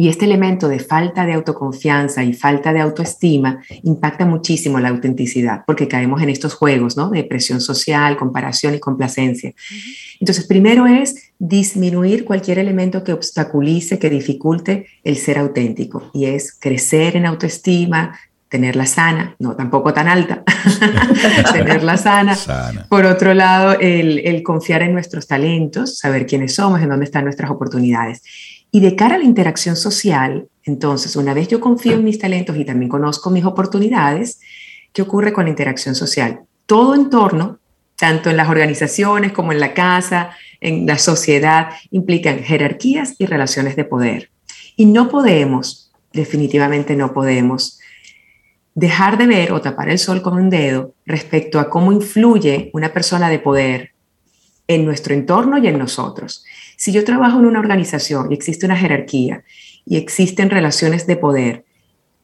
Y 0.03 0.09
este 0.09 0.25
elemento 0.25 0.67
de 0.67 0.81
falta 0.81 1.25
de 1.27 1.33
autoconfianza 1.35 2.25
y 2.25 2.33
falta 2.33 2.73
de 2.73 2.81
autoestima 2.81 3.63
impacta 3.85 4.27
muchísimo 4.27 4.81
la 4.81 4.89
autenticidad, 4.89 5.63
porque 5.65 5.87
caemos 5.87 6.21
en 6.21 6.29
estos 6.29 6.55
juegos, 6.55 6.97
¿no? 6.97 7.09
De 7.09 7.23
presión 7.23 7.61
social, 7.61 8.17
comparación 8.17 8.75
y 8.75 8.81
complacencia. 8.81 9.53
Entonces, 10.19 10.45
primero 10.49 10.89
es 10.89 11.31
disminuir 11.39 12.25
cualquier 12.25 12.59
elemento 12.59 13.05
que 13.05 13.13
obstaculice, 13.13 14.01
que 14.01 14.11
dificulte 14.11 14.89
el 15.05 15.19
ser 15.19 15.39
auténtico, 15.39 16.11
y 16.13 16.25
es 16.25 16.53
crecer 16.53 17.15
en 17.15 17.25
autoestima, 17.25 18.19
tenerla 18.49 18.87
sana, 18.87 19.37
no 19.39 19.55
tampoco 19.55 19.95
tan 19.95 20.09
alta, 20.09 20.43
tenerla 21.53 21.97
sana. 21.97 22.37
Por 22.89 23.07
otro 23.07 23.35
lado, 23.35 23.79
el, 23.79 24.19
el, 24.19 24.43
confiar 24.43 24.83
en 24.83 24.95
nuestros 24.95 25.29
talentos, 25.29 25.97
saber 25.97 26.27
quiénes 26.27 26.57
somos, 26.57 26.83
en 26.83 26.89
dónde 26.89 27.05
están 27.05 27.23
nuestras 27.23 27.53
oportunidades. 27.53 28.21
Y 28.75 28.81
de 28.81 28.97
cara 28.97 29.17
a 29.17 29.19
la 29.19 29.25
interacción 29.25 29.77
social, 29.77 30.49
entonces, 30.65 31.15
una 31.15 31.35
vez 31.35 31.49
yo 31.49 31.61
confío 31.61 31.93
en 31.93 32.05
mis 32.05 32.19
talentos 32.19 32.57
y 32.57 32.65
también 32.65 32.89
conozco 32.89 33.31
mis 33.31 33.45
oportunidades, 33.45 34.41
¿qué 34.95 35.03
ocurre 35.03 35.35
con 35.35 35.45
la 35.45 35.51
interacción 35.51 35.95
social? 35.95 36.41
Todo 36.65 36.95
entorno, 36.95 37.59
tanto 37.97 38.31
en 38.31 38.39
las 38.39 38.49
organizaciones 38.49 39.33
como 39.33 39.53
en 39.53 39.61
la 39.61 39.75
casa, 39.75 40.31
en 40.61 40.87
la 40.87 40.97
sociedad, 40.97 41.69
implican 41.91 42.39
jerarquías 42.39 43.15
y 43.19 43.27
relaciones 43.27 43.77
de 43.77 43.85
poder. 43.85 44.31
Y 44.75 44.87
no 44.87 45.11
podemos, 45.11 45.93
definitivamente 46.15 46.97
no 46.97 47.13
podemos, 47.13 47.79
dejar 48.75 49.19
de 49.19 49.27
ver 49.27 49.53
o 49.53 49.61
tapar 49.61 49.91
el 49.91 49.99
sol 49.99 50.23
con 50.23 50.35
un 50.35 50.49
dedo 50.49 50.95
respecto 51.05 51.61
a 51.61 51.69
cómo 51.69 51.93
influye 51.93 52.71
una 52.73 52.91
persona 52.91 53.29
de 53.29 53.39
poder 53.39 53.91
en 54.67 54.85
nuestro 54.87 55.13
entorno 55.13 55.59
y 55.59 55.67
en 55.67 55.79
nosotros. 55.79 56.45
Si 56.83 56.91
yo 56.91 57.05
trabajo 57.05 57.39
en 57.39 57.47
una 57.47 57.61
organización 57.61 58.33
y 58.33 58.35
existe 58.35 58.67
una 58.67 58.77
jerarquía 58.77 59.45
y 59.87 59.99
existen 59.99 60.51
relaciones 60.51 61.07
de 61.07 61.15
poder, 61.15 61.65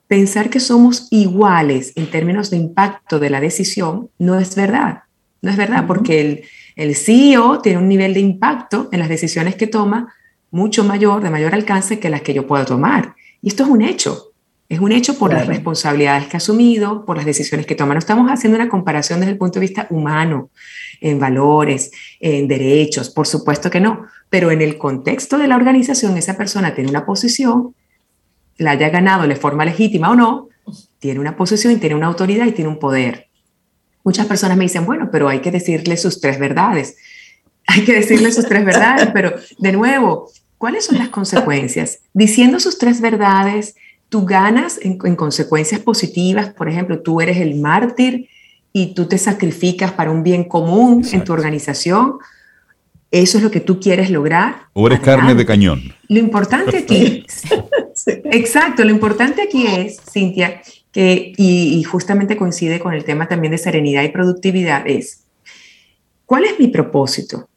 pensar 0.09 0.51
que 0.51 0.59
somos 0.59 1.07
iguales 1.13 1.93
en 1.95 2.11
términos 2.11 2.51
de 2.51 2.57
impacto 2.57 3.21
de 3.21 3.31
la 3.31 3.41
decisión 3.41 4.11
no 4.19 4.37
es 4.37 4.57
verdad. 4.57 5.03
No 5.43 5.53
es 5.53 5.57
verdad, 5.57 5.87
porque 5.87 6.21
el, 6.21 6.43
el 6.75 6.97
CEO 6.97 7.61
tiene 7.61 7.79
un 7.79 7.89
nivel 7.89 8.15
de 8.15 8.19
impacto 8.19 8.89
en 8.91 8.99
las 8.99 9.09
decisiones 9.09 9.55
que 9.55 9.69
toma 9.69 10.13
mucho 10.51 10.83
mayor, 10.83 11.23
de 11.23 11.31
mayor 11.31 11.55
alcance 11.55 12.01
que 12.01 12.11
las 12.11 12.23
que 12.23 12.35
yo 12.35 12.49
puedo 12.49 12.65
tomar. 12.65 13.15
Y 13.41 13.51
esto 13.51 13.63
es 13.63 13.69
un 13.69 13.83
hecho. 13.83 14.33
Es 14.69 14.81
un 14.81 14.91
hecho 14.91 15.17
por 15.17 15.33
las 15.33 15.47
responsabilidades 15.47 16.27
que 16.27 16.37
ha 16.37 16.39
asumido, 16.39 17.07
por 17.07 17.17
las 17.17 17.25
decisiones 17.25 17.65
que 17.65 17.77
toma. 17.77 17.95
No 17.95 18.01
estamos 18.01 18.29
haciendo 18.29 18.57
una 18.57 18.69
comparación 18.69 19.21
desde 19.21 19.33
el 19.33 19.39
punto 19.39 19.61
de 19.61 19.67
vista 19.67 19.87
humano, 19.89 20.51
en 21.01 21.19
valores, 21.19 21.93
en 22.19 22.49
derechos, 22.49 23.09
por 23.09 23.27
supuesto 23.27 23.71
que 23.71 23.81
no. 23.81 24.05
Pero 24.31 24.51
en 24.51 24.63
el 24.63 24.79
contexto 24.79 25.39
de 25.39 25.49
la 25.49 25.57
organización, 25.57 26.17
esa 26.17 26.37
persona 26.37 26.75
tiene 26.75 26.91
una 26.91 27.07
posición, 27.07 27.75
la 28.57 28.73
haya 28.73 28.91
ganado 28.91 29.27
de 29.27 29.37
forma 29.37 29.65
legítima 29.65 30.11
o 30.11 30.15
no, 30.15 30.49
tiene 30.99 31.21
una 31.21 31.37
posición 31.37 31.73
y 31.73 31.77
tiene 31.77 31.95
una 31.95 32.09
autoridad 32.09 32.47
y 32.47 32.53
tiene 32.53 32.71
un 32.71 32.79
poder. 32.79 33.29
Muchas 34.05 34.27
personas 34.27 34.57
me 34.57 34.65
dicen, 34.65 34.87
bueno, 34.87 35.11
pero 35.11 35.29
hay 35.29 35.41
que 35.41 35.51
decirle 35.51 35.97
sus 35.97 36.21
tres 36.21 36.39
verdades. 36.39 36.97
Hay 37.71 37.85
que 37.85 37.93
decirle 37.93 38.33
sus 38.33 38.47
tres 38.47 38.65
verdades, 38.65 39.11
pero 39.13 39.35
de 39.59 39.73
nuevo, 39.73 40.31
¿cuáles 40.57 40.87
son 40.87 40.97
las 40.97 41.11
consecuencias? 41.11 41.99
Diciendo 42.15 42.61
sus 42.61 42.79
tres 42.79 43.03
verdades, 43.03 43.75
tú 44.09 44.25
ganas 44.25 44.81
en, 44.83 44.97
consecuencias 44.97 45.81
positivas, 45.81 46.49
por 46.55 46.71
ejemplo, 46.71 47.03
tú 47.03 47.21
eres 47.21 47.37
el 47.37 47.57
mártir 47.61 48.31
y 48.73 48.95
tú 48.95 49.07
te 49.07 49.19
sacrificas 49.19 49.93
para 49.93 50.11
un 50.11 50.23
bien 50.23 50.45
común 50.45 51.05
en 51.13 51.25
tu 51.25 51.35
organización, 51.35 52.15
eso 53.11 53.39
es 53.39 53.45
lo 53.45 53.51
que 53.51 53.61
tú 53.61 53.81
quieres 53.81 54.11
lograr. 54.11 54.67
O 54.75 54.87
eres 54.87 55.01
carne 55.01 55.35
de 55.35 55.47
cañón. 55.47 55.95
Lo 56.09 56.19
importante 56.19 56.79
aquí, 56.79 57.25
exacto, 58.25 58.85
lo 58.85 58.91
importante 58.91 59.43
aquí 59.43 59.67
es, 59.67 59.99
Cintia, 60.11 60.61
que, 60.93 61.33
y, 61.37 61.79
y 61.79 61.83
justamente 61.83 62.37
coincide 62.37 62.81
con 62.81 62.95
el 62.95 63.05
tema 63.05 63.29
también 63.29 63.51
de 63.51 63.59
serenidad 63.59 64.03
y 64.03 64.09
productividad, 64.09 64.87
es, 64.87 65.25
¿cuál 66.27 66.45
es 66.45 66.59
mi 66.59 66.69
propósito? 66.69 67.49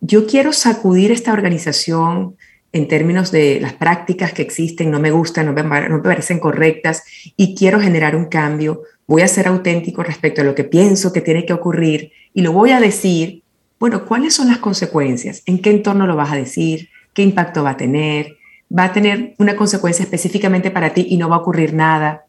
Yo 0.00 0.26
quiero 0.26 0.52
sacudir 0.52 1.12
esta 1.12 1.32
organización, 1.32 2.36
en 2.72 2.88
términos 2.88 3.32
de 3.32 3.60
las 3.60 3.72
prácticas 3.72 4.32
que 4.32 4.42
existen, 4.42 4.90
no 4.90 5.00
me 5.00 5.10
gustan, 5.10 5.46
no 5.46 5.52
me, 5.52 5.62
no 5.62 5.96
me, 5.96 6.02
parecen 6.02 6.38
correctas 6.38 7.02
y 7.36 7.54
quiero 7.54 7.80
generar 7.80 8.14
un 8.14 8.26
cambio, 8.26 8.82
voy 9.06 9.22
a 9.22 9.28
ser 9.28 9.48
auténtico 9.48 10.02
respecto 10.02 10.40
a 10.40 10.44
lo 10.44 10.54
que 10.54 10.64
pienso 10.64 11.12
que 11.12 11.20
tiene 11.20 11.44
que 11.44 11.52
ocurrir 11.52 12.12
y 12.32 12.42
lo 12.42 12.52
voy 12.52 12.70
a 12.70 12.80
decir, 12.80 13.42
bueno, 13.80 14.06
¿cuáles 14.06 14.34
son 14.34 14.46
las 14.48 14.58
consecuencias? 14.58 15.42
¿En 15.46 15.60
qué 15.60 15.70
entorno 15.70 16.06
lo 16.06 16.14
vas 16.14 16.30
a 16.30 16.36
decir? 16.36 16.90
¿Qué 17.12 17.22
impacto 17.22 17.64
va 17.64 17.70
a 17.70 17.76
tener? 17.76 18.36
¿Va 18.76 18.84
a 18.84 18.92
tener 18.92 19.34
una 19.38 19.56
consecuencia 19.56 20.04
específicamente 20.04 20.70
para 20.70 20.90
ti 20.90 21.06
y 21.10 21.16
no 21.16 21.28
va 21.28 21.36
a 21.36 21.40
ocurrir 21.40 21.74
nada? 21.74 22.26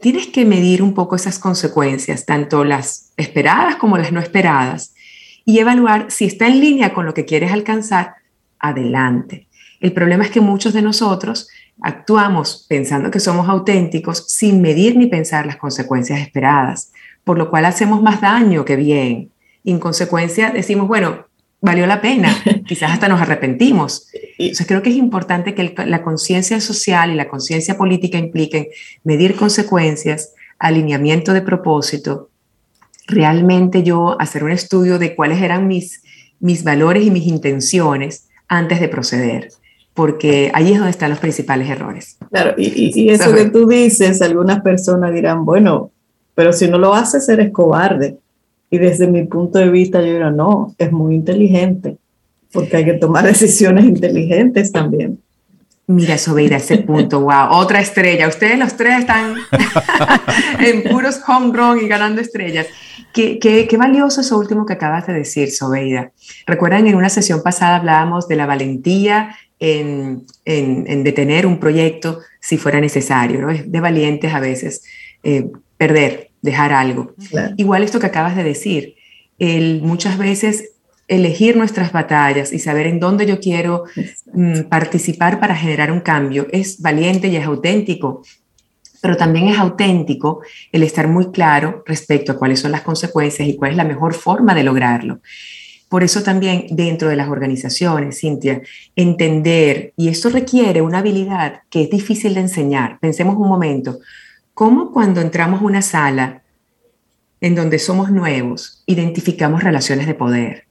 Tienes 0.00 0.26
que 0.26 0.44
medir 0.44 0.82
un 0.82 0.94
poco 0.94 1.14
esas 1.14 1.38
consecuencias, 1.38 2.26
tanto 2.26 2.64
las 2.64 3.12
esperadas 3.16 3.76
como 3.76 3.98
las 3.98 4.10
no 4.10 4.18
esperadas, 4.18 4.94
y 5.44 5.60
evaluar 5.60 6.10
si 6.10 6.24
está 6.24 6.48
en 6.48 6.60
línea 6.60 6.92
con 6.92 7.06
lo 7.06 7.14
que 7.14 7.24
quieres 7.24 7.52
alcanzar, 7.52 8.14
adelante 8.58 9.46
el 9.80 9.92
problema 9.92 10.24
es 10.24 10.30
que 10.30 10.42
muchos 10.42 10.74
de 10.74 10.82
nosotros 10.82 11.48
actuamos 11.80 12.66
pensando 12.68 13.10
que 13.10 13.18
somos 13.18 13.48
auténticos 13.48 14.26
sin 14.28 14.60
medir 14.60 14.96
ni 14.96 15.06
pensar 15.06 15.46
las 15.46 15.56
consecuencias 15.56 16.20
esperadas, 16.20 16.92
por 17.24 17.38
lo 17.38 17.48
cual 17.48 17.64
hacemos 17.64 18.02
más 18.02 18.20
daño 18.20 18.64
que 18.64 18.76
bien. 18.76 19.30
Y 19.62 19.72
en 19.72 19.78
consecuencia 19.78 20.50
decimos, 20.50 20.88
bueno, 20.88 21.26
valió 21.60 21.86
la 21.86 22.00
pena, 22.00 22.34
quizás 22.66 22.92
hasta 22.92 23.08
nos 23.08 23.20
arrepentimos. 23.20 24.08
Entonces 24.38 24.66
creo 24.66 24.82
que 24.82 24.90
es 24.90 24.96
importante 24.96 25.54
que 25.54 25.74
la 25.86 26.02
conciencia 26.02 26.60
social 26.60 27.10
y 27.10 27.14
la 27.14 27.28
conciencia 27.28 27.76
política 27.76 28.18
impliquen 28.18 28.68
medir 29.04 29.36
consecuencias, 29.36 30.34
alineamiento 30.58 31.32
de 31.32 31.42
propósito, 31.42 32.30
realmente 33.06 33.82
yo 33.82 34.20
hacer 34.20 34.44
un 34.44 34.52
estudio 34.52 34.98
de 34.98 35.14
cuáles 35.16 35.42
eran 35.42 35.66
mis, 35.66 36.02
mis 36.38 36.64
valores 36.64 37.04
y 37.04 37.10
mis 37.10 37.26
intenciones 37.26 38.28
antes 38.48 38.80
de 38.80 38.88
proceder 38.88 39.48
porque 39.94 40.50
ahí 40.54 40.72
es 40.72 40.78
donde 40.78 40.92
están 40.92 41.10
los 41.10 41.18
principales 41.18 41.68
errores. 41.68 42.16
Claro, 42.30 42.54
y, 42.56 43.10
eso 43.10 43.34
que 43.34 43.50
tú 43.50 43.66
dices, 43.66 44.22
algunas 44.22 44.62
personas 44.62 45.12
dirán, 45.12 45.44
bueno, 45.44 45.90
pero 46.34 46.52
si 46.52 46.68
no 46.68 46.78
lo 46.78 46.94
haces, 46.94 47.28
eres 47.28 47.52
cobarde. 47.52 48.18
Y 48.70 48.78
desde 48.78 49.08
mi 49.08 49.24
punto 49.24 49.58
de 49.58 49.68
vista, 49.68 50.00
yo 50.00 50.14
digo, 50.14 50.30
no, 50.30 50.74
es 50.78 50.92
muy 50.92 51.14
inteligente, 51.14 51.96
porque 52.52 52.76
hay 52.76 52.84
que 52.84 52.94
tomar 52.94 53.24
decisiones 53.26 53.84
inteligentes 53.84 54.72
también. 54.72 55.18
Mira, 55.86 56.18
Sobeida, 56.18 56.56
ese 56.56 56.78
punto, 56.78 57.20
wow, 57.20 57.50
otra 57.50 57.80
estrella. 57.80 58.28
Ustedes 58.28 58.56
los 58.56 58.76
tres 58.76 59.00
están 59.00 59.34
en 60.60 60.84
puros 60.84 61.20
home 61.26 61.52
run 61.52 61.80
y 61.84 61.88
ganando 61.88 62.20
estrellas. 62.20 62.68
Qué, 63.12 63.40
qué, 63.40 63.66
qué, 63.66 63.76
valioso 63.76 64.20
eso 64.20 64.38
último 64.38 64.64
que 64.64 64.74
acabas 64.74 65.08
de 65.08 65.14
decir, 65.14 65.50
Sobeida. 65.50 66.12
Recuerdan, 66.46 66.86
en 66.86 66.94
una 66.94 67.08
sesión 67.08 67.42
pasada 67.42 67.74
hablábamos 67.74 68.28
de 68.28 68.36
la 68.36 68.46
valentía 68.46 69.34
en, 69.60 70.24
detener 71.04 71.46
un 71.46 71.58
proyecto 71.58 72.20
si 72.40 72.56
fuera 72.56 72.80
necesario, 72.80 73.40
¿no? 73.40 73.50
Es 73.50 73.70
de 73.70 73.80
valientes 73.80 74.32
a 74.32 74.40
veces 74.40 74.82
eh, 75.22 75.50
perder, 75.76 76.29
dejar 76.42 76.72
algo. 76.72 77.14
Igual 77.56 77.82
esto 77.82 78.00
que 78.00 78.06
acabas 78.06 78.36
de 78.36 78.44
decir, 78.44 78.94
el, 79.38 79.82
muchas 79.82 80.18
veces 80.18 80.72
elegir 81.08 81.56
nuestras 81.56 81.90
batallas 81.92 82.52
y 82.52 82.60
saber 82.60 82.86
en 82.86 83.00
dónde 83.00 83.26
yo 83.26 83.40
quiero 83.40 83.84
mm, 84.32 84.62
participar 84.68 85.40
para 85.40 85.56
generar 85.56 85.90
un 85.90 86.00
cambio 86.00 86.46
es 86.52 86.80
valiente 86.80 87.26
y 87.26 87.36
es 87.36 87.44
auténtico, 87.44 88.22
pero 89.00 89.16
también 89.16 89.48
es 89.48 89.58
auténtico 89.58 90.40
el 90.70 90.84
estar 90.84 91.08
muy 91.08 91.32
claro 91.32 91.82
respecto 91.84 92.32
a 92.32 92.38
cuáles 92.38 92.60
son 92.60 92.70
las 92.70 92.82
consecuencias 92.82 93.48
y 93.48 93.56
cuál 93.56 93.72
es 93.72 93.76
la 93.76 93.84
mejor 93.84 94.14
forma 94.14 94.54
de 94.54 94.62
lograrlo. 94.62 95.20
Por 95.88 96.04
eso 96.04 96.22
también 96.22 96.66
dentro 96.70 97.08
de 97.08 97.16
las 97.16 97.28
organizaciones, 97.28 98.20
Cintia, 98.20 98.62
entender, 98.94 99.92
y 99.96 100.06
esto 100.06 100.28
requiere 100.28 100.80
una 100.82 100.98
habilidad 100.98 101.62
que 101.68 101.82
es 101.82 101.90
difícil 101.90 102.34
de 102.34 102.42
enseñar. 102.42 103.00
Pensemos 103.00 103.34
un 103.36 103.48
momento, 103.48 103.98
¿cómo 104.54 104.92
cuando 104.92 105.20
entramos 105.20 105.60
a 105.60 105.64
una 105.64 105.82
sala 105.82 106.42
en 107.40 107.54
donde 107.54 107.78
somos 107.78 108.10
nuevos, 108.10 108.82
identificamos 108.86 109.62
relaciones 109.62 110.06
de 110.06 110.14
poder? 110.14 110.64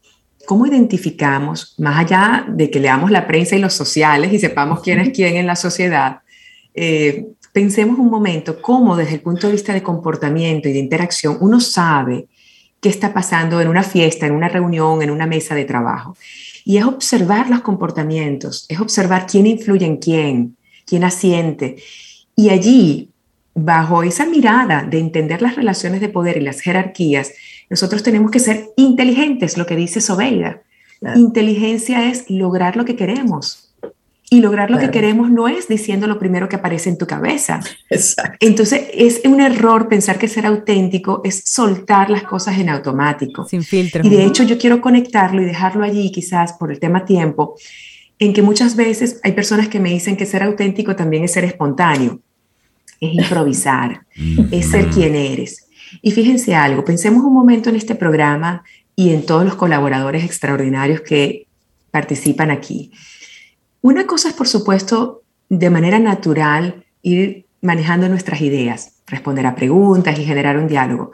¿Cómo 0.46 0.66
identificamos, 0.66 1.76
más 1.78 2.00
allá 2.00 2.46
de 2.48 2.72
que 2.72 2.80
leamos 2.80 3.12
la 3.12 3.28
prensa 3.28 3.56
y 3.56 3.60
los 3.60 3.74
sociales 3.74 4.34
y 4.34 4.40
sepamos 4.40 4.82
quién 4.82 5.00
es 5.00 5.10
quién 5.10 5.36
en 5.36 5.46
la 5.46 5.56
sociedad, 5.56 6.22
eh, 6.74 7.26
pensemos 7.52 8.00
un 8.00 8.10
momento 8.10 8.62
cómo 8.62 8.96
desde 8.96 9.16
el 9.16 9.22
punto 9.22 9.48
de 9.48 9.54
vista 9.54 9.74
de 9.74 9.84
comportamiento 9.84 10.70
y 10.70 10.74
de 10.74 10.80
interacción 10.80 11.38
uno 11.42 11.60
sabe 11.60 12.28
qué 12.80 12.90
está 12.90 13.14
pasando 13.14 13.60
en 13.62 13.68
una 13.68 13.84
fiesta, 13.84 14.26
en 14.26 14.34
una 14.34 14.48
reunión, 14.48 15.02
en 15.02 15.12
una 15.12 15.26
mesa 15.26 15.56
de 15.56 15.66
trabajo. 15.66 16.16
Y 16.64 16.78
es 16.78 16.86
observar 16.86 17.50
los 17.50 17.62
comportamientos, 17.62 18.66
es 18.70 18.80
observar 18.80 19.26
quién 19.26 19.48
influye 19.48 19.86
en 19.86 19.98
quién, 19.98 20.58
quién 20.86 21.04
asiente. 21.04 21.78
Y 22.36 22.50
allí, 22.50 23.10
bajo 23.64 24.04
esa 24.04 24.26
mirada 24.26 24.84
de 24.84 25.00
entender 25.00 25.42
las 25.42 25.56
relaciones 25.56 26.02
de 26.02 26.10
poder 26.10 26.38
y 26.38 26.42
las 26.42 26.62
jerarquías, 26.62 27.34
nosotros 27.70 28.04
tenemos 28.04 28.32
que 28.32 28.40
ser 28.40 28.70
inteligentes, 28.78 29.58
lo 29.58 29.66
que 29.66 29.76
dice 29.76 30.02
Sobeida. 30.02 30.62
Inteligencia 31.16 32.10
es 32.10 32.30
lograr 32.30 32.76
lo 32.76 32.84
que 32.84 32.96
queremos, 32.96 33.70
y 34.32 34.42
lograr 34.42 34.70
lo 34.70 34.78
que 34.78 34.92
queremos 34.92 35.32
no 35.32 35.48
es 35.48 35.68
diciendo 35.68 36.06
lo 36.06 36.20
primero 36.20 36.48
que 36.48 36.56
aparece 36.56 36.90
en 36.90 36.98
tu 36.98 37.08
cabeza. 37.08 37.62
Exacto. 37.90 38.38
Entonces 38.40 38.84
es 38.94 39.22
un 39.26 39.42
error 39.42 39.88
pensar 39.88 40.20
que 40.20 40.28
ser 40.28 40.46
auténtico 40.46 41.22
es 41.24 41.42
soltar 41.46 42.10
las 42.10 42.24
cosas 42.24 42.60
en 42.60 42.70
automático. 42.70 43.48
Sin 43.48 43.64
filtro. 43.64 44.06
Y 44.06 44.10
de 44.10 44.26
hecho 44.26 44.44
yo 44.44 44.58
quiero 44.58 44.82
conectarlo 44.82 45.42
y 45.42 45.46
dejarlo 45.46 45.84
allí 45.84 46.12
quizás 46.12 46.54
por 46.54 46.72
el 46.72 46.80
tema 46.80 47.06
tiempo, 47.06 47.56
en 48.20 48.34
que 48.34 48.42
muchas 48.42 48.76
veces 48.76 49.20
hay 49.24 49.32
personas 49.32 49.68
que 49.68 49.80
me 49.80 49.90
dicen 49.90 50.16
que 50.16 50.26
ser 50.26 50.44
auténtico 50.44 50.96
también 50.96 51.24
es 51.24 51.34
ser 51.34 51.46
espontáneo. 51.46 52.20
Es 53.00 53.14
improvisar, 53.14 54.06
es 54.52 54.68
ser 54.68 54.90
quien 54.90 55.16
eres. 55.16 55.68
Y 56.02 56.12
fíjense 56.12 56.56
algo, 56.56 56.84
pensemos 56.86 57.24
un 57.24 57.34
momento 57.34 57.70
en 57.70 57.76
este 57.76 57.96
programa 57.96 58.64
y 58.96 59.12
en 59.14 59.26
todos 59.26 59.46
los 59.46 59.56
colaboradores 59.56 60.24
extraordinarios 60.24 61.02
que 61.02 61.48
participan 61.92 62.52
aquí. 62.52 62.92
Una 63.82 64.06
cosa 64.06 64.30
es, 64.30 64.36
por 64.36 64.48
supuesto, 64.48 65.24
de 65.48 65.70
manera 65.70 66.00
natural 66.00 66.84
ir 67.02 67.46
manejando 67.62 68.08
nuestras 68.10 68.42
ideas, 68.42 69.02
responder 69.08 69.46
a 69.46 69.56
preguntas 69.56 70.20
y 70.20 70.26
generar 70.26 70.58
un 70.58 70.68
diálogo. 70.68 71.12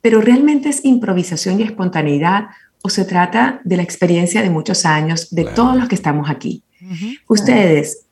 Pero 0.00 0.20
realmente 0.20 0.68
es 0.68 0.84
improvisación 0.84 1.60
y 1.60 1.64
espontaneidad 1.64 2.46
o 2.82 2.88
se 2.88 3.04
trata 3.04 3.60
de 3.64 3.76
la 3.76 3.82
experiencia 3.82 4.42
de 4.42 4.50
muchos 4.50 4.86
años 4.86 5.30
de 5.30 5.44
todos 5.44 5.76
los 5.76 5.88
que 5.88 5.94
estamos 5.94 6.30
aquí. 6.30 6.62
Ustedes, 7.28 8.05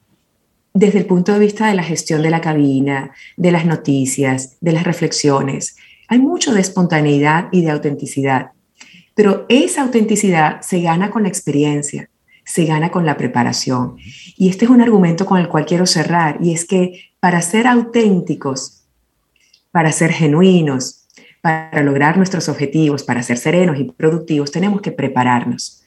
desde 0.74 0.98
el 0.98 1.06
punto 1.06 1.32
de 1.32 1.38
vista 1.38 1.68
de 1.68 1.74
la 1.74 1.84
gestión 1.84 2.20
de 2.20 2.30
la 2.30 2.40
cabina, 2.40 3.12
de 3.36 3.52
las 3.52 3.64
noticias, 3.64 4.56
de 4.60 4.72
las 4.72 4.82
reflexiones, 4.82 5.76
hay 6.08 6.18
mucho 6.18 6.52
de 6.52 6.60
espontaneidad 6.60 7.48
y 7.52 7.62
de 7.62 7.70
autenticidad. 7.70 8.50
Pero 9.14 9.46
esa 9.48 9.82
autenticidad 9.82 10.60
se 10.62 10.80
gana 10.80 11.10
con 11.10 11.22
la 11.22 11.28
experiencia, 11.28 12.10
se 12.44 12.64
gana 12.64 12.90
con 12.90 13.06
la 13.06 13.16
preparación. 13.16 13.96
Y 14.36 14.48
este 14.48 14.64
es 14.64 14.70
un 14.70 14.80
argumento 14.80 15.24
con 15.26 15.38
el 15.38 15.48
cual 15.48 15.64
quiero 15.64 15.86
cerrar, 15.86 16.38
y 16.42 16.52
es 16.52 16.64
que 16.64 17.12
para 17.20 17.40
ser 17.40 17.68
auténticos, 17.68 18.82
para 19.70 19.92
ser 19.92 20.10
genuinos, 20.10 21.06
para 21.40 21.82
lograr 21.84 22.16
nuestros 22.16 22.48
objetivos, 22.48 23.04
para 23.04 23.22
ser 23.22 23.38
serenos 23.38 23.78
y 23.78 23.84
productivos, 23.84 24.50
tenemos 24.50 24.80
que 24.80 24.90
prepararnos. 24.90 25.84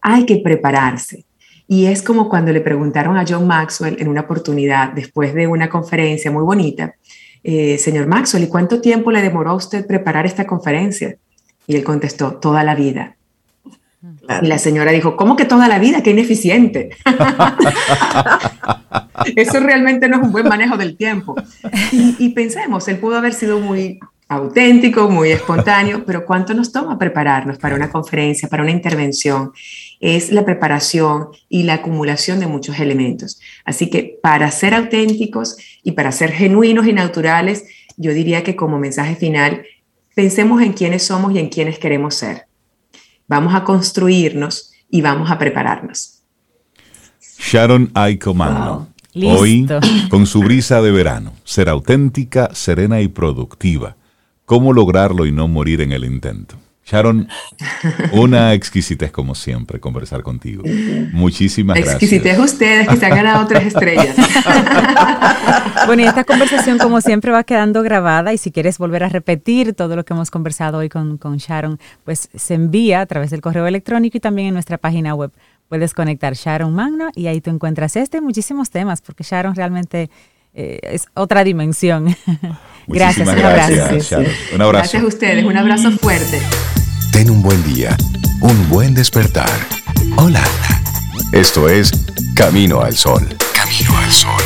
Hay 0.00 0.24
que 0.26 0.36
prepararse. 0.36 1.24
Y 1.68 1.86
es 1.86 2.02
como 2.02 2.28
cuando 2.28 2.52
le 2.52 2.60
preguntaron 2.60 3.16
a 3.16 3.24
John 3.26 3.46
Maxwell 3.46 3.96
en 3.98 4.08
una 4.08 4.22
oportunidad, 4.22 4.92
después 4.92 5.34
de 5.34 5.46
una 5.46 5.68
conferencia 5.68 6.30
muy 6.30 6.44
bonita, 6.44 6.94
eh, 7.42 7.78
señor 7.78 8.06
Maxwell, 8.06 8.44
¿y 8.44 8.48
cuánto 8.48 8.80
tiempo 8.80 9.10
le 9.10 9.22
demoró 9.22 9.50
a 9.50 9.54
usted 9.54 9.86
preparar 9.86 10.26
esta 10.26 10.46
conferencia? 10.46 11.16
Y 11.66 11.76
él 11.76 11.84
contestó, 11.84 12.34
toda 12.34 12.64
la 12.64 12.74
vida. 12.74 13.16
Y 14.42 14.46
la 14.46 14.58
señora 14.58 14.92
dijo, 14.92 15.16
¿cómo 15.16 15.36
que 15.36 15.44
toda 15.44 15.68
la 15.68 15.78
vida? 15.78 16.02
¡Qué 16.02 16.10
ineficiente! 16.10 16.90
Eso 19.36 19.60
realmente 19.60 20.08
no 20.08 20.16
es 20.16 20.22
un 20.22 20.32
buen 20.32 20.48
manejo 20.48 20.76
del 20.76 20.96
tiempo. 20.96 21.34
Y, 21.92 22.28
pensemos, 22.30 22.86
él 22.88 22.98
pudo 22.98 23.16
haber 23.16 23.32
sido 23.32 23.60
muy 23.60 23.98
auténtico, 24.28 25.08
muy 25.08 25.30
espontáneo, 25.30 26.04
pero 26.04 26.24
¿cuánto 26.24 26.54
nos 26.54 26.72
toma 26.72 26.98
prepararnos 26.98 27.58
para 27.58 27.74
una 27.74 27.90
conferencia, 27.90 28.48
para 28.48 28.62
una 28.62 28.72
intervención? 28.72 29.52
Es 30.00 30.30
la 30.30 30.44
preparación 30.44 31.28
y 31.48 31.62
la 31.62 31.74
acumulación 31.74 32.40
de 32.40 32.46
muchos 32.46 32.78
elementos. 32.78 33.40
Así 33.64 33.88
que 33.90 34.18
para 34.22 34.50
ser 34.50 34.74
auténticos 34.74 35.56
y 35.82 35.92
para 35.92 36.12
ser 36.12 36.32
genuinos 36.32 36.86
y 36.86 36.92
naturales, 36.92 37.64
yo 37.96 38.12
diría 38.12 38.44
que 38.44 38.56
como 38.56 38.78
mensaje 38.78 39.16
final, 39.16 39.64
pensemos 40.14 40.62
en 40.62 40.72
quiénes 40.72 41.04
somos 41.04 41.34
y 41.34 41.38
en 41.38 41.48
quiénes 41.48 41.78
queremos 41.78 42.14
ser. 42.14 42.46
Vamos 43.28 43.54
a 43.54 43.64
construirnos 43.64 44.72
y 44.90 45.00
vamos 45.00 45.30
a 45.30 45.38
prepararnos. 45.38 46.22
Sharon 47.38 47.90
Aiko 47.94 48.34
Hoy, 49.24 49.66
con 50.10 50.26
su 50.26 50.40
brisa 50.40 50.82
de 50.82 50.90
verano, 50.90 51.32
ser 51.44 51.70
auténtica, 51.70 52.50
serena 52.54 53.00
y 53.00 53.08
productiva. 53.08 53.96
¿Cómo 54.44 54.74
lograrlo 54.74 55.24
y 55.24 55.32
no 55.32 55.48
morir 55.48 55.80
en 55.80 55.92
el 55.92 56.04
intento? 56.04 56.56
Sharon, 56.86 57.28
una 58.12 58.54
exquisitez 58.54 59.10
como 59.10 59.34
siempre 59.34 59.80
conversar 59.80 60.22
contigo. 60.22 60.62
Muchísimas 61.12 61.74
gracias. 61.74 61.94
Exquisitez 62.00 62.38
ustedes 62.38 62.88
que 62.88 62.96
se 62.96 63.06
han 63.06 63.16
ganado 63.16 63.46
tres 63.46 63.66
estrellas. 63.66 64.16
Bueno, 65.86 66.02
y 66.02 66.06
esta 66.06 66.24
conversación 66.24 66.78
como 66.78 67.00
siempre 67.00 67.30
va 67.30 67.44
quedando 67.44 67.82
grabada 67.82 68.32
y 68.32 68.38
si 68.38 68.50
quieres 68.50 68.78
volver 68.78 69.04
a 69.04 69.08
repetir 69.08 69.72
todo 69.74 69.94
lo 69.94 70.04
que 70.04 70.14
hemos 70.14 70.32
conversado 70.32 70.78
hoy 70.78 70.88
con, 70.88 71.16
con 71.16 71.36
Sharon, 71.36 71.78
pues 72.02 72.28
se 72.34 72.54
envía 72.54 73.02
a 73.02 73.06
través 73.06 73.30
del 73.30 73.40
correo 73.40 73.66
electrónico 73.68 74.16
y 74.16 74.20
también 74.20 74.48
en 74.48 74.54
nuestra 74.54 74.78
página 74.78 75.14
web 75.14 75.30
puedes 75.68 75.94
conectar 75.94 76.34
Sharon 76.34 76.74
Magno 76.74 77.10
y 77.14 77.28
ahí 77.28 77.40
tú 77.40 77.50
encuentras 77.50 77.94
este 77.94 78.18
y 78.18 78.20
muchísimos 78.20 78.70
temas, 78.70 79.00
porque 79.00 79.22
Sharon 79.22 79.54
realmente 79.54 80.10
eh, 80.54 80.80
es 80.82 81.06
otra 81.14 81.44
dimensión. 81.44 82.16
gracias, 82.88 83.28
un 83.28 83.38
abrazo. 83.38 83.72
Un 84.54 84.62
abrazo. 84.62 84.72
Gracias 84.72 85.02
a 85.02 85.06
ustedes, 85.06 85.44
un 85.44 85.56
abrazo 85.56 85.92
fuerte. 85.92 86.40
Ten 87.16 87.30
un 87.30 87.40
buen 87.40 87.64
día, 87.64 87.96
un 88.42 88.68
buen 88.68 88.92
despertar. 88.92 89.48
Hola. 90.18 90.44
Esto 91.32 91.66
es 91.66 91.90
Camino 92.34 92.82
al 92.82 92.94
Sol. 92.94 93.26
Camino 93.54 93.96
al 93.96 94.12
Sol. 94.12 94.42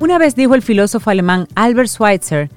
Una 0.00 0.18
vez 0.18 0.34
dijo 0.34 0.54
el 0.54 0.60
filósofo 0.60 1.08
alemán 1.08 1.48
Albert 1.54 1.88
Schweitzer, 1.88 2.50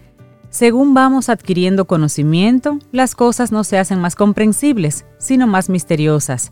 según 0.54 0.93
vamos 0.93 1.30
adquiriendo 1.30 1.86
conocimiento, 1.86 2.78
las 2.91 3.16
cosas 3.16 3.51
no 3.51 3.64
se 3.64 3.80
hacen 3.80 3.99
más 3.99 4.16
comprensibles, 4.16 5.04
sino 5.18 5.47
más 5.47 5.68
misteriosas. 5.68 6.51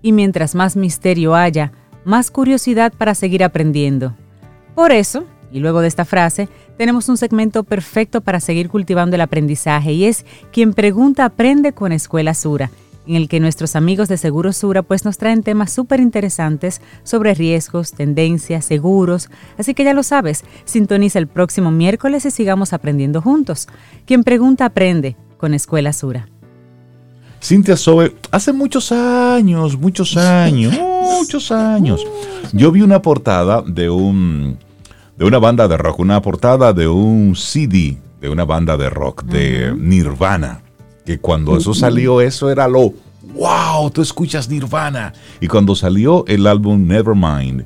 Y 0.00 0.12
mientras 0.12 0.54
más 0.54 0.74
misterio 0.74 1.34
haya, 1.34 1.70
más 2.06 2.30
curiosidad 2.30 2.94
para 2.96 3.14
seguir 3.14 3.44
aprendiendo. 3.44 4.16
Por 4.74 4.90
eso, 4.90 5.26
y 5.52 5.60
luego 5.60 5.82
de 5.82 5.88
esta 5.88 6.06
frase, 6.06 6.48
tenemos 6.78 7.10
un 7.10 7.18
segmento 7.18 7.62
perfecto 7.62 8.22
para 8.22 8.40
seguir 8.40 8.70
cultivando 8.70 9.16
el 9.16 9.20
aprendizaje 9.20 9.92
y 9.92 10.06
es 10.06 10.24
Quien 10.50 10.72
pregunta 10.72 11.26
aprende 11.26 11.74
con 11.74 11.92
Escuela 11.92 12.32
Sura 12.32 12.70
en 13.06 13.16
el 13.16 13.28
que 13.28 13.40
nuestros 13.40 13.76
amigos 13.76 14.08
de 14.08 14.16
Seguro 14.16 14.52
Sura 14.52 14.82
pues 14.82 15.04
nos 15.04 15.18
traen 15.18 15.42
temas 15.42 15.72
súper 15.72 16.00
interesantes 16.00 16.80
sobre 17.02 17.34
riesgos, 17.34 17.92
tendencias, 17.92 18.64
seguros. 18.64 19.30
Así 19.58 19.74
que 19.74 19.84
ya 19.84 19.94
lo 19.94 20.02
sabes, 20.02 20.44
sintoniza 20.64 21.18
el 21.18 21.26
próximo 21.26 21.70
miércoles 21.70 22.24
y 22.24 22.30
sigamos 22.30 22.72
aprendiendo 22.72 23.20
juntos. 23.20 23.68
Quien 24.06 24.24
pregunta 24.24 24.66
aprende 24.66 25.16
con 25.36 25.54
Escuela 25.54 25.92
Sura. 25.92 26.28
Cintia 27.42 27.76
Sobe, 27.76 28.14
hace 28.30 28.52
muchos 28.52 28.92
años, 28.92 29.76
muchos 29.76 30.16
años, 30.16 30.78
muchos 30.78 31.50
años, 31.50 32.06
yo 32.52 32.70
vi 32.70 32.82
una 32.82 33.02
portada 33.02 33.62
de 33.62 33.90
un 33.90 34.58
de 35.16 35.24
una 35.24 35.38
banda 35.38 35.66
de 35.66 35.76
rock, 35.76 35.98
una 35.98 36.22
portada 36.22 36.72
de 36.72 36.86
un 36.86 37.34
CD 37.34 37.98
de 38.20 38.28
una 38.28 38.44
banda 38.44 38.76
de 38.76 38.88
rock 38.88 39.24
de 39.24 39.74
Nirvana 39.76 40.62
que 41.04 41.18
cuando 41.18 41.56
eso 41.56 41.74
salió, 41.74 42.20
eso 42.20 42.50
era 42.50 42.68
lo, 42.68 42.92
wow, 43.34 43.90
tú 43.90 44.02
escuchas 44.02 44.48
Nirvana. 44.48 45.12
Y 45.40 45.48
cuando 45.48 45.74
salió 45.74 46.24
el 46.26 46.46
álbum 46.46 46.86
Nevermind, 46.86 47.64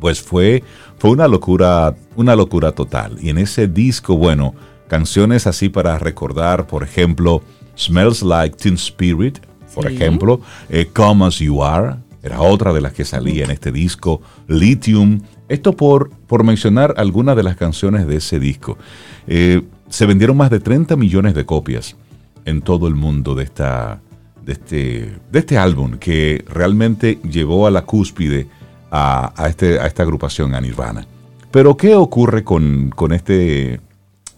pues 0.00 0.20
fue, 0.20 0.62
fue 0.98 1.10
una 1.10 1.28
locura, 1.28 1.94
una 2.16 2.36
locura 2.36 2.72
total. 2.72 3.16
Y 3.20 3.30
en 3.30 3.38
ese 3.38 3.68
disco, 3.68 4.16
bueno, 4.16 4.54
canciones 4.88 5.46
así 5.46 5.68
para 5.68 5.98
recordar, 5.98 6.66
por 6.66 6.82
ejemplo, 6.82 7.42
Smells 7.76 8.22
Like 8.22 8.56
Teen 8.56 8.74
Spirit, 8.74 9.38
por 9.74 9.90
ejemplo, 9.90 10.40
eh, 10.68 10.88
Come 10.92 11.26
As 11.26 11.38
You 11.38 11.64
Are, 11.64 11.96
era 12.22 12.40
otra 12.40 12.72
de 12.72 12.80
las 12.80 12.92
que 12.92 13.04
salía 13.04 13.44
en 13.44 13.50
este 13.50 13.72
disco, 13.72 14.22
Lithium, 14.46 15.20
esto 15.48 15.76
por, 15.76 16.10
por 16.26 16.44
mencionar 16.44 16.94
algunas 16.96 17.36
de 17.36 17.42
las 17.42 17.56
canciones 17.56 18.06
de 18.06 18.16
ese 18.16 18.38
disco. 18.38 18.78
Eh, 19.26 19.62
se 19.88 20.06
vendieron 20.06 20.36
más 20.36 20.50
de 20.50 20.60
30 20.60 20.96
millones 20.96 21.34
de 21.34 21.44
copias 21.44 21.96
en 22.44 22.62
todo 22.62 22.88
el 22.88 22.94
mundo 22.94 23.34
de, 23.34 23.44
esta, 23.44 24.00
de, 24.44 24.52
este, 24.52 25.16
de 25.30 25.38
este 25.38 25.58
álbum 25.58 25.98
que 25.98 26.44
realmente 26.48 27.18
llevó 27.28 27.66
a 27.66 27.70
la 27.70 27.82
cúspide 27.82 28.48
a, 28.90 29.32
este, 29.48 29.80
a 29.80 29.86
esta 29.86 30.02
agrupación, 30.02 30.54
a 30.54 30.60
Nirvana. 30.60 31.06
Pero 31.50 31.76
¿qué 31.76 31.94
ocurre 31.94 32.44
con, 32.44 32.90
con, 32.94 33.12
este, 33.12 33.80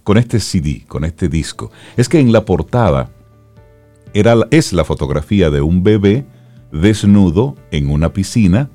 con 0.03 0.17
este 0.17 0.41
CD, 0.41 0.85
con 0.87 1.05
este 1.05 1.29
disco? 1.29 1.71
Es 1.97 2.09
que 2.09 2.21
en 2.21 2.33
la 2.33 2.45
portada 2.45 3.11
era, 4.15 4.35
es 4.51 4.73
la 4.73 4.85
fotografía 4.85 5.51
de 5.51 5.61
un 5.61 5.83
bebé 5.83 6.25
desnudo 6.73 7.57
en 7.71 7.91
una 7.91 8.13
piscina 8.13 8.71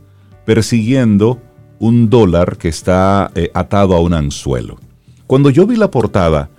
persiguiendo 0.46 1.40
un 1.80 2.10
dólar 2.10 2.58
que 2.58 2.68
está 2.68 3.32
eh, 3.36 3.50
atado 3.54 3.96
a 3.96 4.02
un 4.02 4.14
anzuelo. 4.14 4.78
Cuando 5.26 5.50
yo 5.50 5.66
vi 5.66 5.76
la 5.76 5.90
portada, 5.90 6.50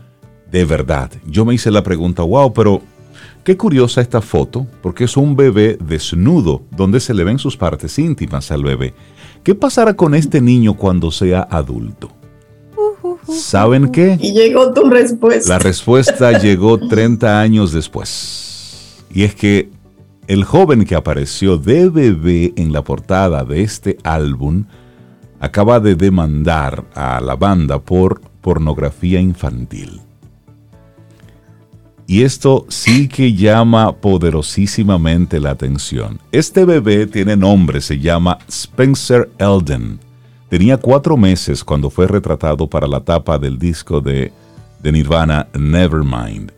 de 0.53 0.65
verdad. 0.67 1.11
Yo 1.27 1.45
me 1.45 1.55
hice 1.55 1.71
la 1.71 1.83
pregunta, 1.83 2.23
wow, 2.23 2.53
pero 2.53 2.83
qué 3.43 3.57
curiosa 3.57 4.03
esta 4.03 4.21
foto, 4.21 4.67
porque 4.83 5.05
es 5.05 5.17
un 5.17 5.35
bebé 5.35 5.79
desnudo, 5.83 6.63
donde 6.71 7.01
se 7.01 7.15
le 7.15 7.25
ven 7.25 7.39
sus 7.39 7.57
partes 7.57 7.99
íntimas 7.99 8.53
al 8.53 8.63
bebé. 8.63 8.95
¿Qué 9.43 9.55
pasará 9.55 9.95
con 9.95 10.15
este 10.15 10.41
niño 10.41 10.77
cuando 10.77 11.11
sea 11.11 11.49
adulto? 11.51 12.11
¿Saben 13.29 13.91
qué? 13.91 14.19
Y 14.21 14.33
llegó 14.33 14.73
tu 14.73 14.89
respuesta. 14.89 15.55
La 15.55 15.59
respuesta 15.59 16.39
llegó 16.39 16.79
30 16.79 17.41
años 17.41 17.73
después. 17.73 19.05
Y 19.11 19.23
es 19.23 19.35
que 19.35 19.71
el 20.27 20.45
joven 20.45 20.85
que 20.85 20.95
apareció 20.95 21.57
de 21.57 21.89
bebé 21.89 22.53
en 22.57 22.73
la 22.73 22.83
portada 22.83 23.45
de 23.45 23.63
este 23.63 23.97
álbum 24.05 24.65
acaba 25.41 25.81
de 25.81 25.95
demandar 25.95 26.85
a 26.95 27.21
la 27.21 27.37
banda 27.37 27.81
por 27.81 28.21
pornografía 28.41 29.21
infantil. 29.21 30.01
Y 32.13 32.25
esto 32.25 32.67
sí 32.69 33.09
que 33.09 33.33
llama 33.33 33.91
poderosísimamente 33.91 35.41
la 35.41 35.53
atención. 35.53 36.21
Este 36.31 36.67
bebé 36.67 37.07
tiene 37.07 37.39
nombre, 37.39 37.81
se 37.81 38.01
llama 38.01 38.37
Spencer 38.49 39.31
Elden. 39.39 39.99
Tenía 40.51 40.77
cuatro 40.77 41.17
meses 41.17 41.65
cuando 41.65 41.89
fue 41.89 42.07
retratado 42.07 42.67
para 42.67 42.87
la 42.87 43.01
tapa 43.01 43.39
del 43.39 43.59
disco 43.59 44.03
de, 44.03 44.31
de 44.83 44.93
Nirvana 44.93 45.49
Nevermind. 45.59 46.53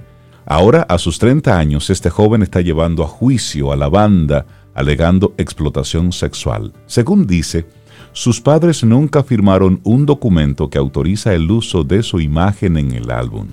Ahora, 0.44 0.86
a 0.88 0.98
sus 0.98 1.20
30 1.20 1.56
años, 1.56 1.88
este 1.88 2.10
joven 2.10 2.42
está 2.42 2.60
llevando 2.60 3.04
a 3.04 3.06
juicio 3.06 3.70
a 3.70 3.76
la 3.76 3.88
banda 3.88 4.46
alegando 4.74 5.34
explotación 5.38 6.10
sexual. 6.10 6.72
Según 6.86 7.28
dice, 7.28 7.64
sus 8.12 8.40
padres 8.40 8.82
nunca 8.82 9.22
firmaron 9.22 9.80
un 9.84 10.04
documento 10.04 10.68
que 10.68 10.78
autoriza 10.78 11.32
el 11.32 11.48
uso 11.48 11.84
de 11.84 12.02
su 12.02 12.18
imagen 12.18 12.76
en 12.76 12.90
el 12.90 13.12
álbum. 13.12 13.50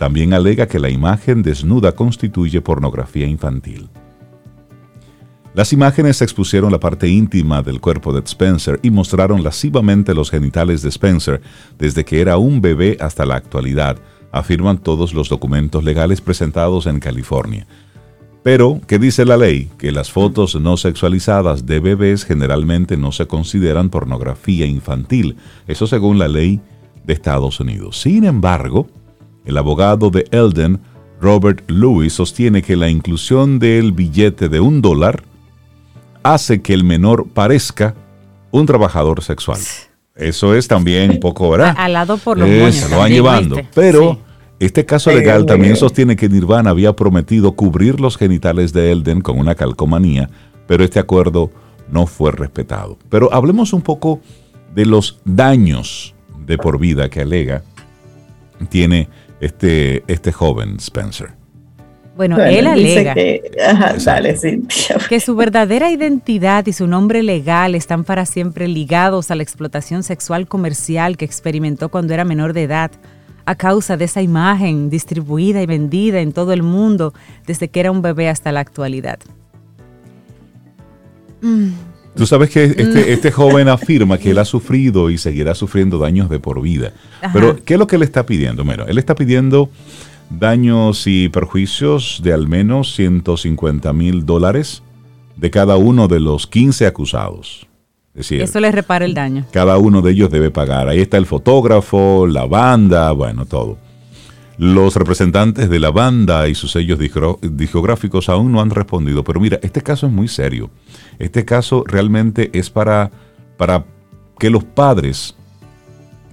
También 0.00 0.32
alega 0.32 0.66
que 0.66 0.78
la 0.78 0.88
imagen 0.88 1.42
desnuda 1.42 1.92
constituye 1.92 2.62
pornografía 2.62 3.26
infantil. 3.26 3.90
Las 5.52 5.74
imágenes 5.74 6.22
expusieron 6.22 6.72
la 6.72 6.80
parte 6.80 7.06
íntima 7.06 7.60
del 7.60 7.82
cuerpo 7.82 8.10
de 8.14 8.20
Spencer 8.20 8.80
y 8.82 8.90
mostraron 8.90 9.44
lascivamente 9.44 10.14
los 10.14 10.30
genitales 10.30 10.80
de 10.80 10.88
Spencer 10.88 11.42
desde 11.78 12.06
que 12.06 12.22
era 12.22 12.38
un 12.38 12.62
bebé 12.62 12.96
hasta 12.98 13.26
la 13.26 13.34
actualidad, 13.34 13.98
afirman 14.32 14.78
todos 14.78 15.12
los 15.12 15.28
documentos 15.28 15.84
legales 15.84 16.22
presentados 16.22 16.86
en 16.86 16.98
California. 16.98 17.66
Pero, 18.42 18.80
¿qué 18.86 18.98
dice 18.98 19.26
la 19.26 19.36
ley? 19.36 19.70
Que 19.76 19.92
las 19.92 20.10
fotos 20.10 20.58
no 20.58 20.78
sexualizadas 20.78 21.66
de 21.66 21.78
bebés 21.78 22.24
generalmente 22.24 22.96
no 22.96 23.12
se 23.12 23.26
consideran 23.26 23.90
pornografía 23.90 24.64
infantil, 24.64 25.36
eso 25.66 25.86
según 25.86 26.18
la 26.18 26.28
ley 26.28 26.62
de 27.04 27.12
Estados 27.12 27.60
Unidos. 27.60 28.00
Sin 28.00 28.24
embargo, 28.24 28.86
el 29.44 29.56
abogado 29.56 30.10
de 30.10 30.26
Elden, 30.30 30.80
Robert 31.20 31.68
Lewis, 31.70 32.14
sostiene 32.14 32.62
que 32.62 32.76
la 32.76 32.88
inclusión 32.88 33.58
del 33.58 33.92
billete 33.92 34.48
de 34.48 34.60
un 34.60 34.80
dólar 34.80 35.22
hace 36.22 36.62
que 36.62 36.74
el 36.74 36.84
menor 36.84 37.28
parezca 37.28 37.94
un 38.50 38.66
trabajador 38.66 39.22
sexual. 39.22 39.58
Eso 40.14 40.54
es 40.54 40.68
también 40.68 41.10
un 41.10 41.20
poco, 41.20 41.50
¿verdad? 41.50 41.74
Alado 41.78 42.18
por 42.18 42.38
los 42.38 42.48
moños. 42.48 42.90
lo 42.90 42.98
van 42.98 43.12
llevando. 43.12 43.56
Pero 43.74 44.18
este 44.58 44.84
caso 44.84 45.10
legal 45.10 45.46
también 45.46 45.76
sostiene 45.76 46.16
que 46.16 46.28
Nirvana 46.28 46.70
había 46.70 46.94
prometido 46.94 47.52
cubrir 47.52 48.00
los 48.00 48.16
genitales 48.16 48.72
de 48.72 48.92
Elden 48.92 49.20
con 49.20 49.38
una 49.38 49.54
calcomanía, 49.54 50.28
pero 50.66 50.84
este 50.84 50.98
acuerdo 50.98 51.50
no 51.90 52.06
fue 52.06 52.32
respetado. 52.32 52.98
Pero 53.08 53.32
hablemos 53.32 53.72
un 53.72 53.82
poco 53.82 54.20
de 54.74 54.86
los 54.86 55.18
daños 55.24 56.14
de 56.46 56.58
por 56.58 56.78
vida 56.78 57.08
que 57.08 57.22
alega 57.22 57.62
tiene 58.68 59.08
este, 59.40 60.04
este 60.06 60.32
joven 60.32 60.76
Spencer? 60.78 61.40
Bueno, 62.16 62.38
él 62.38 62.66
alega 62.66 63.14
que, 63.14 63.40
su 65.20 65.36
verdadera 65.36 65.90
identidad 65.90 66.66
y 66.66 66.74
su 66.74 66.86
nombre 66.86 67.22
legal 67.22 67.74
están 67.74 68.04
para 68.04 68.26
siempre 68.26 68.68
ligados 68.68 69.30
a 69.30 69.34
la 69.36 69.42
explotación 69.42 70.02
sexual 70.02 70.46
comercial 70.46 71.16
que 71.16 71.24
experimentó 71.24 71.88
cuando 71.88 72.12
era 72.12 72.24
menor 72.24 72.52
de 72.52 72.64
edad, 72.64 72.90
a 73.46 73.54
causa 73.54 73.96
de 73.96 74.04
esa 74.04 74.20
imagen 74.20 74.90
distribuida 74.90 75.62
y 75.62 75.66
vendida 75.66 76.20
en 76.20 76.32
todo 76.32 76.52
el 76.52 76.62
mundo 76.62 77.14
desde 77.46 77.68
que 77.68 77.80
era 77.80 77.90
un 77.90 78.02
bebé 78.02 78.28
hasta 78.28 78.52
la 78.52 78.60
actualidad. 78.60 79.18
Mm. 81.40 81.70
Tú 82.14 82.26
sabes 82.26 82.50
que 82.50 82.64
este, 82.64 82.84
mm. 82.84 83.08
este, 83.08 83.30
joven 83.30 83.68
afirma 83.70 84.18
que 84.18 84.30
él 84.30 84.38
ha 84.38 84.44
sufrido 84.44 85.10
y 85.10 85.18
seguirá 85.18 85.54
sufriendo 85.54 85.98
daños 85.98 86.28
de 86.28 86.38
por 86.38 86.60
vida. 86.60 86.92
Pero, 87.32 87.56
¿qué 87.64 87.74
es 87.74 87.78
lo 87.78 87.86
que 87.86 87.96
él 87.96 88.02
está 88.02 88.26
pidiendo? 88.26 88.64
Mira, 88.64 88.84
él 88.88 88.98
está 88.98 89.14
pidiendo 89.14 89.70
daños 90.30 91.06
y 91.06 91.28
perjuicios 91.28 92.20
de 92.22 92.32
al 92.32 92.48
menos 92.48 92.94
150 92.94 93.92
mil 93.92 94.26
dólares 94.26 94.82
de 95.36 95.50
cada 95.50 95.76
uno 95.76 96.08
de 96.08 96.20
los 96.20 96.46
15 96.46 96.86
acusados. 96.86 97.66
Es 98.14 98.28
decir, 98.28 98.42
Eso 98.42 98.60
le 98.60 98.72
repara 98.72 99.04
el 99.04 99.14
daño. 99.14 99.46
Cada 99.52 99.78
uno 99.78 100.02
de 100.02 100.12
ellos 100.12 100.30
debe 100.30 100.50
pagar. 100.50 100.88
Ahí 100.88 101.00
está 101.00 101.16
el 101.16 101.26
fotógrafo, 101.26 102.26
la 102.26 102.44
banda, 102.46 103.12
bueno, 103.12 103.46
todo. 103.46 103.78
Los 104.60 104.94
representantes 104.94 105.70
de 105.70 105.78
la 105.80 105.90
banda 105.90 106.46
y 106.46 106.54
sus 106.54 106.72
sellos 106.72 106.98
discográficos 106.98 108.28
aún 108.28 108.52
no 108.52 108.60
han 108.60 108.68
respondido, 108.68 109.24
pero 109.24 109.40
mira, 109.40 109.58
este 109.62 109.80
caso 109.80 110.06
es 110.06 110.12
muy 110.12 110.28
serio. 110.28 110.68
Este 111.18 111.46
caso 111.46 111.82
realmente 111.86 112.50
es 112.52 112.68
para, 112.68 113.10
para 113.56 113.86
que 114.38 114.50
los 114.50 114.62
padres 114.62 115.34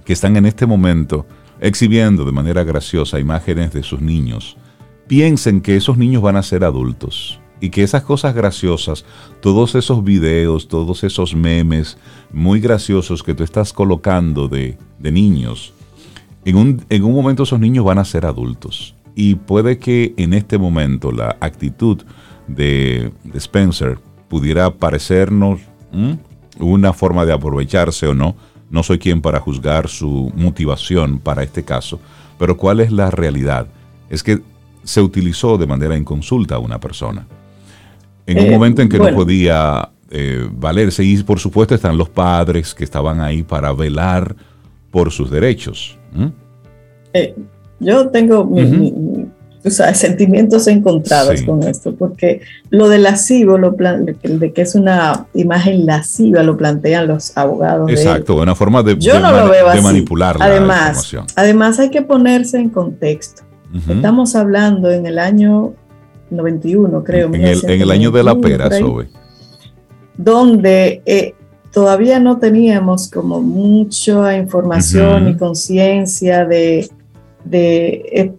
que 0.04 0.12
están 0.12 0.36
en 0.36 0.44
este 0.44 0.66
momento 0.66 1.24
exhibiendo 1.58 2.26
de 2.26 2.32
manera 2.32 2.64
graciosa 2.64 3.18
imágenes 3.18 3.72
de 3.72 3.82
sus 3.82 4.02
niños, 4.02 4.58
piensen 5.06 5.62
que 5.62 5.76
esos 5.76 5.96
niños 5.96 6.20
van 6.20 6.36
a 6.36 6.42
ser 6.42 6.64
adultos 6.64 7.40
y 7.62 7.70
que 7.70 7.82
esas 7.82 8.02
cosas 8.02 8.34
graciosas, 8.34 9.06
todos 9.40 9.74
esos 9.74 10.04
videos, 10.04 10.68
todos 10.68 11.02
esos 11.02 11.34
memes 11.34 11.96
muy 12.30 12.60
graciosos 12.60 13.22
que 13.22 13.32
tú 13.32 13.42
estás 13.42 13.72
colocando 13.72 14.48
de, 14.48 14.76
de 14.98 15.12
niños, 15.12 15.72
en 16.44 16.56
un, 16.56 17.12
momento 17.12 17.42
esos 17.42 17.60
niños 17.60 17.84
van 17.84 17.98
a 17.98 18.04
ser 18.04 18.26
adultos. 18.26 18.94
Y 19.14 19.34
puede 19.34 19.78
que 19.78 20.14
en 20.16 20.32
este 20.32 20.58
momento 20.58 21.10
la 21.12 21.36
actitud 21.40 22.02
de, 22.46 23.12
Spencer 23.34 23.98
pudiera 24.28 24.70
parecernos 24.70 25.60
una 26.58 26.92
forma 26.92 27.26
de 27.26 27.32
aprovecharse 27.32 28.06
o 28.06 28.14
no. 28.14 28.36
No 28.70 28.82
soy 28.82 28.98
quien 28.98 29.20
para 29.20 29.40
juzgar 29.40 29.88
su 29.88 30.32
motivación 30.36 31.18
para 31.18 31.42
este 31.42 31.64
caso, 31.64 32.00
pero 32.38 32.56
¿cuál 32.56 32.80
es 32.80 32.92
la 32.92 33.10
realidad? 33.10 33.66
Es 34.10 34.22
que 34.22 34.40
se 34.84 35.00
utilizó 35.00 35.58
de 35.58 35.66
manera 35.66 35.96
inconsulta 35.96 36.56
a 36.56 36.58
una 36.58 36.78
persona. 36.78 37.26
En 38.26 38.38
un 38.38 38.46
eh, 38.46 38.50
momento 38.50 38.82
en 38.82 38.88
que 38.88 38.98
no 38.98 39.14
podía 39.14 39.90
eh, 40.10 40.48
valerse, 40.50 41.04
y 41.04 41.22
por 41.22 41.38
supuesto 41.38 41.74
están 41.74 41.98
los 41.98 42.08
padres 42.08 42.74
que 42.74 42.84
estaban 42.84 43.20
ahí 43.20 43.42
para 43.42 43.72
velar 43.72 44.34
por 44.90 45.10
sus 45.10 45.30
derechos. 45.30 45.97
Eh, 47.12 47.34
yo 47.80 48.08
tengo 48.08 48.48
sentimientos 49.70 50.66
encontrados 50.66 51.42
con 51.42 51.62
esto, 51.62 51.94
porque 51.94 52.40
lo 52.70 52.88
de 52.88 52.98
lascivo, 52.98 53.58
lo 53.58 53.72
de 53.72 54.52
que 54.52 54.62
es 54.62 54.74
una 54.74 55.26
imagen 55.34 55.86
lasciva, 55.86 56.42
lo 56.42 56.56
plantean 56.56 57.06
los 57.06 57.36
abogados. 57.36 57.90
Exacto, 57.90 58.36
de 58.36 58.42
una 58.42 58.54
forma 58.54 58.82
de, 58.82 58.96
yo 58.98 59.14
manipular 59.82 60.36
además, 60.40 61.14
Además, 61.36 61.78
hay 61.78 61.90
que 61.90 62.02
ponerse 62.02 62.58
en 62.58 62.70
contexto. 62.70 63.42
Estamos 63.88 64.34
hablando 64.34 64.90
en 64.90 65.06
el 65.06 65.18
año 65.18 65.74
91, 66.30 67.04
creo. 67.04 67.28
En, 67.32 67.42
el, 67.44 67.90
año 67.90 68.10
de 68.10 68.22
la 68.22 68.34
pera, 68.38 68.70
Donde 70.16 71.02
eh, 71.04 71.34
todavía 71.72 72.18
no 72.20 72.38
teníamos 72.38 73.10
como 73.10 73.40
mucha 73.40 74.36
información 74.36 75.28
y 75.28 75.36
conciencia 75.36 76.44
de, 76.44 76.90
eh, 77.50 78.32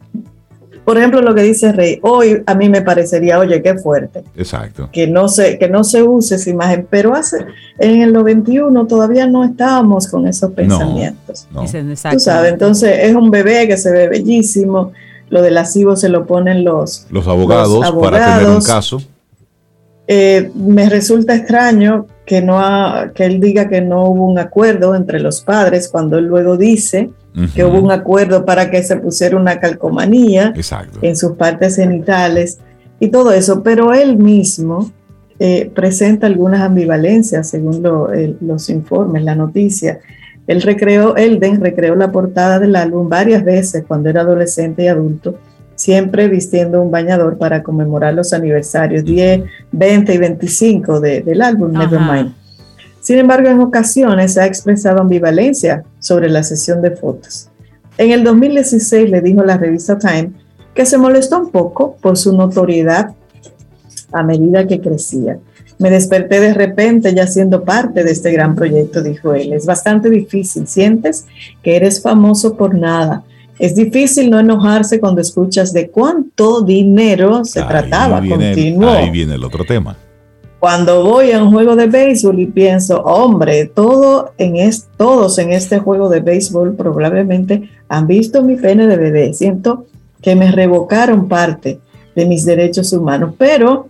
por 0.90 0.98
ejemplo, 0.98 1.22
lo 1.22 1.36
que 1.36 1.44
dice 1.44 1.72
Rey, 1.72 2.00
hoy 2.02 2.42
a 2.48 2.56
mí 2.56 2.68
me 2.68 2.82
parecería, 2.82 3.38
oye, 3.38 3.62
qué 3.62 3.76
fuerte. 3.76 4.24
Exacto. 4.36 4.90
Que 4.92 5.06
no 5.06 5.30
se, 5.30 5.60
que 5.60 5.70
no 5.70 5.84
se 5.84 6.02
use 6.02 6.34
esa 6.34 6.50
imagen, 6.50 6.88
pero 6.90 7.14
hace, 7.14 7.46
en 7.78 8.02
el 8.02 8.12
91 8.12 8.88
todavía 8.88 9.28
no 9.28 9.44
estábamos 9.44 10.08
con 10.08 10.26
esos 10.26 10.52
pensamientos. 10.54 11.48
No, 11.52 11.64
Tú 12.12 12.20
sabes, 12.20 12.54
entonces 12.54 13.02
es 13.04 13.14
un 13.14 13.30
bebé 13.30 13.68
que 13.68 13.78
se 13.78 13.92
ve 13.92 14.08
bellísimo, 14.08 14.92
lo 15.30 15.44
del 15.44 15.54
lascivo 15.54 15.96
se 15.96 16.10
lo 16.10 16.26
ponen 16.26 16.64
los, 16.64 17.06
los 17.12 17.28
abogados, 17.28 17.92
para 18.02 18.38
tener 18.38 18.50
un 18.50 18.64
caso. 18.64 19.00
Eh, 20.08 20.52
me 20.56 20.90
resulta 20.90 21.36
extraño 21.36 22.08
que, 22.30 22.44
no 22.44 22.62
que 23.16 23.26
él 23.26 23.40
diga 23.40 23.68
que 23.68 23.82
no 23.82 24.04
hubo 24.04 24.28
un 24.28 24.38
acuerdo 24.38 24.94
entre 24.94 25.20
los 25.20 25.42
padres 25.42 25.90
cuando 25.90 26.20
él 26.20 26.26
luego 26.26 26.58
dice 26.58 27.10
que 27.56 27.66
hubo 27.66 27.80
un 27.80 27.90
acuerdo 27.90 28.46
para 28.46 28.70
que 28.70 28.84
se 28.84 28.98
pusiera 28.98 29.36
una 29.36 29.60
calcomanía 29.60 30.54
en 31.02 31.16
sus 31.18 31.32
partes 31.32 31.78
genitales 31.78 32.60
y 33.00 33.08
todo 33.08 33.32
eso, 33.32 33.64
pero 33.64 33.94
él 33.96 34.18
mismo 34.18 34.92
eh, 35.40 35.72
presenta 35.74 36.28
algunas 36.28 36.62
ambivalencias 36.62 37.50
según 37.50 37.82
los 38.42 38.70
informes, 38.70 39.24
la 39.24 39.34
noticia. 39.34 40.00
Él 40.46 40.62
recreó, 40.62 41.16
Elden 41.16 41.60
recreó 41.60 41.96
la 41.96 42.12
portada 42.12 42.60
del 42.60 42.76
álbum 42.76 43.10
varias 43.10 43.44
veces 43.44 43.86
cuando 43.88 44.10
era 44.10 44.22
adolescente 44.22 44.84
y 44.84 44.88
adulto, 44.88 45.40
siempre 45.80 46.28
vistiendo 46.28 46.82
un 46.82 46.92
bañador 46.92 47.38
para 47.38 47.64
conmemorar 47.64 48.14
los 48.14 48.34
aniversarios 48.34 49.06
10, 49.06 49.44
20 49.72 50.14
y 50.14 50.18
25 50.18 51.00
del 51.00 51.42
álbum 51.42 51.72
Nevermind. 51.72 52.36
Sin 53.00 53.18
embargo, 53.18 53.48
en 53.48 53.62
ocasiones 53.62 54.38
ha 54.38 54.46
expresado 54.46 55.00
ambivalencia 55.00 55.84
sobre 56.00 56.30
la 56.30 56.44
sesión 56.44 56.82
de 56.82 56.92
fotos. 56.92 57.50
En 57.98 58.12
el 58.12 58.26
2016 58.26 59.10
le 59.10 59.22
dijo 59.22 59.42
la 59.46 59.58
revista 59.58 59.98
Time 59.98 60.32
que 60.74 60.86
se 60.86 60.98
molestó 60.98 61.40
un 61.40 61.50
poco 61.50 61.96
por 62.02 62.18
su 62.18 62.36
notoriedad 62.36 63.16
a 64.12 64.22
medida 64.22 64.68
que 64.68 64.82
crecía. 64.82 65.40
Me 65.78 65.90
desperté 65.90 66.42
de 66.42 66.54
repente 66.54 67.14
ya 67.16 67.26
siendo 67.26 67.64
parte 67.64 68.04
de 68.04 68.12
este 68.12 68.34
gran 68.34 68.54
proyecto, 68.54 69.02
dijo 69.02 69.34
él. 69.34 69.54
Es 69.54 69.66
bastante 69.66 70.10
difícil. 70.10 70.68
Sientes 70.68 71.26
que 71.64 71.78
eres 71.78 72.02
famoso 72.02 72.58
por 72.58 72.76
nada. 72.76 73.24
Es 73.60 73.76
difícil 73.76 74.30
no 74.30 74.40
enojarse 74.40 75.02
cuando 75.02 75.20
escuchas 75.20 75.74
de 75.74 75.90
cuánto 75.90 76.62
dinero 76.62 77.44
se 77.44 77.62
trataba. 77.62 78.20
Continuó. 78.26 78.92
Ahí 78.92 79.10
viene 79.10 79.36
el 79.36 79.44
otro 79.44 79.66
tema. 79.66 79.98
Cuando 80.60 81.04
voy 81.04 81.32
a 81.32 81.44
un 81.44 81.52
juego 81.52 81.76
de 81.76 81.88
béisbol 81.88 82.40
y 82.40 82.46
pienso, 82.48 83.02
hombre, 83.04 83.66
todo 83.66 84.34
en 84.38 84.56
es, 84.58 84.88
todos 84.98 85.38
en 85.40 85.52
este 85.52 85.80
juego 85.80 86.10
de 86.10 86.22
béisbol 86.22 86.76
probablemente 86.76 87.70
han 87.88 88.08
visto 88.08 88.44
mi 88.44 88.56
pene 88.56 88.88
de 88.88 88.98
bebé. 88.98 89.34
Siento 89.34 89.86
que 90.22 90.36
me 90.36 90.52
revocaron 90.52 91.28
parte 91.28 91.80
de 92.16 92.26
mis 92.26 92.46
derechos 92.46 92.92
humanos, 92.92 93.34
pero 93.38 93.88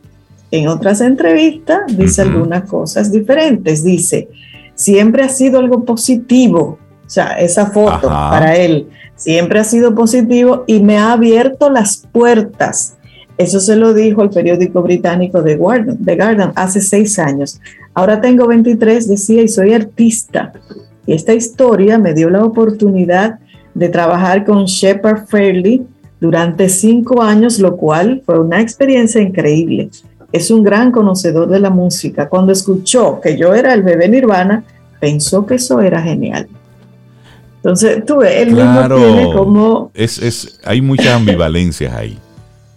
en 0.51 0.67
otras 0.67 1.01
entrevistas 1.01 1.82
dice 1.95 2.24
algunas 2.24 2.70
cosas 2.70 3.11
diferentes. 3.11 3.84
Dice, 3.84 4.30
siempre 4.76 5.24
ha 5.24 5.30
sido 5.30 5.59
algo 5.59 5.84
positivo. 5.86 6.78
O 7.05 7.09
sea, 7.09 7.39
esa 7.39 7.67
foto 7.67 8.07
para 8.07 8.55
él 8.55 8.88
siempre 9.20 9.59
ha 9.59 9.63
sido 9.63 9.93
positivo 9.93 10.63
y 10.65 10.82
me 10.82 10.97
ha 10.97 11.13
abierto 11.13 11.70
las 11.70 12.07
puertas. 12.11 12.97
Eso 13.38 13.59
se 13.59 13.76
lo 13.76 13.93
dijo 13.93 14.24
el 14.24 14.32
periódico 14.32 14.82
británico 14.82 15.43
The 15.43 15.55
Guardian, 15.55 16.03
The 16.03 16.15
Guardian 16.15 16.51
hace 16.55 16.82
seis 16.82 17.20
años. 17.20 17.61
Ahora 17.93 18.20
tengo 18.20 18.47
23, 18.47 19.07
decía, 19.07 19.43
y 19.43 19.47
soy 19.47 19.74
artista. 19.74 20.51
Y 21.05 21.13
esta 21.13 21.34
historia 21.34 21.97
me 21.99 22.13
dio 22.13 22.30
la 22.30 22.43
oportunidad 22.43 23.39
de 23.76 23.89
trabajar 23.89 24.43
con 24.43 24.65
Shepard 24.65 25.28
Fairley 25.28 25.86
durante 26.20 26.67
cinco 26.67 27.22
años, 27.22 27.59
lo 27.59 27.78
cual 27.78 28.24
fue 28.26 28.39
una 28.39 28.59
experiencia 28.59 29.22
increíble 29.22 29.89
es 30.32 30.51
un 30.51 30.63
gran 30.63 30.91
conocedor 30.91 31.49
de 31.49 31.59
la 31.59 31.70
música. 31.70 32.30
Cuando 32.30 32.51
escuchó 32.51 33.20
que 33.22 33.38
yo 33.38 33.53
era 33.53 33.74
el 33.74 33.84
bebé 33.84 34.07
Nirvana, 34.09 34.63
pensó 34.99 35.45
que 35.45 35.55
eso 35.55 35.82
era 35.82 36.01
genial. 36.01 36.47
Entonces, 37.60 38.05
tú 38.05 38.18
ves, 38.18 38.36
él 38.38 38.51
mismo 38.53 38.88
tiene 38.88 39.34
como... 39.34 39.91
Es, 39.93 40.18
es, 40.18 40.60
hay 40.64 40.82
muchas 40.82 41.07
ambivalencias 41.07 41.93
ahí. 41.93 42.18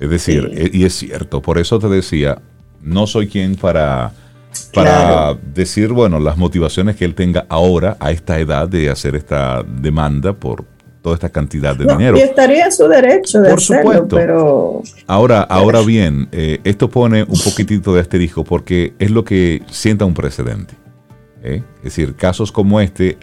Es 0.00 0.10
decir, 0.10 0.50
eh, 0.52 0.70
y 0.72 0.84
es 0.84 0.94
cierto, 0.94 1.40
por 1.40 1.58
eso 1.58 1.78
te 1.78 1.88
decía, 1.88 2.38
no 2.82 3.06
soy 3.06 3.28
quien 3.28 3.54
para, 3.54 4.12
para 4.74 5.34
decir, 5.54 5.92
bueno, 5.92 6.18
las 6.18 6.36
motivaciones 6.36 6.96
que 6.96 7.04
él 7.04 7.14
tenga 7.14 7.46
ahora, 7.48 7.96
a 8.00 8.10
esta 8.10 8.40
edad, 8.40 8.68
de 8.68 8.90
hacer 8.90 9.14
esta 9.14 9.62
demanda 9.62 10.32
por, 10.32 10.64
toda 11.02 11.16
esta 11.16 11.28
cantidad 11.28 11.76
de 11.76 11.84
dinero. 11.84 12.16
Y 12.16 12.20
estaría 12.20 12.64
en 12.64 12.72
su 12.72 12.88
derecho 12.88 13.40
de 13.42 13.50
Por 13.50 13.58
hacerlo, 13.58 13.92
supuesto. 13.92 14.16
pero... 14.16 14.82
Ahora, 15.06 15.42
ahora 15.42 15.80
bien, 15.80 16.28
eh, 16.32 16.60
esto 16.64 16.88
pone 16.88 17.24
un 17.24 17.38
poquitito 17.40 17.92
de 17.92 18.00
asterisco 18.00 18.44
porque 18.44 18.94
es 18.98 19.10
lo 19.10 19.24
que 19.24 19.62
sienta 19.70 20.04
un 20.04 20.14
precedente. 20.14 20.74
¿eh? 21.42 21.62
Es 21.78 21.84
decir, 21.84 22.14
casos 22.14 22.52
como 22.52 22.80
este, 22.80 23.18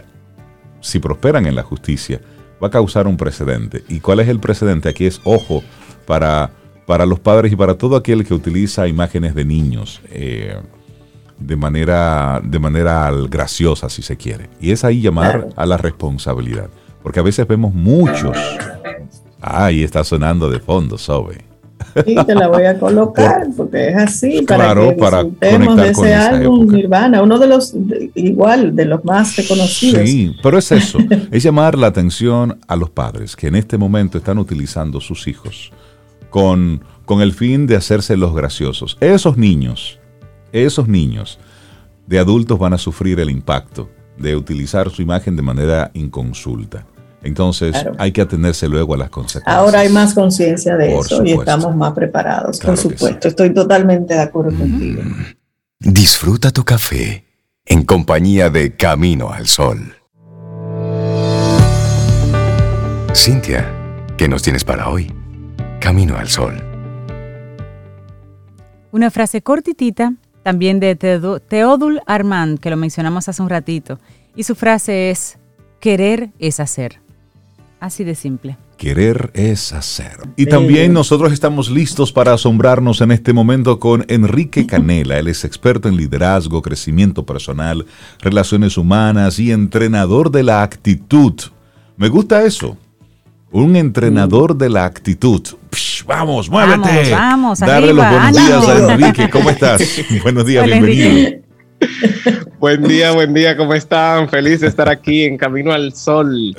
si 0.80 0.98
prosperan 0.98 1.46
en 1.46 1.54
la 1.54 1.62
justicia, 1.62 2.20
va 2.62 2.68
a 2.68 2.70
causar 2.70 3.06
un 3.06 3.16
precedente. 3.16 3.84
¿Y 3.88 4.00
cuál 4.00 4.20
es 4.20 4.28
el 4.28 4.40
precedente? 4.40 4.88
Aquí 4.88 5.06
es 5.06 5.20
ojo 5.24 5.62
para, 6.06 6.50
para 6.86 7.06
los 7.06 7.18
padres 7.20 7.52
y 7.52 7.56
para 7.56 7.74
todo 7.74 7.96
aquel 7.96 8.24
que 8.24 8.34
utiliza 8.34 8.88
imágenes 8.88 9.34
de 9.34 9.44
niños. 9.44 10.00
Eh, 10.10 10.56
de 11.38 11.56
manera, 11.56 12.40
de 12.44 12.58
manera 12.58 13.10
graciosa, 13.28 13.88
si 13.88 14.02
se 14.02 14.16
quiere. 14.16 14.50
Y 14.60 14.72
es 14.72 14.84
ahí 14.84 15.00
llamar 15.00 15.48
a 15.56 15.66
la 15.66 15.78
responsabilidad. 15.78 16.68
Porque 17.02 17.20
a 17.20 17.22
veces 17.22 17.48
vemos 17.48 17.72
muchos. 17.72 18.36
Ahí 19.40 19.82
está 19.82 20.04
sonando 20.04 20.50
de 20.50 20.60
fondo, 20.60 20.98
Sobe. 20.98 21.49
Sí, 22.06 22.14
te 22.26 22.34
la 22.34 22.48
voy 22.48 22.64
a 22.64 22.78
colocar 22.78 23.48
porque 23.56 23.88
es 23.88 23.96
así 23.96 24.42
para 24.42 24.74
que 24.74 24.92
para 24.92 25.24
de 25.24 25.90
ese 25.90 26.14
álbum 26.14 26.66
Nirvana, 26.66 27.22
uno 27.22 27.38
de 27.38 27.46
los 27.46 27.74
igual 28.14 28.76
de 28.76 28.84
los 28.84 29.04
más 29.04 29.36
reconocidos. 29.36 30.08
Sí, 30.08 30.34
pero 30.42 30.58
es 30.58 30.70
eso, 30.72 30.98
es 31.30 31.42
llamar 31.42 31.76
la 31.76 31.88
atención 31.88 32.58
a 32.68 32.76
los 32.76 32.90
padres 32.90 33.36
que 33.36 33.48
en 33.48 33.56
este 33.56 33.76
momento 33.78 34.18
están 34.18 34.38
utilizando 34.38 35.00
sus 35.00 35.26
hijos 35.26 35.72
con, 36.30 36.82
con 37.04 37.20
el 37.20 37.32
fin 37.32 37.66
de 37.66 37.76
hacerse 37.76 38.16
los 38.16 38.34
graciosos. 38.34 38.96
Esos 39.00 39.36
niños, 39.36 39.98
esos 40.52 40.88
niños 40.88 41.38
de 42.06 42.18
adultos 42.18 42.58
van 42.58 42.72
a 42.72 42.78
sufrir 42.78 43.20
el 43.20 43.30
impacto 43.30 43.88
de 44.16 44.36
utilizar 44.36 44.90
su 44.90 45.02
imagen 45.02 45.36
de 45.36 45.42
manera 45.42 45.90
inconsulta. 45.94 46.86
Entonces 47.22 47.76
hay 47.98 48.12
que 48.12 48.22
atenerse 48.22 48.68
luego 48.68 48.94
a 48.94 48.98
las 48.98 49.10
consecuencias. 49.10 49.54
Ahora 49.54 49.80
hay 49.80 49.90
más 49.90 50.14
conciencia 50.14 50.76
de 50.76 50.96
eso 50.98 51.24
y 51.24 51.32
estamos 51.32 51.76
más 51.76 51.92
preparados, 51.92 52.58
por 52.60 52.76
supuesto. 52.76 53.28
Estoy 53.28 53.52
totalmente 53.52 54.14
de 54.14 54.20
acuerdo 54.20 54.56
contigo. 54.56 55.02
Mm. 55.02 55.92
Disfruta 55.92 56.50
tu 56.50 56.64
café 56.64 57.24
en 57.66 57.84
compañía 57.84 58.50
de 58.50 58.74
Camino 58.76 59.30
al 59.30 59.46
Sol. 59.46 59.96
Cintia, 63.14 63.70
¿qué 64.16 64.28
nos 64.28 64.42
tienes 64.42 64.64
para 64.64 64.88
hoy? 64.88 65.12
Camino 65.80 66.16
al 66.16 66.28
Sol. 66.28 66.62
Una 68.92 69.10
frase 69.10 69.42
cortitita, 69.42 70.14
también 70.42 70.80
de 70.80 70.96
Teodul 70.96 72.00
Armand, 72.06 72.58
que 72.58 72.70
lo 72.70 72.76
mencionamos 72.76 73.28
hace 73.28 73.42
un 73.42 73.48
ratito, 73.48 73.98
y 74.34 74.42
su 74.42 74.54
frase 74.54 75.10
es, 75.10 75.38
querer 75.80 76.30
es 76.38 76.60
hacer. 76.60 76.99
Así 77.80 78.04
de 78.04 78.14
simple. 78.14 78.58
Querer 78.76 79.30
es 79.32 79.72
hacer. 79.72 80.18
Y 80.36 80.46
también 80.46 80.92
nosotros 80.92 81.32
estamos 81.32 81.70
listos 81.70 82.12
para 82.12 82.34
asombrarnos 82.34 83.00
en 83.00 83.10
este 83.10 83.32
momento 83.32 83.80
con 83.80 84.04
Enrique 84.08 84.66
Canela. 84.66 85.18
Él 85.18 85.28
es 85.28 85.46
experto 85.46 85.88
en 85.88 85.96
liderazgo, 85.96 86.60
crecimiento 86.60 87.24
personal, 87.24 87.86
relaciones 88.20 88.76
humanas 88.76 89.38
y 89.38 89.50
entrenador 89.50 90.30
de 90.30 90.42
la 90.42 90.62
actitud. 90.62 91.34
Me 91.96 92.08
gusta 92.10 92.44
eso. 92.44 92.76
Un 93.50 93.76
entrenador 93.76 94.56
de 94.56 94.68
la 94.68 94.84
actitud. 94.84 95.42
vamos, 96.06 96.50
muévete. 96.50 97.10
Vamos, 97.12 97.12
vamos. 97.12 97.60
Darle 97.60 97.94
los 97.94 98.08
buenos 98.08 98.32
días 98.32 98.68
a 98.68 98.92
Enrique. 98.92 99.30
¿Cómo 99.30 99.48
estás? 99.48 99.82
buenos 100.22 100.44
días, 100.44 100.66
bienvenido. 100.66 101.49
Buen 102.58 102.82
día, 102.82 103.12
buen 103.12 103.32
día, 103.34 103.56
¿cómo 103.56 103.74
están? 103.74 104.28
Feliz 104.28 104.60
de 104.60 104.68
estar 104.68 104.88
aquí 104.88 105.24
en 105.24 105.36
Camino 105.36 105.72
al 105.72 105.94
Sol. 105.94 106.54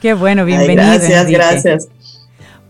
Qué 0.00 0.14
bueno, 0.14 0.44
bienvenido. 0.44 0.84
gracias, 0.84 1.30
gracias. 1.30 1.88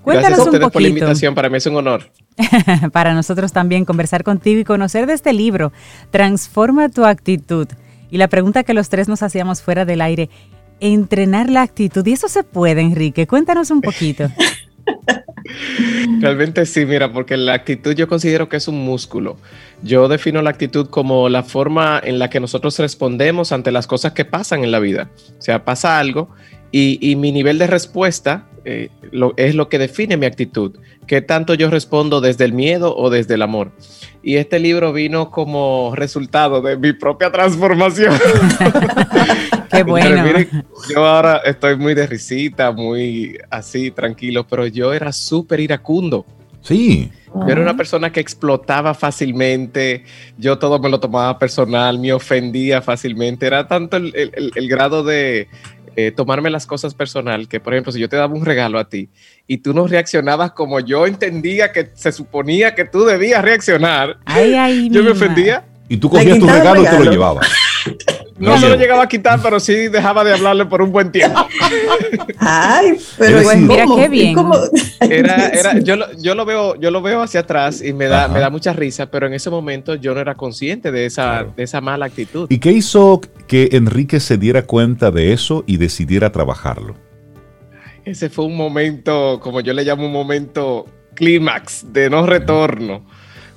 Cuéntanos 0.02 0.38
gracias 0.38 0.62
a 0.62 0.66
un 0.66 0.72
por 0.72 0.82
la 0.82 0.88
invitación, 0.88 1.34
para 1.34 1.48
mí 1.48 1.58
es 1.58 1.66
un 1.66 1.76
honor. 1.76 2.10
para 2.92 3.14
nosotros 3.14 3.52
también 3.52 3.84
conversar 3.84 4.24
contigo 4.24 4.60
y 4.60 4.64
conocer 4.64 5.06
de 5.06 5.12
este 5.12 5.32
libro, 5.32 5.72
Transforma 6.10 6.88
tu 6.88 7.04
actitud. 7.04 7.68
Y 8.10 8.16
la 8.16 8.28
pregunta 8.28 8.62
que 8.62 8.74
los 8.74 8.88
tres 8.88 9.08
nos 9.08 9.22
hacíamos 9.22 9.60
fuera 9.60 9.84
del 9.84 10.00
aire, 10.00 10.30
entrenar 10.80 11.50
la 11.50 11.62
actitud. 11.62 12.06
Y 12.06 12.12
eso 12.12 12.28
se 12.28 12.42
puede, 12.42 12.80
Enrique. 12.80 13.26
Cuéntanos 13.26 13.70
un 13.70 13.82
poquito. 13.82 14.30
Realmente 16.20 16.66
sí, 16.66 16.84
mira, 16.84 17.12
porque 17.12 17.36
la 17.36 17.54
actitud 17.54 17.94
yo 17.94 18.08
considero 18.08 18.48
que 18.48 18.56
es 18.56 18.68
un 18.68 18.84
músculo. 18.84 19.36
Yo 19.82 20.08
defino 20.08 20.42
la 20.42 20.50
actitud 20.50 20.88
como 20.88 21.28
la 21.28 21.42
forma 21.42 22.00
en 22.02 22.18
la 22.18 22.28
que 22.28 22.40
nosotros 22.40 22.78
respondemos 22.78 23.52
ante 23.52 23.70
las 23.70 23.86
cosas 23.86 24.12
que 24.12 24.24
pasan 24.24 24.64
en 24.64 24.70
la 24.70 24.78
vida. 24.78 25.10
O 25.38 25.42
sea, 25.42 25.64
pasa 25.64 25.98
algo 25.98 26.30
y, 26.70 27.16
mi 27.16 27.32
nivel 27.32 27.58
de 27.58 27.66
respuesta 27.66 28.46
eh, 28.64 28.90
es 29.36 29.54
lo 29.54 29.68
que 29.68 29.78
define 29.78 30.16
mi 30.16 30.26
actitud. 30.26 30.76
¿Qué 31.06 31.22
tanto 31.22 31.54
yo 31.54 31.70
respondo 31.70 32.20
desde 32.20 32.44
el 32.44 32.52
miedo 32.52 32.94
o 32.94 33.08
desde 33.08 33.34
el 33.34 33.42
amor? 33.42 33.72
Y 34.22 34.36
este 34.36 34.58
libro 34.58 34.92
vino 34.92 35.30
como 35.30 35.92
resultado 35.94 36.60
de 36.60 36.76
mi 36.76 36.92
propia 36.92 37.32
transformación. 37.32 38.12
Qué 39.70 39.82
bueno. 39.82 40.24
yo 40.90 41.04
ahora 41.04 41.38
estoy 41.44 41.76
muy 41.76 41.94
de 41.94 42.06
risita, 42.06 42.72
muy 42.72 43.38
así, 43.50 43.90
tranquilo, 43.90 44.46
pero 44.46 44.66
yo 44.66 44.92
era 44.92 45.12
súper 45.12 45.60
iracundo. 45.60 46.24
Sí. 46.62 47.10
Yo 47.34 47.48
era 47.48 47.60
una 47.60 47.76
persona 47.76 48.10
que 48.10 48.20
explotaba 48.20 48.94
fácilmente, 48.94 50.04
yo 50.38 50.58
todo 50.58 50.78
me 50.78 50.88
lo 50.88 50.98
tomaba 50.98 51.38
personal, 51.38 51.98
me 51.98 52.12
ofendía 52.12 52.82
fácilmente. 52.82 53.46
Era 53.46 53.68
tanto 53.68 53.96
el, 53.96 54.68
grado 54.68 55.04
de 55.04 55.48
eh, 55.96 56.10
tomarme 56.10 56.50
las 56.50 56.66
cosas 56.66 56.94
personal 56.94 57.48
que, 57.48 57.60
por 57.60 57.74
ejemplo, 57.74 57.92
si 57.92 58.00
yo 58.00 58.08
te 58.08 58.16
daba 58.16 58.34
un 58.34 58.44
regalo 58.44 58.78
a 58.78 58.88
ti 58.88 59.08
y 59.46 59.58
tú 59.58 59.74
no 59.74 59.86
reaccionabas 59.86 60.52
como 60.52 60.80
yo 60.80 61.06
entendía 61.06 61.70
que 61.70 61.90
se 61.94 62.12
suponía 62.12 62.74
que 62.74 62.84
tú 62.84 63.04
debías 63.04 63.42
reaccionar, 63.42 64.18
yo 64.90 65.02
me 65.02 65.10
ofendía. 65.10 65.64
Y 65.90 65.96
tú 65.96 66.10
cogías 66.10 66.38
tu 66.38 66.46
regalo, 66.46 66.82
y 66.82 66.84
te 66.84 66.98
lo 67.02 67.10
llevabas. 67.10 67.48
No, 68.38 68.58
se 68.58 68.68
lo 68.68 68.76
llegaba 68.76 69.02
a 69.02 69.08
quitar, 69.08 69.40
pero 69.42 69.58
sí 69.58 69.88
dejaba 69.88 70.22
de 70.22 70.32
hablarle 70.32 70.66
por 70.66 70.80
un 70.82 70.92
buen 70.92 71.10
tiempo. 71.10 71.46
Ay, 72.38 72.96
pero 73.18 73.42
pues, 73.42 73.58
mira 73.58 73.84
qué 73.96 74.08
bien. 74.08 74.36
Era, 75.00 75.48
era, 75.52 75.78
yo, 75.80 75.96
lo, 75.96 76.06
yo, 76.18 76.34
lo 76.34 76.44
veo, 76.44 76.76
yo 76.76 76.90
lo 76.90 77.02
veo 77.02 77.22
hacia 77.22 77.40
atrás 77.40 77.82
y 77.82 77.92
me 77.92 78.06
da, 78.06 78.28
me 78.28 78.40
da 78.40 78.50
mucha 78.50 78.72
risa, 78.72 79.10
pero 79.10 79.26
en 79.26 79.34
ese 79.34 79.50
momento 79.50 79.94
yo 79.96 80.14
no 80.14 80.20
era 80.20 80.34
consciente 80.36 80.92
de 80.92 81.06
esa, 81.06 81.46
de 81.56 81.62
esa 81.62 81.80
mala 81.80 82.06
actitud. 82.06 82.46
¿Y 82.48 82.58
qué 82.58 82.72
hizo 82.72 83.20
que 83.46 83.70
Enrique 83.72 84.20
se 84.20 84.38
diera 84.38 84.62
cuenta 84.62 85.10
de 85.10 85.32
eso 85.32 85.64
y 85.66 85.76
decidiera 85.78 86.30
trabajarlo? 86.30 86.94
Ese 88.04 88.30
fue 88.30 88.44
un 88.44 88.56
momento, 88.56 89.40
como 89.40 89.60
yo 89.60 89.72
le 89.72 89.84
llamo 89.84 90.06
un 90.06 90.12
momento 90.12 90.86
clímax 91.14 91.92
de 91.92 92.08
no 92.08 92.24
retorno 92.24 93.04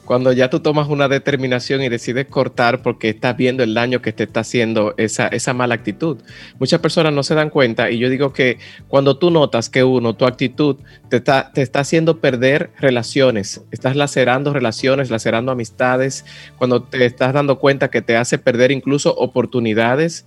cuando 0.05 0.33
ya 0.33 0.49
tú 0.49 0.59
tomas 0.59 0.87
una 0.89 1.07
determinación 1.07 1.81
y 1.81 1.89
decides 1.89 2.25
cortar 2.27 2.81
porque 2.81 3.09
estás 3.09 3.37
viendo 3.37 3.63
el 3.63 3.73
daño 3.73 4.01
que 4.01 4.11
te 4.11 4.23
está 4.23 4.41
haciendo 4.41 4.93
esa, 4.97 5.27
esa 5.27 5.53
mala 5.53 5.75
actitud. 5.75 6.17
Muchas 6.59 6.79
personas 6.79 7.13
no 7.13 7.23
se 7.23 7.35
dan 7.35 7.49
cuenta 7.49 7.91
y 7.91 7.99
yo 7.99 8.09
digo 8.09 8.33
que 8.33 8.57
cuando 8.87 9.17
tú 9.17 9.31
notas 9.31 9.69
que 9.69 9.83
uno, 9.83 10.15
tu 10.15 10.25
actitud 10.25 10.77
te 11.09 11.17
está, 11.17 11.51
te 11.53 11.61
está 11.61 11.81
haciendo 11.81 12.19
perder 12.19 12.71
relaciones, 12.79 13.63
estás 13.71 13.95
lacerando 13.95 14.53
relaciones, 14.53 15.09
lacerando 15.09 15.51
amistades, 15.51 16.25
cuando 16.57 16.83
te 16.83 17.05
estás 17.05 17.33
dando 17.33 17.59
cuenta 17.59 17.89
que 17.89 18.01
te 18.01 18.17
hace 18.17 18.37
perder 18.37 18.71
incluso 18.71 19.15
oportunidades, 19.15 20.25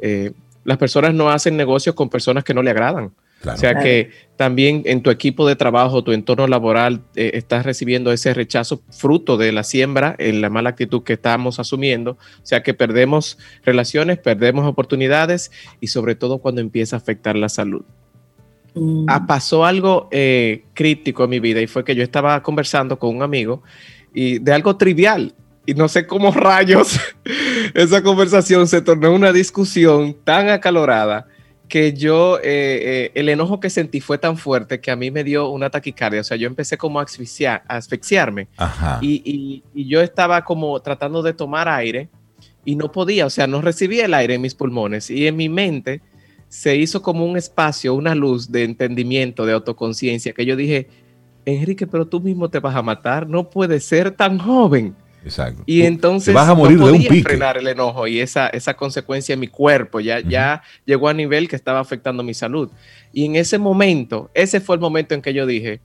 eh, 0.00 0.32
las 0.64 0.78
personas 0.78 1.14
no 1.14 1.30
hacen 1.30 1.56
negocios 1.56 1.94
con 1.94 2.08
personas 2.10 2.44
que 2.44 2.54
no 2.54 2.62
le 2.62 2.70
agradan. 2.70 3.12
O 3.44 3.56
sea 3.56 3.78
que 3.78 4.10
también 4.36 4.82
en 4.86 5.02
tu 5.02 5.10
equipo 5.10 5.46
de 5.46 5.56
trabajo, 5.56 6.02
tu 6.02 6.12
entorno 6.12 6.46
laboral, 6.46 7.02
eh, 7.14 7.32
estás 7.34 7.64
recibiendo 7.64 8.12
ese 8.12 8.34
rechazo 8.34 8.82
fruto 8.90 9.36
de 9.36 9.52
la 9.52 9.62
siembra, 9.62 10.14
en 10.18 10.40
la 10.40 10.50
mala 10.50 10.70
actitud 10.70 11.02
que 11.02 11.14
estamos 11.14 11.60
asumiendo. 11.60 12.12
O 12.12 12.46
sea 12.46 12.62
que 12.62 12.74
perdemos 12.74 13.38
relaciones, 13.64 14.18
perdemos 14.18 14.66
oportunidades 14.66 15.52
y 15.80 15.88
sobre 15.88 16.14
todo 16.14 16.38
cuando 16.38 16.60
empieza 16.60 16.96
a 16.96 16.98
afectar 16.98 17.36
la 17.36 17.48
salud. 17.48 17.84
Mm. 18.74 19.06
Ah, 19.08 19.26
pasó 19.26 19.64
algo 19.64 20.08
eh, 20.10 20.64
crítico 20.74 21.24
en 21.24 21.30
mi 21.30 21.40
vida 21.40 21.60
y 21.60 21.66
fue 21.66 21.84
que 21.84 21.94
yo 21.94 22.02
estaba 22.02 22.42
conversando 22.42 22.98
con 22.98 23.16
un 23.16 23.22
amigo 23.22 23.62
y 24.12 24.38
de 24.38 24.52
algo 24.52 24.76
trivial 24.76 25.34
y 25.64 25.74
no 25.74 25.88
sé 25.88 26.06
cómo 26.06 26.30
rayos 26.32 27.00
esa 27.74 28.02
conversación 28.02 28.68
se 28.68 28.82
tornó 28.82 29.12
una 29.12 29.32
discusión 29.32 30.14
tan 30.24 30.50
acalorada 30.50 31.26
que 31.68 31.92
yo, 31.92 32.38
eh, 32.38 32.42
eh, 32.44 33.12
el 33.14 33.28
enojo 33.28 33.58
que 33.60 33.70
sentí 33.70 34.00
fue 34.00 34.18
tan 34.18 34.36
fuerte 34.36 34.80
que 34.80 34.90
a 34.90 34.96
mí 34.96 35.10
me 35.10 35.24
dio 35.24 35.48
una 35.48 35.70
taquicardia. 35.70 36.20
O 36.20 36.24
sea, 36.24 36.36
yo 36.36 36.46
empecé 36.46 36.78
como 36.78 37.00
a, 37.00 37.02
asfixiar, 37.02 37.64
a 37.68 37.76
asfixiarme. 37.76 38.48
Y, 39.00 39.62
yo 39.74 40.00
estaba 40.00 40.44
como 40.44 40.80
tratando 40.80 41.22
de 41.22 41.32
tomar 41.32 41.68
aire 41.68 42.08
y 42.64 42.76
no 42.76 42.90
podía, 42.90 43.26
o 43.26 43.30
sea, 43.30 43.46
no 43.46 43.60
recibía 43.60 44.04
el 44.04 44.14
aire 44.14 44.34
en 44.34 44.42
mis 44.42 44.54
pulmones. 44.54 45.10
Y 45.10 45.26
en 45.26 45.36
mi 45.36 45.48
mente 45.48 46.00
se 46.48 46.76
hizo 46.76 47.02
como 47.02 47.24
un 47.26 47.36
espacio, 47.36 47.94
una 47.94 48.14
luz 48.14 48.50
de 48.50 48.64
entendimiento, 48.64 49.44
de 49.44 49.52
autoconciencia, 49.52 50.32
que 50.32 50.46
yo 50.46 50.56
dije, 50.56 50.88
Enrique, 51.44 51.86
pero 51.86 52.06
tú 52.06 52.20
mismo 52.20 52.48
te 52.48 52.60
vas 52.60 52.74
a 52.74 52.82
matar, 52.82 53.28
no 53.28 53.50
puedes 53.50 53.84
ser 53.84 54.12
tan 54.12 54.38
joven. 54.38 54.96
Exacto. 55.26 55.64
Y 55.66 55.82
entonces 55.82 56.32
vas 56.32 56.48
a 56.48 56.54
morir 56.54 56.78
no 56.78 56.86
podía 56.86 57.10
de 57.10 57.16
un 57.16 57.22
frenar 57.24 57.58
el 57.58 57.66
enojo 57.66 58.06
y 58.06 58.20
esa, 58.20 58.46
esa 58.46 58.74
consecuencia 58.74 59.32
en 59.32 59.40
mi 59.40 59.48
cuerpo 59.48 59.98
ya, 59.98 60.20
ya 60.20 60.62
llegó 60.84 61.08
a 61.08 61.14
nivel 61.14 61.48
que 61.48 61.56
estaba 61.56 61.80
afectando 61.80 62.22
mi 62.22 62.32
salud. 62.32 62.70
Y 63.12 63.24
en 63.24 63.34
ese 63.34 63.58
momento, 63.58 64.30
ese 64.34 64.60
fue 64.60 64.76
el 64.76 64.80
momento 64.80 65.16
en 65.16 65.22
que 65.22 65.34
yo 65.34 65.44
dije, 65.44 65.80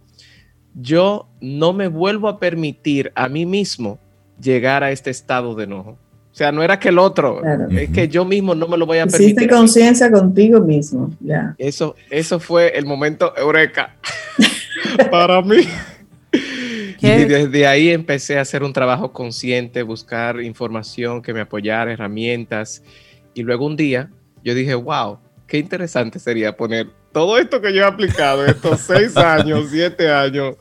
yo 0.76 1.28
no 1.42 1.74
me 1.74 1.88
vuelvo 1.88 2.28
a 2.28 2.40
permitir 2.40 3.12
a 3.16 3.28
mí 3.30 3.48
mismo 3.48 3.98
llegar 4.40 4.84
a 4.84 4.92
este 4.92 5.10
estado 5.10 5.56
de 5.56 5.64
enojo. 5.64 5.98
O 6.32 6.36
sea, 6.36 6.52
no 6.52 6.62
era 6.62 6.80
que 6.80 6.90
el 6.90 7.00
otro, 7.00 7.42
es 7.72 7.90
que 7.90 8.08
yo 8.08 8.24
mismo 8.24 8.54
no 8.54 8.68
me 8.68 8.78
lo 8.78 8.86
voy 8.86 9.00
a 9.00 9.06
permitir. 9.06 9.26
Hiciste 9.26 9.50
conciencia 9.50 10.12
contigo 10.12 10.62
mismo, 10.62 11.10
ya. 11.20 11.56
Eso, 11.58 11.96
eso 12.12 12.40
fue 12.40 12.78
el 12.78 12.86
momento 12.86 13.36
eureka 13.36 13.96
para 15.12 15.42
mí. 15.42 15.68
Y 17.02 17.26
desde 17.26 17.66
ahí 17.66 17.90
empecé 17.90 18.38
a 18.38 18.42
hacer 18.42 18.64
un 18.64 18.74
trabajo 18.74 19.12
consciente, 19.12 19.82
buscar 19.82 20.42
información 20.42 21.22
que 21.22 21.34
me 21.34 21.42
apoyara, 21.42 21.92
herramientas. 21.92 22.84
Y 23.34 23.44
luego 23.44 23.66
un 23.66 23.76
día 23.76 24.12
yo 24.44 24.54
dije, 24.54 24.76
wow, 24.76 25.20
qué 25.48 25.58
interesante 25.58 26.20
sería 26.20 26.56
poner 26.56 26.88
todo 27.12 27.38
esto 27.38 27.62
que 27.62 27.74
yo 27.74 27.82
he 27.82 27.86
aplicado, 27.86 28.46
estos 28.46 28.80
seis 28.88 29.18
años, 29.18 29.68
siete 29.70 30.12
años, 30.12 30.56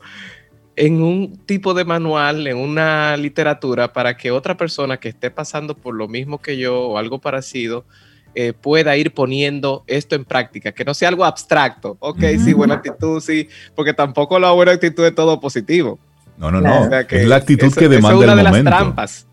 en 0.75 1.01
un 1.01 1.37
tipo 1.45 1.73
de 1.73 1.85
manual, 1.85 2.47
en 2.47 2.57
una 2.57 3.15
literatura, 3.17 3.93
para 3.93 4.17
que 4.17 4.31
otra 4.31 4.57
persona 4.57 4.97
que 4.97 5.09
esté 5.09 5.31
pasando 5.31 5.75
por 5.75 5.95
lo 5.95 6.07
mismo 6.07 6.41
que 6.41 6.57
yo 6.57 6.79
o 6.81 6.97
algo 6.97 7.19
parecido, 7.19 7.85
eh, 8.33 8.53
pueda 8.53 8.95
ir 8.95 9.13
poniendo 9.13 9.83
esto 9.87 10.15
en 10.15 10.23
práctica, 10.23 10.71
que 10.71 10.85
no 10.85 10.93
sea 10.93 11.09
algo 11.09 11.25
abstracto. 11.25 11.97
Ok, 11.99 12.21
sí, 12.43 12.53
buena 12.53 12.75
actitud, 12.75 13.19
sí, 13.19 13.49
porque 13.75 13.93
tampoco 13.93 14.39
la 14.39 14.51
buena 14.51 14.71
actitud 14.71 15.05
es 15.05 15.13
todo 15.13 15.39
positivo. 15.39 15.99
No, 16.41 16.49
no, 16.49 16.59
no. 16.59 16.89
es 16.91 17.27
la 17.27 17.35
actitud 17.35 17.71
que 17.71 17.87
demanda 17.87 18.17
es 18.17 18.23
una 18.23 18.35
de 18.35 18.43
las 18.43 18.63
trampas. 18.63 19.27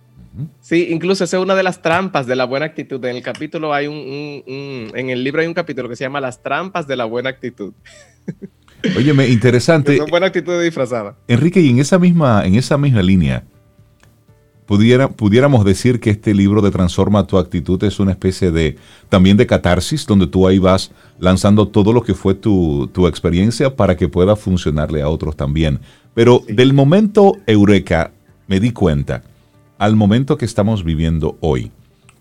Sí, 0.60 0.88
incluso 0.90 1.24
esa 1.24 1.38
es 1.38 1.42
una 1.42 1.54
de 1.54 1.62
las 1.62 1.80
trampas 1.80 2.26
de 2.26 2.36
la 2.36 2.44
buena 2.44 2.66
actitud. 2.66 3.02
En 3.06 3.16
el 3.16 3.22
capítulo 3.22 3.72
hay 3.72 3.86
un, 3.86 4.92
en 4.94 5.10
el 5.10 5.24
libro 5.24 5.40
hay 5.40 5.48
un 5.48 5.54
capítulo 5.54 5.88
que 5.88 5.96
se 5.96 6.04
llama 6.04 6.20
Las 6.20 6.42
trampas 6.42 6.86
de 6.86 6.96
la 6.96 7.06
buena 7.06 7.30
actitud. 7.30 7.72
Óyeme, 8.96 9.26
interesante. 9.28 9.96
Es 10.04 10.10
buena 10.10 10.26
actitud 10.26 10.62
disfrazada. 10.62 11.16
Enrique, 11.26 11.60
y 11.60 11.70
en 11.70 11.78
esa 11.78 11.98
misma, 11.98 12.44
en 12.44 12.54
esa 12.54 12.76
misma 12.76 13.02
línea, 13.02 13.44
pudiera, 14.68 15.08
pudiéramos 15.08 15.64
decir 15.64 15.98
que 15.98 16.10
este 16.10 16.34
libro 16.34 16.60
de 16.60 16.70
Transforma 16.70 17.26
tu 17.26 17.38
actitud 17.38 17.82
es 17.84 17.98
una 17.98 18.12
especie 18.12 18.50
de 18.50 18.76
también 19.08 19.38
de 19.38 19.46
catarsis, 19.46 20.06
donde 20.06 20.26
tú 20.26 20.46
ahí 20.46 20.58
vas 20.58 20.92
lanzando 21.18 21.68
todo 21.68 21.94
lo 21.94 22.02
que 22.02 22.12
fue 22.12 22.34
tu, 22.34 22.90
tu 22.92 23.06
experiencia 23.06 23.74
para 23.74 23.96
que 23.96 24.08
pueda 24.08 24.36
funcionarle 24.36 25.00
a 25.00 25.08
otros 25.08 25.36
también. 25.36 25.80
Pero 26.12 26.42
del 26.46 26.74
momento 26.74 27.32
Eureka 27.46 28.12
me 28.46 28.60
di 28.60 28.72
cuenta 28.72 29.22
al 29.78 29.96
momento 29.96 30.36
que 30.36 30.44
estamos 30.44 30.84
viviendo 30.84 31.38
hoy. 31.40 31.72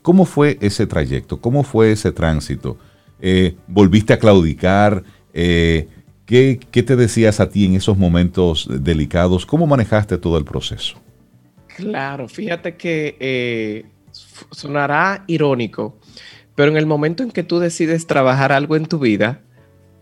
¿Cómo 0.02 0.24
fue 0.24 0.58
ese 0.62 0.88
trayecto? 0.88 1.42
¿Cómo 1.42 1.64
fue 1.64 1.92
ese 1.92 2.14
tránsito? 2.14 2.78
Eh, 3.20 3.58
¿Volviste 3.68 4.14
a 4.14 4.20
claudicar? 4.20 5.04
Eh, 5.34 5.90
¿qué, 6.26 6.60
te 6.72 6.96
decías 6.96 7.42
a 7.42 7.50
ti 7.50 7.66
en 7.66 7.76
esos 7.76 7.98
momentos 7.98 8.70
delicados? 8.72 9.46
¿Cómo 9.46 9.68
manejaste 9.68 10.18
todo 10.18 10.38
el 10.38 10.46
proceso? 10.46 10.96
Claro, 11.78 12.28
fíjate 12.28 12.76
que 12.76 13.16
eh, 13.20 13.86
sonará 14.52 15.24
irónico, 15.28 16.00
pero 16.56 16.72
en 16.72 16.78
el 16.78 16.88
momento 16.88 17.24
en 17.24 17.32
que 17.32 17.44
tú 17.44 17.60
decides 17.60 18.08
trabajar 18.08 18.52
algo 18.52 18.76
en 18.76 18.88
tu 18.88 19.00
vida, 19.00 19.42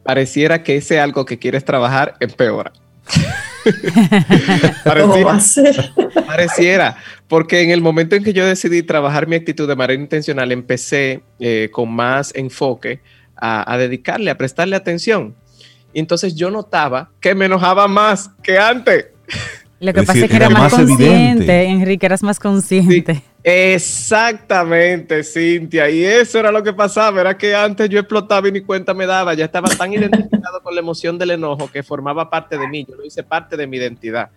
pareciera 0.03 0.63
que 0.63 0.77
ese 0.77 0.99
algo 0.99 1.25
que 1.25 1.37
quieres 1.37 1.65
trabajar 1.65 2.15
empeora. 2.21 2.71
pareciera, 4.83 5.39
pareciera, 6.25 6.97
porque 7.27 7.61
en 7.61 7.71
el 7.71 7.81
momento 7.81 8.15
en 8.15 8.23
que 8.23 8.33
yo 8.33 8.45
decidí 8.45 8.83
trabajar 8.83 9.27
mi 9.27 9.35
actitud 9.35 9.67
de 9.67 9.75
manera 9.75 9.99
intencional, 10.01 10.51
empecé 10.51 11.23
eh, 11.39 11.69
con 11.71 11.91
más 11.91 12.33
enfoque 12.35 13.01
a, 13.35 13.77
dedicarle, 13.77 14.31
a 14.31 14.37
prestarle 14.37 14.75
atención. 14.75 15.35
Y 15.93 15.99
entonces 15.99 16.35
yo 16.35 16.49
notaba 16.51 17.11
que 17.19 17.35
me 17.35 17.45
enojaba 17.45 17.87
más 17.87 18.29
que 18.41 18.57
antes. 18.57 19.07
Lo 19.79 19.93
que 19.93 20.03
pasa 20.03 20.19
es 20.19 20.29
que 20.29 20.35
era, 20.37 20.49
más, 20.49 20.73
consciente, 20.73 21.65
Enrique, 21.65 22.05
eras 22.05 22.23
más 22.23 22.39
consciente. 22.39 23.21
exactamente, 23.43 25.23
Cintia. 25.23 25.89
Y 25.89 26.03
eso 26.03 26.39
era 26.39 26.51
lo 26.51 26.63
que 26.63 26.71
pasaba. 26.71 27.19
Era 27.19 27.37
que 27.37 27.53
antes 27.53 27.89
yo 27.89 27.99
explotaba 27.99 28.47
y 28.47 28.53
ni 28.53 28.61
cuenta 28.61 28.93
me 28.93 29.05
daba. 29.05 29.33
Ya 29.33 29.45
estaba 29.45 29.67
tan 29.67 29.91
identificado 29.93 30.61
con 30.63 30.75
la 30.75 30.79
emoción 30.79 31.17
del 31.17 31.31
enojo 31.31 31.69
que 31.69 31.83
formaba 31.83 32.29
parte 32.29 32.57
de 32.57 32.67
mí. 32.69 32.85
Yo 32.87 32.95
lo 32.95 33.05
hice 33.05 33.23
parte 33.23 33.57
de 33.57 33.67
mi 33.67 33.75
identidad. 33.77 34.29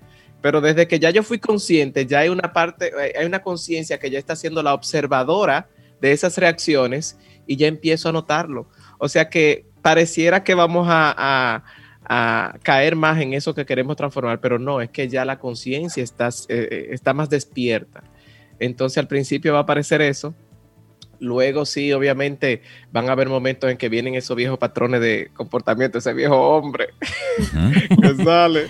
Pero 0.43 0.61
desde 0.61 0.89
que 0.89 0.99
ya 0.99 1.11
yo 1.11 1.23
fui 1.23 1.39
consciente, 1.39 2.07
ya 2.07 2.21
hay 2.21 2.29
una 2.29 2.53
parte, 2.53 2.93
hay 3.17 3.25
una 3.25 3.41
conciencia 3.41 3.99
que 3.99 4.11
ya 4.11 4.19
está 4.19 4.35
siendo 4.35 4.63
la 4.63 4.75
observadora 4.75 5.69
de 6.01 6.13
esas 6.13 6.37
reacciones 6.37 7.17
y 7.47 7.57
ya 7.57 7.69
empiezo 7.69 8.09
a 8.09 8.13
notarlo. 8.13 8.69
O 8.99 9.09
sea 9.09 9.29
que 9.29 9.67
pareciera 9.83 10.43
que 10.43 10.55
vamos 10.55 10.87
a 10.91 11.15
a 11.17 11.65
caer 12.63 12.97
más 12.97 13.21
en 13.21 13.35
eso 13.35 13.55
que 13.55 13.67
queremos 13.67 13.97
transformar, 13.97 14.41
pero 14.41 14.59
no, 14.59 14.81
es 14.81 14.91
que 14.91 15.09
ya 15.09 15.25
la 15.25 15.39
conciencia 15.39 16.03
está, 16.03 16.29
eh, 16.29 16.69
eh, 16.71 16.89
está 16.91 17.13
más 17.13 17.29
despierta. 17.29 18.03
Entonces 18.59 18.99
al 18.99 19.09
principio 19.09 19.53
va 19.53 19.61
a 19.61 19.63
aparecer 19.63 20.01
eso, 20.01 20.35
luego 21.21 21.67
sí, 21.67 21.93
obviamente 21.93 22.63
van 22.93 23.09
a 23.09 23.13
haber 23.13 23.29
momentos 23.29 23.71
en 23.71 23.77
que 23.77 23.89
vienen 23.89 24.15
esos 24.15 24.37
viejos 24.37 24.59
patrones 24.59 25.01
de 25.01 25.31
comportamiento, 25.35 25.99
ese 25.99 26.15
viejo 26.15 26.37
hombre 26.37 26.89
que 28.01 28.25
sale. 28.25 28.69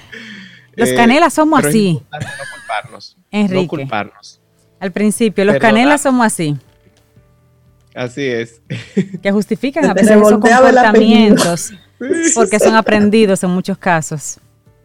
Los 0.74 0.90
eh, 0.90 0.94
canelas 0.94 1.32
somos 1.34 1.64
así. 1.64 2.02
no 2.10 2.18
culparnos. 2.54 3.16
Enrique. 3.30 3.62
No 3.62 3.68
culparnos. 3.68 4.40
Al 4.80 4.92
principio, 4.92 5.44
los 5.44 5.58
canelas 5.58 6.02
somos 6.02 6.26
así. 6.26 6.56
Así 7.94 8.24
es. 8.24 8.62
Que 9.22 9.32
justifican 9.32 9.84
a 9.86 9.94
veces 9.94 10.12
esos 10.12 10.30
comportamientos 10.32 11.72
porque 12.34 12.58
son 12.58 12.74
aprendidos 12.74 13.42
en 13.44 13.50
muchos 13.50 13.78
casos. 13.78 14.38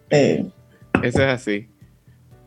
Eso 0.09 0.53
es 1.01 1.17
así. 1.19 1.67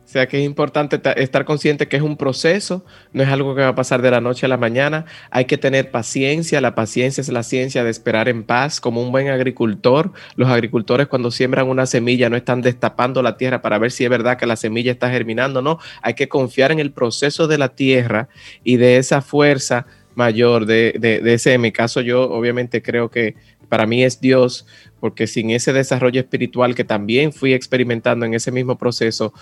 O 0.07 0.09
sea 0.09 0.25
que 0.25 0.39
es 0.39 0.45
importante 0.45 1.01
estar 1.17 1.43
consciente 1.43 1.89
que 1.89 1.97
es 1.97 2.01
un 2.01 2.15
proceso, 2.15 2.85
no 3.11 3.23
es 3.23 3.27
algo 3.27 3.53
que 3.55 3.61
va 3.61 3.67
a 3.67 3.75
pasar 3.75 4.01
de 4.01 4.09
la 4.09 4.21
noche 4.21 4.45
a 4.45 4.49
la 4.49 4.55
mañana. 4.55 5.03
Hay 5.31 5.43
que 5.43 5.57
tener 5.57 5.91
paciencia. 5.91 6.61
La 6.61 6.75
paciencia 6.75 7.19
es 7.19 7.27
la 7.27 7.43
ciencia 7.43 7.83
de 7.83 7.89
esperar 7.89 8.29
en 8.29 8.43
paz, 8.45 8.79
como 8.79 9.01
un 9.01 9.11
buen 9.11 9.27
agricultor. 9.27 10.13
Los 10.37 10.47
agricultores 10.47 11.07
cuando 11.07 11.29
siembran 11.29 11.67
una 11.67 11.85
semilla 11.85 12.29
no 12.29 12.37
están 12.37 12.61
destapando 12.61 13.21
la 13.21 13.35
tierra 13.35 13.61
para 13.61 13.79
ver 13.79 13.91
si 13.91 14.05
es 14.05 14.09
verdad 14.09 14.37
que 14.37 14.45
la 14.45 14.55
semilla 14.55 14.93
está 14.93 15.09
germinando. 15.09 15.61
No, 15.61 15.77
hay 16.01 16.13
que 16.13 16.29
confiar 16.29 16.71
en 16.71 16.79
el 16.79 16.93
proceso 16.93 17.49
de 17.49 17.57
la 17.57 17.75
tierra 17.75 18.29
y 18.63 18.77
de 18.77 18.95
esa 18.95 19.21
fuerza 19.21 19.87
mayor 20.17 20.65
de, 20.65 21.21
ese, 21.25 21.53
en 21.53 21.61
mi 21.61 21.71
caso 21.71 22.01
yo 22.01 22.23
obviamente 22.31 22.81
creo 22.81 23.11
que 23.11 23.35
para 23.69 23.85
mí 23.85 24.03
es 24.03 24.19
Dios, 24.19 24.65
porque 24.99 25.27
sin 25.27 25.49
ese 25.51 25.73
desarrollo 25.73 26.19
espiritual 26.19 26.75
que 26.75 26.83
también 26.83 27.33
fui 27.33 27.53
experimentando 27.53 28.25
en 28.25 28.33
ese 28.33 28.51
mismo 28.51 28.77
proceso, 28.77 29.33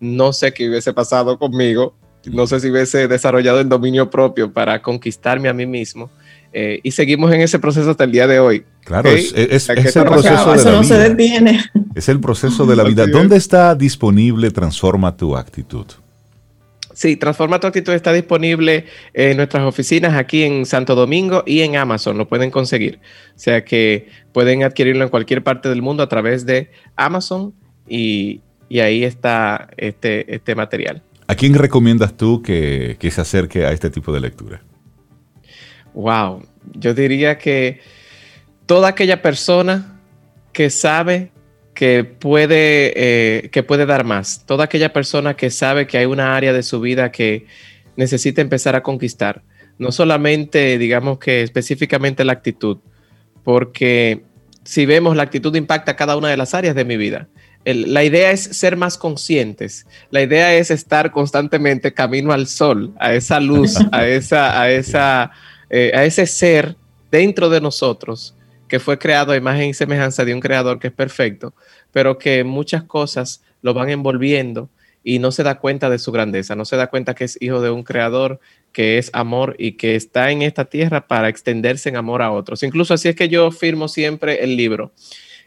no 0.00 0.32
sé 0.32 0.52
qué 0.52 0.68
hubiese 0.68 0.92
pasado 0.92 1.38
conmigo, 1.38 1.94
no 2.30 2.46
sé 2.46 2.60
si 2.60 2.70
hubiese 2.70 3.06
desarrollado 3.08 3.60
el 3.60 3.68
dominio 3.68 4.10
propio 4.10 4.52
para 4.52 4.80
conquistarme 4.80 5.48
a 5.48 5.52
mí 5.52 5.66
mismo. 5.66 6.10
Eh, 6.52 6.80
y 6.82 6.92
seguimos 6.92 7.32
en 7.32 7.40
ese 7.40 7.58
proceso 7.58 7.90
hasta 7.90 8.04
el 8.04 8.12
día 8.12 8.26
de 8.26 8.38
hoy. 8.38 8.64
Claro, 8.84 9.10
es, 9.10 9.32
el 9.34 10.04
proceso 10.04 10.84
de 10.84 11.08
la 11.08 11.14
vida. 11.14 11.70
Es 11.94 12.08
el 12.08 12.20
proceso 12.20 12.64
de 12.64 12.76
la 12.76 12.84
vida. 12.84 13.06
¿Dónde 13.06 13.36
está 13.36 13.74
disponible 13.74 14.50
Transforma 14.50 15.16
tu 15.16 15.36
actitud? 15.36 15.86
Sí, 16.94 17.16
Transforma 17.16 17.58
tu 17.58 17.66
actitud 17.66 17.92
está 17.92 18.12
disponible 18.12 18.86
en 19.12 19.36
nuestras 19.36 19.64
oficinas 19.64 20.14
aquí 20.14 20.44
en 20.44 20.64
Santo 20.64 20.94
Domingo 20.94 21.42
y 21.44 21.60
en 21.60 21.76
Amazon, 21.76 22.16
lo 22.16 22.28
pueden 22.28 22.52
conseguir. 22.52 23.00
O 23.34 23.38
sea 23.38 23.64
que 23.64 24.08
pueden 24.32 24.62
adquirirlo 24.62 25.02
en 25.02 25.10
cualquier 25.10 25.42
parte 25.42 25.68
del 25.68 25.82
mundo 25.82 26.04
a 26.04 26.08
través 26.08 26.46
de 26.46 26.70
Amazon 26.96 27.52
y, 27.88 28.40
ahí 28.70 29.04
está 29.04 29.68
este, 29.76 30.32
este 30.32 30.54
material. 30.54 31.02
¿A 31.26 31.34
quién 31.34 31.54
recomiendas 31.54 32.16
tú 32.16 32.42
que, 32.42 32.96
que 32.98 33.10
se 33.10 33.20
acerque 33.20 33.66
a 33.66 33.72
este 33.72 33.90
tipo 33.90 34.12
de 34.12 34.20
lectura? 34.20 34.62
Wow, 35.94 36.46
yo 36.74 36.94
diría 36.94 37.38
que 37.38 37.80
toda 38.66 38.88
aquella 38.88 39.20
persona 39.20 40.00
que 40.52 40.70
sabe 40.70 41.32
que 41.74 42.04
puede, 42.04 42.92
eh, 42.96 43.50
que 43.50 43.62
puede 43.62 43.84
dar 43.84 44.04
más. 44.04 44.44
Toda 44.46 44.64
aquella 44.64 44.92
persona 44.92 45.34
que 45.34 45.50
sabe 45.50 45.86
que 45.86 45.98
hay 45.98 46.06
una 46.06 46.36
área 46.36 46.52
de 46.52 46.62
su 46.62 46.80
vida 46.80 47.10
que 47.10 47.46
necesita 47.96 48.40
empezar 48.40 48.76
a 48.76 48.82
conquistar. 48.82 49.42
No 49.78 49.90
solamente, 49.90 50.78
digamos 50.78 51.18
que 51.18 51.42
específicamente 51.42 52.24
la 52.24 52.32
actitud, 52.32 52.78
porque 53.42 54.22
si 54.62 54.86
vemos, 54.86 55.16
la 55.16 55.24
actitud 55.24 55.54
impacta 55.56 55.96
cada 55.96 56.16
una 56.16 56.28
de 56.28 56.36
las 56.36 56.54
áreas 56.54 56.74
de 56.74 56.84
mi 56.84 56.96
vida. 56.96 57.28
la 57.64 58.04
idea 58.04 58.30
es 58.30 58.42
ser 58.42 58.76
más 58.76 58.96
conscientes. 58.96 59.86
La 60.10 60.22
idea 60.22 60.54
es 60.54 60.70
estar 60.70 61.10
constantemente 61.10 61.92
camino 61.92 62.32
al 62.32 62.46
sol, 62.46 62.92
a 62.98 63.14
esa 63.14 63.40
luz, 63.40 63.76
a, 63.90 64.06
esa, 64.06 64.60
a, 64.60 64.70
esa, 64.70 65.32
eh, 65.70 65.90
a 65.94 66.04
ese 66.04 66.26
ser 66.26 66.76
dentro 67.10 67.48
de 67.48 67.60
nosotros 67.60 68.34
que 68.68 68.80
fue 68.80 68.98
creado 68.98 69.32
a 69.32 69.36
imagen 69.36 69.70
y 69.70 69.74
semejanza 69.74 70.24
de 70.24 70.34
un 70.34 70.40
creador 70.40 70.78
que 70.78 70.88
es 70.88 70.92
perfecto, 70.92 71.54
pero 71.92 72.18
que 72.18 72.44
muchas 72.44 72.84
cosas 72.84 73.42
lo 73.62 73.74
van 73.74 73.90
envolviendo 73.90 74.68
y 75.02 75.18
no 75.18 75.30
se 75.32 75.42
da 75.42 75.58
cuenta 75.58 75.90
de 75.90 75.98
su 75.98 76.10
grandeza, 76.12 76.56
no 76.56 76.64
se 76.64 76.76
da 76.76 76.88
cuenta 76.88 77.14
que 77.14 77.24
es 77.24 77.36
hijo 77.40 77.60
de 77.60 77.70
un 77.70 77.82
creador 77.82 78.40
que 78.72 78.98
es 78.98 79.10
amor 79.12 79.54
y 79.58 79.72
que 79.72 79.94
está 79.94 80.30
en 80.30 80.42
esta 80.42 80.64
tierra 80.64 81.06
para 81.06 81.28
extenderse 81.28 81.90
en 81.90 81.96
amor 81.96 82.22
a 82.22 82.32
otros. 82.32 82.62
Incluso 82.62 82.94
así 82.94 83.08
es 83.08 83.14
que 83.14 83.28
yo 83.28 83.50
firmo 83.50 83.86
siempre 83.88 84.42
el 84.42 84.56
libro. 84.56 84.92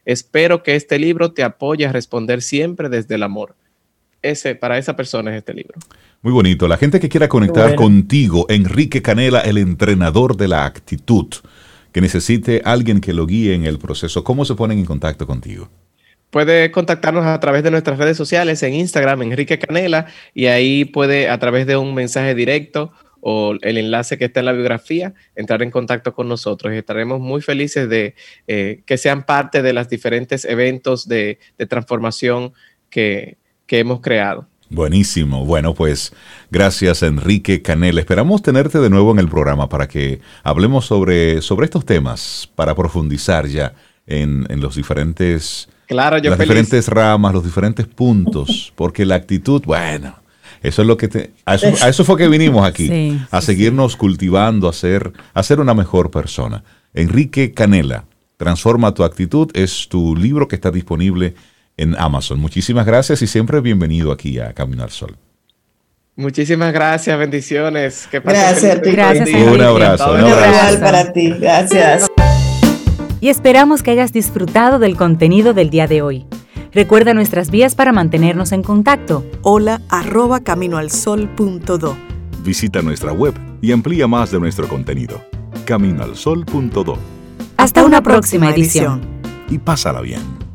Espero 0.05 0.63
que 0.63 0.76
este 0.76 0.99
libro 0.99 1.34
te 1.34 1.43
apoye 1.43 1.86
a 1.86 1.91
responder 1.91 2.41
siempre 2.41 2.88
desde 2.88 3.15
el 3.15 3.24
amor. 3.24 3.55
Ese, 4.22 4.55
para 4.55 4.78
esa 4.78 4.95
persona 4.95 5.32
es 5.32 5.38
este 5.39 5.53
libro. 5.53 5.78
Muy 6.22 6.32
bonito. 6.34 6.68
La 6.68 6.78
gente 6.78 6.99
que 6.99 7.09
quiera 7.09 7.28
conectar 7.28 7.76
contigo, 7.76 8.45
Enrique 8.49 9.01
Canela, 9.01 9.41
el 9.41 9.57
entrenador 9.57 10.38
de 10.38 10.47
la 10.47 10.65
actitud 10.65 11.28
que 11.98 12.02
necesite 12.02 12.62
alguien 12.64 13.02
que 13.02 13.12
lo 13.12 13.26
guíe 13.26 13.56
en 13.56 13.66
el 13.66 13.80
proceso, 13.80 14.24
¿cómo 14.24 14.45
se 14.45 14.54
ponen 14.54 14.78
en 14.78 14.86
contacto 14.86 15.26
contigo? 15.26 15.68
Puede 16.30 16.70
contactarnos 16.70 17.26
a 17.26 17.39
través 17.39 17.64
de 17.64 17.72
nuestras 17.72 17.98
redes 17.98 18.16
sociales, 18.16 18.62
en 18.62 18.76
Instagram, 18.76 19.24
Enrique 19.24 19.58
Canela, 19.58 20.06
y 20.36 20.45
ahí 20.45 20.86
puede 20.86 21.28
a 21.28 21.39
través 21.39 21.66
de 21.66 21.76
un 21.76 21.95
mensaje 21.95 22.36
directo 22.36 22.91
o 23.20 23.56
el 23.64 23.80
enlace 23.80 24.20
que 24.20 24.26
está 24.26 24.41
en 24.41 24.45
la 24.45 24.52
biografía, 24.52 25.16
entrar 25.36 25.64
en 25.64 25.72
contacto 25.72 26.14
con 26.14 26.28
nosotros. 26.28 26.72
Y 26.72 26.78
estaremos 26.78 27.20
muy 27.20 27.41
felices 27.41 27.89
de 27.89 28.14
eh, 28.45 28.84
que 28.86 29.00
sean 29.00 29.26
parte 29.26 29.64
de 29.64 29.74
los 29.74 29.89
diferentes 29.89 30.45
eventos 30.45 31.08
de, 31.08 31.39
transformación 31.68 32.54
que 32.91 33.38
hemos 33.70 34.02
creado. 34.02 34.48
Buenísimo. 34.70 35.45
Bueno, 35.45 35.74
pues 35.74 36.13
gracias 36.51 37.03
Enrique 37.03 37.61
Canel. 37.61 37.97
Esperamos 37.97 38.41
tenerte 38.41 38.80
de 38.80 38.89
nuevo 38.89 39.11
en 39.11 39.20
el 39.20 39.30
programa 39.30 39.70
para 39.70 39.88
que 39.88 40.20
hablemos 40.43 40.86
sobre, 40.86 41.41
sobre 41.41 41.65
estos 41.65 41.86
temas, 41.86 42.49
para 42.55 42.76
profundizar 42.76 43.47
ya 43.47 43.74
en, 44.05 44.45
los 44.59 44.76
diferentes, 44.76 45.70
claro, 45.88 46.18
las 46.18 46.38
diferentes 46.38 46.88
ramas, 46.88 47.34
los 47.34 47.43
diferentes 47.43 47.88
puntos, 47.88 48.74
porque 48.76 49.05
la 49.05 49.15
actitud, 49.15 49.63
bueno, 49.65 50.15
eso 50.61 50.82
es 50.82 50.88
lo 50.88 50.97
que 50.97 51.07
te, 51.07 51.32
a, 51.45 51.55
eso, 51.55 52.03
fue 52.03 52.18
que 52.18 52.28
vinimos 52.28 52.65
aquí, 52.65 53.20
a 53.32 53.41
seguirnos 53.41 53.95
cultivando, 53.95 54.68
a 54.68 54.74
ser, 54.74 55.13
a 55.34 55.43
ser 55.43 55.59
una 55.59 55.74
mejor 55.74 56.11
persona. 56.11 56.63
Enrique 56.93 57.53
Canela, 57.53 58.05
Transforma 58.38 58.93
tu 58.93 59.03
actitud, 59.03 59.49
es 59.55 59.88
tu 59.89 60.15
libro 60.15 60.47
que 60.47 60.55
está 60.55 60.70
disponible 60.70 61.34
en 61.78 61.95
Amazon. 61.97 62.39
Muchísimas 62.39 62.86
gracias 62.86 63.21
y 63.21 63.28
siempre 63.28 63.61
bienvenido 63.61 64.11
aquí 64.11 64.39
a 64.39 64.53
Caminar 64.53 64.91
Sol. 64.91 65.17
Muchísimas 66.15 66.73
gracias, 66.73 67.17
bendiciones. 67.17 68.09
gracias, 68.11 68.82
gracias 68.82 69.30
un 69.30 69.61
abrazo. 69.61 70.13
Un 70.13 70.21
abrazo 70.21 70.80
para 70.80 71.13
ti, 71.13 71.30
gracias. 71.30 72.07
Y 73.21 73.30
esperamos 73.30 73.84
que 73.84 73.91
hayas 73.91 74.11
disfrutado 74.11 74.80
del 74.80 74.97
contenido 74.97 75.53
del 75.53 75.69
día 75.69 75.88
de 75.88 76.01
hoy. 76.01 76.25
Recuerda 76.71 77.13
nuestras 77.13 77.49
vías 77.51 77.75
para 77.75 77.91
mantenernos 77.91 78.51
en 78.51 78.63
contacto. 78.63 79.25
Hola 79.43 79.82
arroba 79.89 80.41
caminoalsol.do. 80.41 81.97
Visita 82.43 82.82
nuestra 82.82 83.13
web 83.13 83.34
y 83.61 83.71
amplía 83.71 84.07
más 84.07 84.32
de 84.32 84.39
nuestro 84.39 84.67
contenido. 84.67 85.21
Caminoalsol.do. 85.65 86.97
Hasta, 87.57 87.84
una, 87.84 88.01
próxima, 88.01 88.51
edición. 88.51 89.01
Y 89.49 89.57
pásala 89.57 90.01
bien. 90.01 90.47